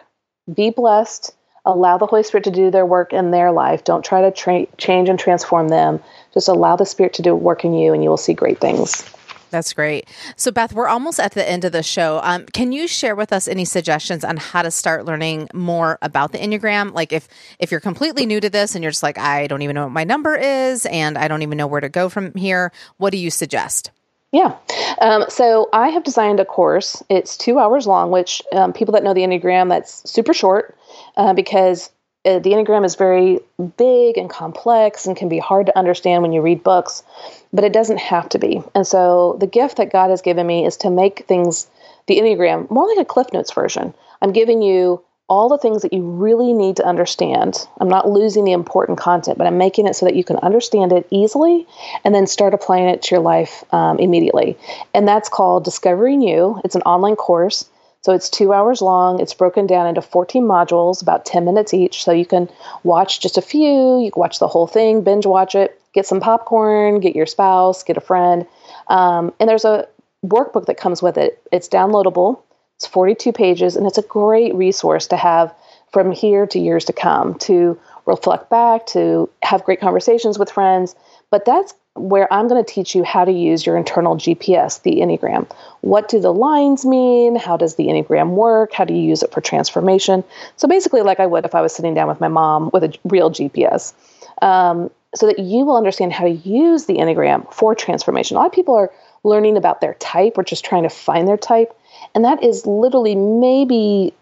be 0.53 0.69
blessed, 0.69 1.35
allow 1.65 1.97
the 1.97 2.05
Holy 2.05 2.23
Spirit 2.23 2.43
to 2.45 2.51
do 2.51 2.71
their 2.71 2.85
work 2.85 3.13
in 3.13 3.31
their 3.31 3.51
life. 3.51 3.83
Don't 3.83 4.03
try 4.03 4.21
to 4.21 4.31
tra- 4.31 4.67
change 4.77 5.09
and 5.09 5.19
transform 5.19 5.69
them. 5.69 5.99
Just 6.33 6.47
allow 6.47 6.75
the 6.75 6.85
Spirit 6.85 7.13
to 7.13 7.21
do 7.21 7.35
work 7.35 7.63
in 7.63 7.73
you, 7.73 7.93
and 7.93 8.03
you 8.03 8.09
will 8.09 8.17
see 8.17 8.33
great 8.33 8.59
things. 8.59 9.03
That's 9.51 9.73
great. 9.73 10.07
So, 10.37 10.49
Beth, 10.49 10.73
we're 10.73 10.87
almost 10.87 11.19
at 11.19 11.33
the 11.33 11.47
end 11.47 11.65
of 11.65 11.73
the 11.73 11.83
show. 11.83 12.21
Um, 12.23 12.45
can 12.45 12.71
you 12.71 12.87
share 12.87 13.15
with 13.15 13.33
us 13.33 13.49
any 13.49 13.65
suggestions 13.65 14.23
on 14.23 14.37
how 14.37 14.61
to 14.61 14.71
start 14.71 15.03
learning 15.03 15.49
more 15.53 15.99
about 16.01 16.31
the 16.31 16.37
Enneagram? 16.37 16.93
Like, 16.93 17.11
if 17.11 17.27
if 17.59 17.69
you're 17.69 17.81
completely 17.81 18.25
new 18.25 18.39
to 18.39 18.49
this 18.49 18.75
and 18.75 18.83
you're 18.83 18.91
just 18.91 19.03
like, 19.03 19.17
I 19.17 19.47
don't 19.47 19.61
even 19.61 19.75
know 19.75 19.83
what 19.83 19.91
my 19.91 20.05
number 20.05 20.35
is, 20.35 20.85
and 20.85 21.17
I 21.17 21.27
don't 21.27 21.41
even 21.41 21.57
know 21.57 21.67
where 21.67 21.81
to 21.81 21.89
go 21.89 22.07
from 22.07 22.33
here, 22.33 22.71
what 22.97 23.11
do 23.11 23.17
you 23.17 23.29
suggest? 23.29 23.91
Yeah. 24.31 24.55
Um, 25.01 25.25
so 25.27 25.67
I 25.73 25.89
have 25.89 26.05
designed 26.05 26.39
a 26.39 26.45
course. 26.45 27.03
It's 27.09 27.35
two 27.35 27.59
hours 27.59 27.85
long, 27.85 28.11
which 28.11 28.41
um, 28.53 28.71
people 28.71 28.93
that 28.93 29.03
know 29.03 29.13
the 29.13 29.21
Enneagram, 29.21 29.67
that's 29.67 30.09
super 30.09 30.33
short 30.33 30.77
uh, 31.17 31.33
because 31.33 31.89
uh, 32.23 32.39
the 32.39 32.51
Enneagram 32.51 32.85
is 32.85 32.95
very 32.95 33.39
big 33.77 34.17
and 34.17 34.29
complex 34.29 35.05
and 35.05 35.17
can 35.17 35.29
be 35.29 35.39
hard 35.39 35.65
to 35.65 35.77
understand 35.77 36.21
when 36.21 36.31
you 36.31 36.41
read 36.41 36.63
books, 36.63 37.03
but 37.51 37.63
it 37.63 37.73
doesn't 37.73 37.99
have 37.99 38.29
to 38.29 38.39
be. 38.39 38.61
And 38.75 38.85
so 38.85 39.37
the 39.39 39.47
gift 39.47 39.77
that 39.77 39.91
God 39.91 40.09
has 40.09 40.21
given 40.21 40.45
me 40.45 40.65
is 40.65 40.77
to 40.77 40.89
make 40.89 41.25
things, 41.27 41.67
the 42.07 42.19
Enneagram, 42.19 42.69
more 42.69 42.87
like 42.87 42.99
a 42.99 43.05
Cliff 43.05 43.27
Notes 43.33 43.51
version. 43.51 43.93
I'm 44.21 44.33
giving 44.33 44.61
you 44.61 45.03
all 45.31 45.47
the 45.47 45.57
things 45.57 45.81
that 45.81 45.93
you 45.93 46.03
really 46.03 46.51
need 46.51 46.75
to 46.75 46.85
understand. 46.85 47.65
I'm 47.79 47.87
not 47.87 48.09
losing 48.09 48.43
the 48.43 48.51
important 48.51 48.97
content, 48.97 49.37
but 49.37 49.47
I'm 49.47 49.57
making 49.57 49.87
it 49.87 49.95
so 49.95 50.05
that 50.05 50.15
you 50.15 50.25
can 50.25 50.35
understand 50.37 50.91
it 50.91 51.07
easily 51.09 51.65
and 52.03 52.13
then 52.13 52.27
start 52.27 52.53
applying 52.53 52.89
it 52.89 53.01
to 53.03 53.15
your 53.15 53.21
life 53.21 53.63
um, 53.73 53.97
immediately. 53.97 54.57
And 54.93 55.07
that's 55.07 55.29
called 55.29 55.63
Discovering 55.63 56.21
You. 56.21 56.59
It's 56.65 56.75
an 56.75 56.81
online 56.81 57.15
course. 57.15 57.69
So 58.01 58.13
it's 58.13 58.29
two 58.29 58.51
hours 58.51 58.81
long. 58.81 59.19
It's 59.19 59.33
broken 59.33 59.67
down 59.67 59.87
into 59.87 60.01
14 60.01 60.43
modules, 60.43 61.01
about 61.01 61.25
10 61.25 61.45
minutes 61.45 61.73
each. 61.73 62.03
So 62.03 62.11
you 62.11 62.25
can 62.25 62.49
watch 62.83 63.19
just 63.21 63.37
a 63.37 63.41
few, 63.41 64.01
you 64.01 64.11
can 64.11 64.19
watch 64.19 64.39
the 64.39 64.47
whole 64.47 64.67
thing, 64.67 65.03
binge 65.03 65.25
watch 65.25 65.53
it, 65.53 65.79
get 65.93 66.07
some 66.07 66.19
popcorn, 66.19 66.99
get 66.99 67.15
your 67.15 67.27
spouse, 67.27 67.83
get 67.83 67.97
a 67.97 68.01
friend. 68.01 68.47
Um, 68.87 69.33
and 69.39 69.47
there's 69.47 69.65
a 69.65 69.87
workbook 70.25 70.65
that 70.65 70.77
comes 70.77 71.01
with 71.01 71.17
it. 71.17 71.41
It's 71.51 71.69
downloadable, 71.69 72.41
it's 72.77 72.87
42 72.87 73.31
pages, 73.31 73.75
and 73.75 73.85
it's 73.85 73.99
a 73.99 74.03
great 74.03 74.55
resource 74.55 75.07
to 75.07 75.17
have 75.17 75.53
from 75.91 76.11
here 76.11 76.47
to 76.47 76.59
years 76.59 76.85
to 76.85 76.93
come 76.93 77.35
to 77.35 77.79
reflect 78.05 78.49
back, 78.49 78.87
to 78.87 79.29
have 79.43 79.63
great 79.63 79.79
conversations 79.79 80.39
with 80.39 80.49
friends. 80.49 80.95
But 81.29 81.45
that's 81.45 81.73
where 81.95 82.31
I'm 82.33 82.47
going 82.47 82.63
to 82.63 82.73
teach 82.73 82.95
you 82.95 83.03
how 83.03 83.25
to 83.25 83.31
use 83.31 83.65
your 83.65 83.75
internal 83.75 84.15
GPS, 84.15 84.81
the 84.83 84.97
Enneagram. 84.97 85.49
What 85.81 86.07
do 86.07 86.21
the 86.21 86.33
lines 86.33 86.85
mean? 86.85 87.35
How 87.35 87.57
does 87.57 87.75
the 87.75 87.87
Enneagram 87.87 88.29
work? 88.29 88.71
How 88.73 88.85
do 88.85 88.93
you 88.93 89.01
use 89.01 89.23
it 89.23 89.31
for 89.31 89.41
transformation? 89.41 90.23
So 90.55 90.67
basically, 90.67 91.01
like 91.01 91.19
I 91.19 91.25
would 91.25 91.45
if 91.45 91.53
I 91.53 91.61
was 91.61 91.75
sitting 91.75 91.93
down 91.93 92.07
with 92.07 92.21
my 92.21 92.29
mom 92.29 92.69
with 92.71 92.83
a 92.83 92.97
real 93.03 93.29
GPS, 93.29 93.93
um, 94.41 94.89
so 95.13 95.27
that 95.27 95.39
you 95.39 95.65
will 95.65 95.75
understand 95.75 96.13
how 96.13 96.23
to 96.23 96.31
use 96.31 96.85
the 96.85 96.95
Enneagram 96.95 97.53
for 97.53 97.75
transformation. 97.75 98.37
A 98.37 98.39
lot 98.39 98.47
of 98.47 98.53
people 98.53 98.75
are 98.75 98.91
learning 99.23 99.57
about 99.57 99.81
their 99.81 99.95
type 99.95 100.37
or 100.37 100.43
just 100.43 100.63
trying 100.63 100.83
to 100.83 100.89
find 100.89 101.27
their 101.27 101.37
type, 101.37 101.77
and 102.15 102.23
that 102.23 102.41
is 102.41 102.65
literally 102.65 103.15
maybe 103.15 104.13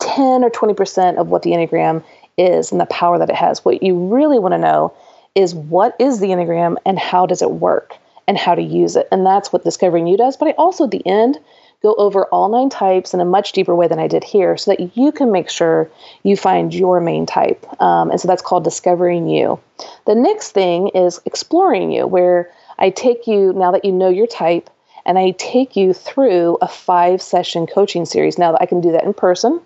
10 0.00 0.42
or 0.42 0.50
20% 0.50 1.18
of 1.18 1.28
what 1.28 1.42
the 1.42 1.50
Enneagram 1.50 2.02
is 2.38 2.72
and 2.72 2.80
the 2.80 2.86
power 2.86 3.18
that 3.18 3.28
it 3.28 3.36
has. 3.36 3.64
What 3.64 3.82
you 3.82 4.08
really 4.08 4.38
want 4.38 4.52
to 4.52 4.58
know 4.58 4.94
is 5.34 5.54
what 5.54 5.96
is 5.98 6.20
the 6.20 6.28
Enneagram 6.28 6.76
and 6.86 6.98
how 6.98 7.26
does 7.26 7.42
it 7.42 7.50
work 7.50 7.96
and 8.26 8.38
how 8.38 8.54
to 8.54 8.62
use 8.62 8.96
it. 8.96 9.08
And 9.10 9.26
that's 9.26 9.52
what 9.52 9.64
Discovering 9.64 10.06
You 10.06 10.16
does. 10.16 10.36
But 10.36 10.48
I 10.48 10.50
also, 10.52 10.84
at 10.84 10.90
the 10.90 11.06
end, 11.06 11.38
go 11.82 11.94
over 11.96 12.24
all 12.26 12.48
nine 12.48 12.70
types 12.70 13.12
in 13.12 13.20
a 13.20 13.24
much 13.24 13.52
deeper 13.52 13.74
way 13.74 13.88
than 13.88 13.98
I 13.98 14.08
did 14.08 14.24
here 14.24 14.56
so 14.56 14.70
that 14.70 14.96
you 14.96 15.12
can 15.12 15.30
make 15.30 15.50
sure 15.50 15.90
you 16.22 16.36
find 16.36 16.72
your 16.72 17.00
main 17.00 17.26
type. 17.26 17.64
Um, 17.80 18.10
and 18.10 18.20
so 18.20 18.26
that's 18.26 18.42
called 18.42 18.64
Discovering 18.64 19.28
You. 19.28 19.60
The 20.06 20.14
next 20.14 20.52
thing 20.52 20.88
is 20.88 21.20
Exploring 21.26 21.92
You, 21.92 22.06
where 22.06 22.50
I 22.78 22.90
take 22.90 23.26
you, 23.26 23.52
now 23.52 23.70
that 23.72 23.84
you 23.84 23.92
know 23.92 24.08
your 24.08 24.26
type, 24.26 24.70
and 25.04 25.18
I 25.18 25.32
take 25.32 25.76
you 25.76 25.92
through 25.92 26.56
a 26.62 26.68
five 26.68 27.20
session 27.20 27.66
coaching 27.66 28.06
series. 28.06 28.38
Now 28.38 28.52
that 28.52 28.62
I 28.62 28.66
can 28.66 28.80
do 28.80 28.92
that 28.92 29.04
in 29.04 29.12
person, 29.12 29.60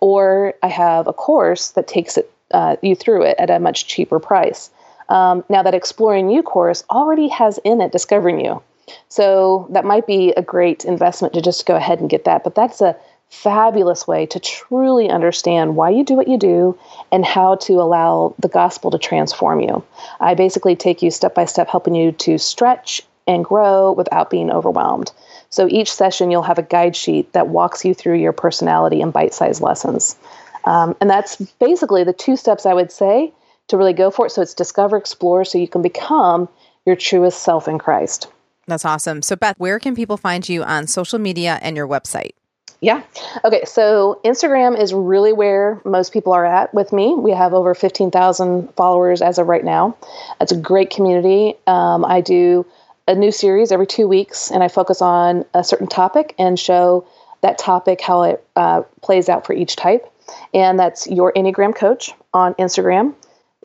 or 0.00 0.52
I 0.62 0.68
have 0.68 1.06
a 1.06 1.14
course 1.14 1.70
that 1.70 1.88
takes 1.88 2.18
it 2.18 2.30
uh, 2.50 2.76
you 2.82 2.94
through 2.94 3.22
it 3.22 3.36
at 3.38 3.48
a 3.48 3.58
much 3.58 3.86
cheaper 3.86 4.20
price. 4.20 4.70
Um, 5.08 5.44
now, 5.48 5.62
that 5.62 5.74
Exploring 5.74 6.30
You 6.30 6.42
course 6.42 6.84
already 6.90 7.28
has 7.28 7.58
in 7.64 7.80
it 7.80 7.92
Discovering 7.92 8.44
You. 8.44 8.62
So 9.08 9.66
that 9.70 9.84
might 9.84 10.06
be 10.06 10.32
a 10.36 10.42
great 10.42 10.84
investment 10.84 11.34
to 11.34 11.40
just 11.40 11.66
go 11.66 11.76
ahead 11.76 12.00
and 12.00 12.10
get 12.10 12.24
that. 12.24 12.44
But 12.44 12.54
that's 12.54 12.80
a 12.80 12.96
fabulous 13.30 14.06
way 14.06 14.26
to 14.26 14.38
truly 14.38 15.08
understand 15.08 15.76
why 15.76 15.90
you 15.90 16.04
do 16.04 16.14
what 16.14 16.28
you 16.28 16.38
do 16.38 16.78
and 17.10 17.24
how 17.24 17.56
to 17.56 17.74
allow 17.74 18.34
the 18.38 18.48
gospel 18.48 18.90
to 18.90 18.98
transform 18.98 19.60
you. 19.60 19.82
I 20.20 20.34
basically 20.34 20.76
take 20.76 21.02
you 21.02 21.10
step 21.10 21.34
by 21.34 21.44
step, 21.46 21.68
helping 21.68 21.94
you 21.94 22.12
to 22.12 22.38
stretch 22.38 23.02
and 23.26 23.44
grow 23.44 23.92
without 23.92 24.30
being 24.30 24.50
overwhelmed. 24.50 25.10
So 25.50 25.66
each 25.68 25.92
session, 25.92 26.30
you'll 26.30 26.42
have 26.42 26.58
a 26.58 26.62
guide 26.62 26.94
sheet 26.94 27.32
that 27.32 27.48
walks 27.48 27.84
you 27.84 27.94
through 27.94 28.18
your 28.18 28.32
personality 28.32 29.00
in 29.00 29.10
bite 29.10 29.34
sized 29.34 29.62
lessons. 29.62 30.16
Um, 30.64 30.94
and 31.00 31.10
that's 31.10 31.36
basically 31.36 32.04
the 32.04 32.12
two 32.12 32.36
steps 32.36 32.66
I 32.66 32.74
would 32.74 32.92
say 32.92 33.32
to 33.68 33.76
really 33.76 33.92
go 33.92 34.10
for 34.10 34.26
it. 34.26 34.30
So 34.30 34.42
it's 34.42 34.54
discover, 34.54 34.96
explore, 34.96 35.44
so 35.44 35.58
you 35.58 35.68
can 35.68 35.82
become 35.82 36.48
your 36.86 36.96
truest 36.96 37.42
self 37.42 37.68
in 37.68 37.78
Christ. 37.78 38.28
That's 38.66 38.84
awesome. 38.84 39.22
So, 39.22 39.36
Beth, 39.36 39.58
where 39.58 39.78
can 39.78 39.94
people 39.94 40.16
find 40.16 40.48
you 40.48 40.62
on 40.62 40.86
social 40.86 41.18
media 41.18 41.58
and 41.62 41.76
your 41.76 41.86
website? 41.86 42.32
Yeah. 42.80 43.02
Okay. 43.44 43.64
So 43.64 44.20
Instagram 44.24 44.78
is 44.78 44.92
really 44.92 45.32
where 45.32 45.80
most 45.86 46.12
people 46.12 46.34
are 46.34 46.44
at 46.44 46.74
with 46.74 46.92
me. 46.92 47.14
We 47.14 47.30
have 47.30 47.54
over 47.54 47.74
15,000 47.74 48.74
followers 48.74 49.22
as 49.22 49.38
of 49.38 49.46
right 49.46 49.64
now. 49.64 49.96
It's 50.38 50.52
a 50.52 50.56
great 50.56 50.90
community. 50.90 51.54
Um, 51.66 52.04
I 52.04 52.20
do 52.20 52.66
a 53.08 53.14
new 53.14 53.32
series 53.32 53.72
every 53.72 53.86
two 53.86 54.06
weeks, 54.06 54.50
and 54.50 54.62
I 54.62 54.68
focus 54.68 55.00
on 55.00 55.44
a 55.54 55.64
certain 55.64 55.86
topic 55.86 56.34
and 56.38 56.58
show 56.58 57.06
that 57.40 57.58
topic 57.58 58.00
how 58.00 58.22
it 58.22 58.46
uh, 58.56 58.82
plays 59.02 59.28
out 59.28 59.46
for 59.46 59.54
each 59.54 59.76
type. 59.76 60.10
And 60.52 60.78
that's 60.78 61.06
Your 61.06 61.32
Enneagram 61.32 61.74
Coach 61.74 62.12
on 62.32 62.54
Instagram. 62.54 63.14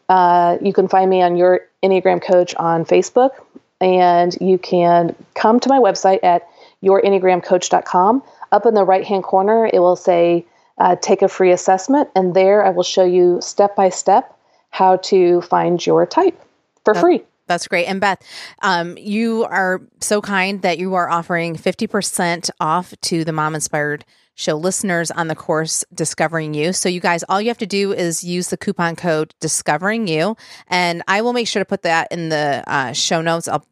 Uh, 0.09 0.57
you 0.61 0.73
can 0.73 0.87
find 0.87 1.09
me 1.09 1.21
on 1.21 1.37
Your 1.37 1.61
Enneagram 1.83 2.21
Coach 2.21 2.55
on 2.55 2.83
Facebook, 2.83 3.31
and 3.79 4.35
you 4.41 4.57
can 4.57 5.15
come 5.35 5.59
to 5.59 5.69
my 5.69 5.77
website 5.79 6.19
at 6.23 6.47
yourenneagramcoach.com. 6.83 8.23
Up 8.51 8.65
in 8.65 8.73
the 8.73 8.83
right 8.83 9.05
hand 9.05 9.23
corner, 9.23 9.69
it 9.71 9.79
will 9.79 9.95
say 9.95 10.45
uh, 10.79 10.95
take 10.95 11.21
a 11.21 11.27
free 11.27 11.51
assessment, 11.51 12.09
and 12.15 12.33
there 12.33 12.65
I 12.65 12.71
will 12.71 12.83
show 12.83 13.05
you 13.05 13.39
step 13.41 13.75
by 13.75 13.89
step 13.89 14.35
how 14.71 14.97
to 14.97 15.41
find 15.41 15.85
your 15.85 16.05
type 16.05 16.39
for 16.83 16.93
That- 16.93 17.01
free. 17.01 17.23
That's 17.47 17.67
great. 17.67 17.85
And 17.85 17.99
Beth, 17.99 18.21
um, 18.61 18.95
you 18.95 19.43
are 19.45 19.81
so 19.99 20.21
kind 20.21 20.61
that 20.61 20.77
you 20.77 20.93
are 20.93 21.09
offering 21.09 21.55
50% 21.55 22.51
off 22.59 22.93
to 23.01 23.25
the 23.25 23.31
Mom 23.31 23.55
Inspired 23.55 24.05
Show 24.39 24.55
listeners 24.55 25.11
on 25.11 25.27
the 25.27 25.35
course 25.35 25.83
Discovering 25.93 26.53
You. 26.53 26.71
So, 26.71 26.87
you 26.87 27.01
guys, 27.01 27.25
all 27.27 27.41
you 27.41 27.49
have 27.49 27.57
to 27.57 27.65
do 27.65 27.91
is 27.91 28.23
use 28.23 28.47
the 28.47 28.55
coupon 28.55 28.95
code 28.95 29.35
Discovering 29.41 30.07
You. 30.07 30.37
And 30.67 31.03
I 31.09 31.21
will 31.21 31.33
make 31.33 31.45
sure 31.45 31.59
to 31.59 31.65
put 31.65 31.81
that 31.81 32.09
in 32.09 32.29
the 32.29 32.63
uh, 32.65 32.93
show 32.93 33.21
notes. 33.21 33.49
I'll 33.49 33.65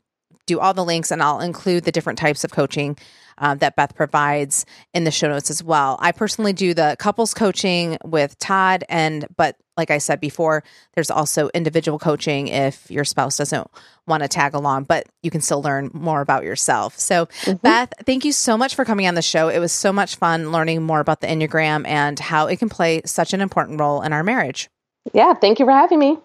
do 0.45 0.59
all 0.59 0.74
the 0.74 0.84
links 0.84 1.09
and 1.09 1.24
I'll 1.24 1.39
include 1.39 1.86
the 1.86 1.93
different 1.93 2.20
types 2.20 2.43
of 2.43 2.51
coaching 2.51 2.97
uh, 3.38 3.55
that 3.55 3.75
Beth 3.75 3.95
provides 3.95 4.65
in 4.93 5.03
the 5.03 5.11
show 5.11 5.27
notes 5.27 5.49
as 5.49 5.63
well. 5.63 5.97
I 5.99 6.11
personally 6.11 6.53
do 6.53 6.73
the 6.73 6.95
couples 6.99 7.33
coaching 7.33 7.97
with 8.03 8.38
Todd, 8.39 8.83
and 8.89 9.27
but 9.35 9.57
like 9.77 9.91
I 9.91 9.99
said 9.99 10.19
before, 10.19 10.63
there's 10.95 11.11
also 11.11 11.49
individual 11.53 11.99
coaching 11.99 12.47
if 12.47 12.89
your 12.89 13.05
spouse 13.05 13.38
doesn't 13.38 13.69
want 14.07 14.23
to 14.23 14.29
tag 14.29 14.55
along, 14.55 14.85
but 14.85 15.07
you 15.21 15.29
can 15.29 15.41
still 15.41 15.61
learn 15.61 15.91
more 15.93 16.21
about 16.21 16.43
yourself. 16.43 16.97
So, 16.97 17.27
mm-hmm. 17.27 17.57
Beth, 17.57 17.93
thank 18.05 18.25
you 18.25 18.31
so 18.31 18.57
much 18.57 18.75
for 18.75 18.83
coming 18.83 19.07
on 19.07 19.13
the 19.13 19.21
show. 19.21 19.49
It 19.49 19.59
was 19.59 19.71
so 19.71 19.93
much 19.93 20.15
fun 20.15 20.51
learning 20.51 20.81
more 20.81 20.99
about 20.99 21.21
the 21.21 21.27
Enneagram 21.27 21.88
and 21.88 22.17
how 22.17 22.47
it 22.47 22.57
can 22.57 22.69
play 22.69 23.01
such 23.05 23.33
an 23.33 23.41
important 23.41 23.79
role 23.79 24.01
in 24.01 24.13
our 24.13 24.23
marriage. 24.23 24.69
Yeah, 25.13 25.33
thank 25.35 25.59
you 25.59 25.65
for 25.65 25.71
having 25.71 25.99
me. 25.99 26.17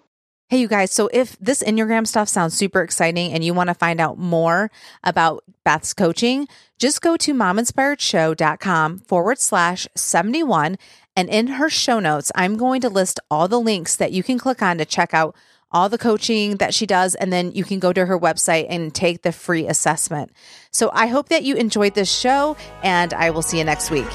Hey, 0.48 0.58
you 0.58 0.68
guys. 0.68 0.90
So, 0.90 1.08
if 1.12 1.38
this 1.38 1.62
Enneagram 1.62 2.06
stuff 2.06 2.28
sounds 2.28 2.54
super 2.54 2.82
exciting 2.82 3.32
and 3.32 3.42
you 3.42 3.54
want 3.54 3.68
to 3.68 3.74
find 3.74 4.00
out 4.00 4.18
more 4.18 4.70
about 5.02 5.44
Beth's 5.64 5.94
coaching, 5.94 6.46
just 6.82 7.00
go 7.00 7.16
to 7.16 7.32
mominspiredshow.com 7.32 8.98
forward 8.98 9.38
slash 9.38 9.86
71. 9.94 10.76
And 11.14 11.28
in 11.28 11.46
her 11.46 11.70
show 11.70 12.00
notes, 12.00 12.32
I'm 12.34 12.56
going 12.56 12.80
to 12.80 12.88
list 12.88 13.20
all 13.30 13.46
the 13.46 13.60
links 13.60 13.94
that 13.94 14.10
you 14.10 14.24
can 14.24 14.36
click 14.36 14.60
on 14.62 14.78
to 14.78 14.84
check 14.84 15.14
out 15.14 15.36
all 15.70 15.88
the 15.88 15.96
coaching 15.96 16.56
that 16.56 16.74
she 16.74 16.84
does. 16.84 17.14
And 17.14 17.32
then 17.32 17.52
you 17.52 17.62
can 17.62 17.78
go 17.78 17.92
to 17.92 18.04
her 18.06 18.18
website 18.18 18.66
and 18.68 18.92
take 18.92 19.22
the 19.22 19.30
free 19.30 19.68
assessment. 19.68 20.32
So, 20.72 20.90
I 20.92 21.06
hope 21.06 21.28
that 21.28 21.44
you 21.44 21.54
enjoyed 21.54 21.94
this 21.94 22.12
show, 22.12 22.56
and 22.82 23.14
I 23.14 23.30
will 23.30 23.42
see 23.42 23.58
you 23.58 23.64
next 23.64 23.92
week. 23.92 24.08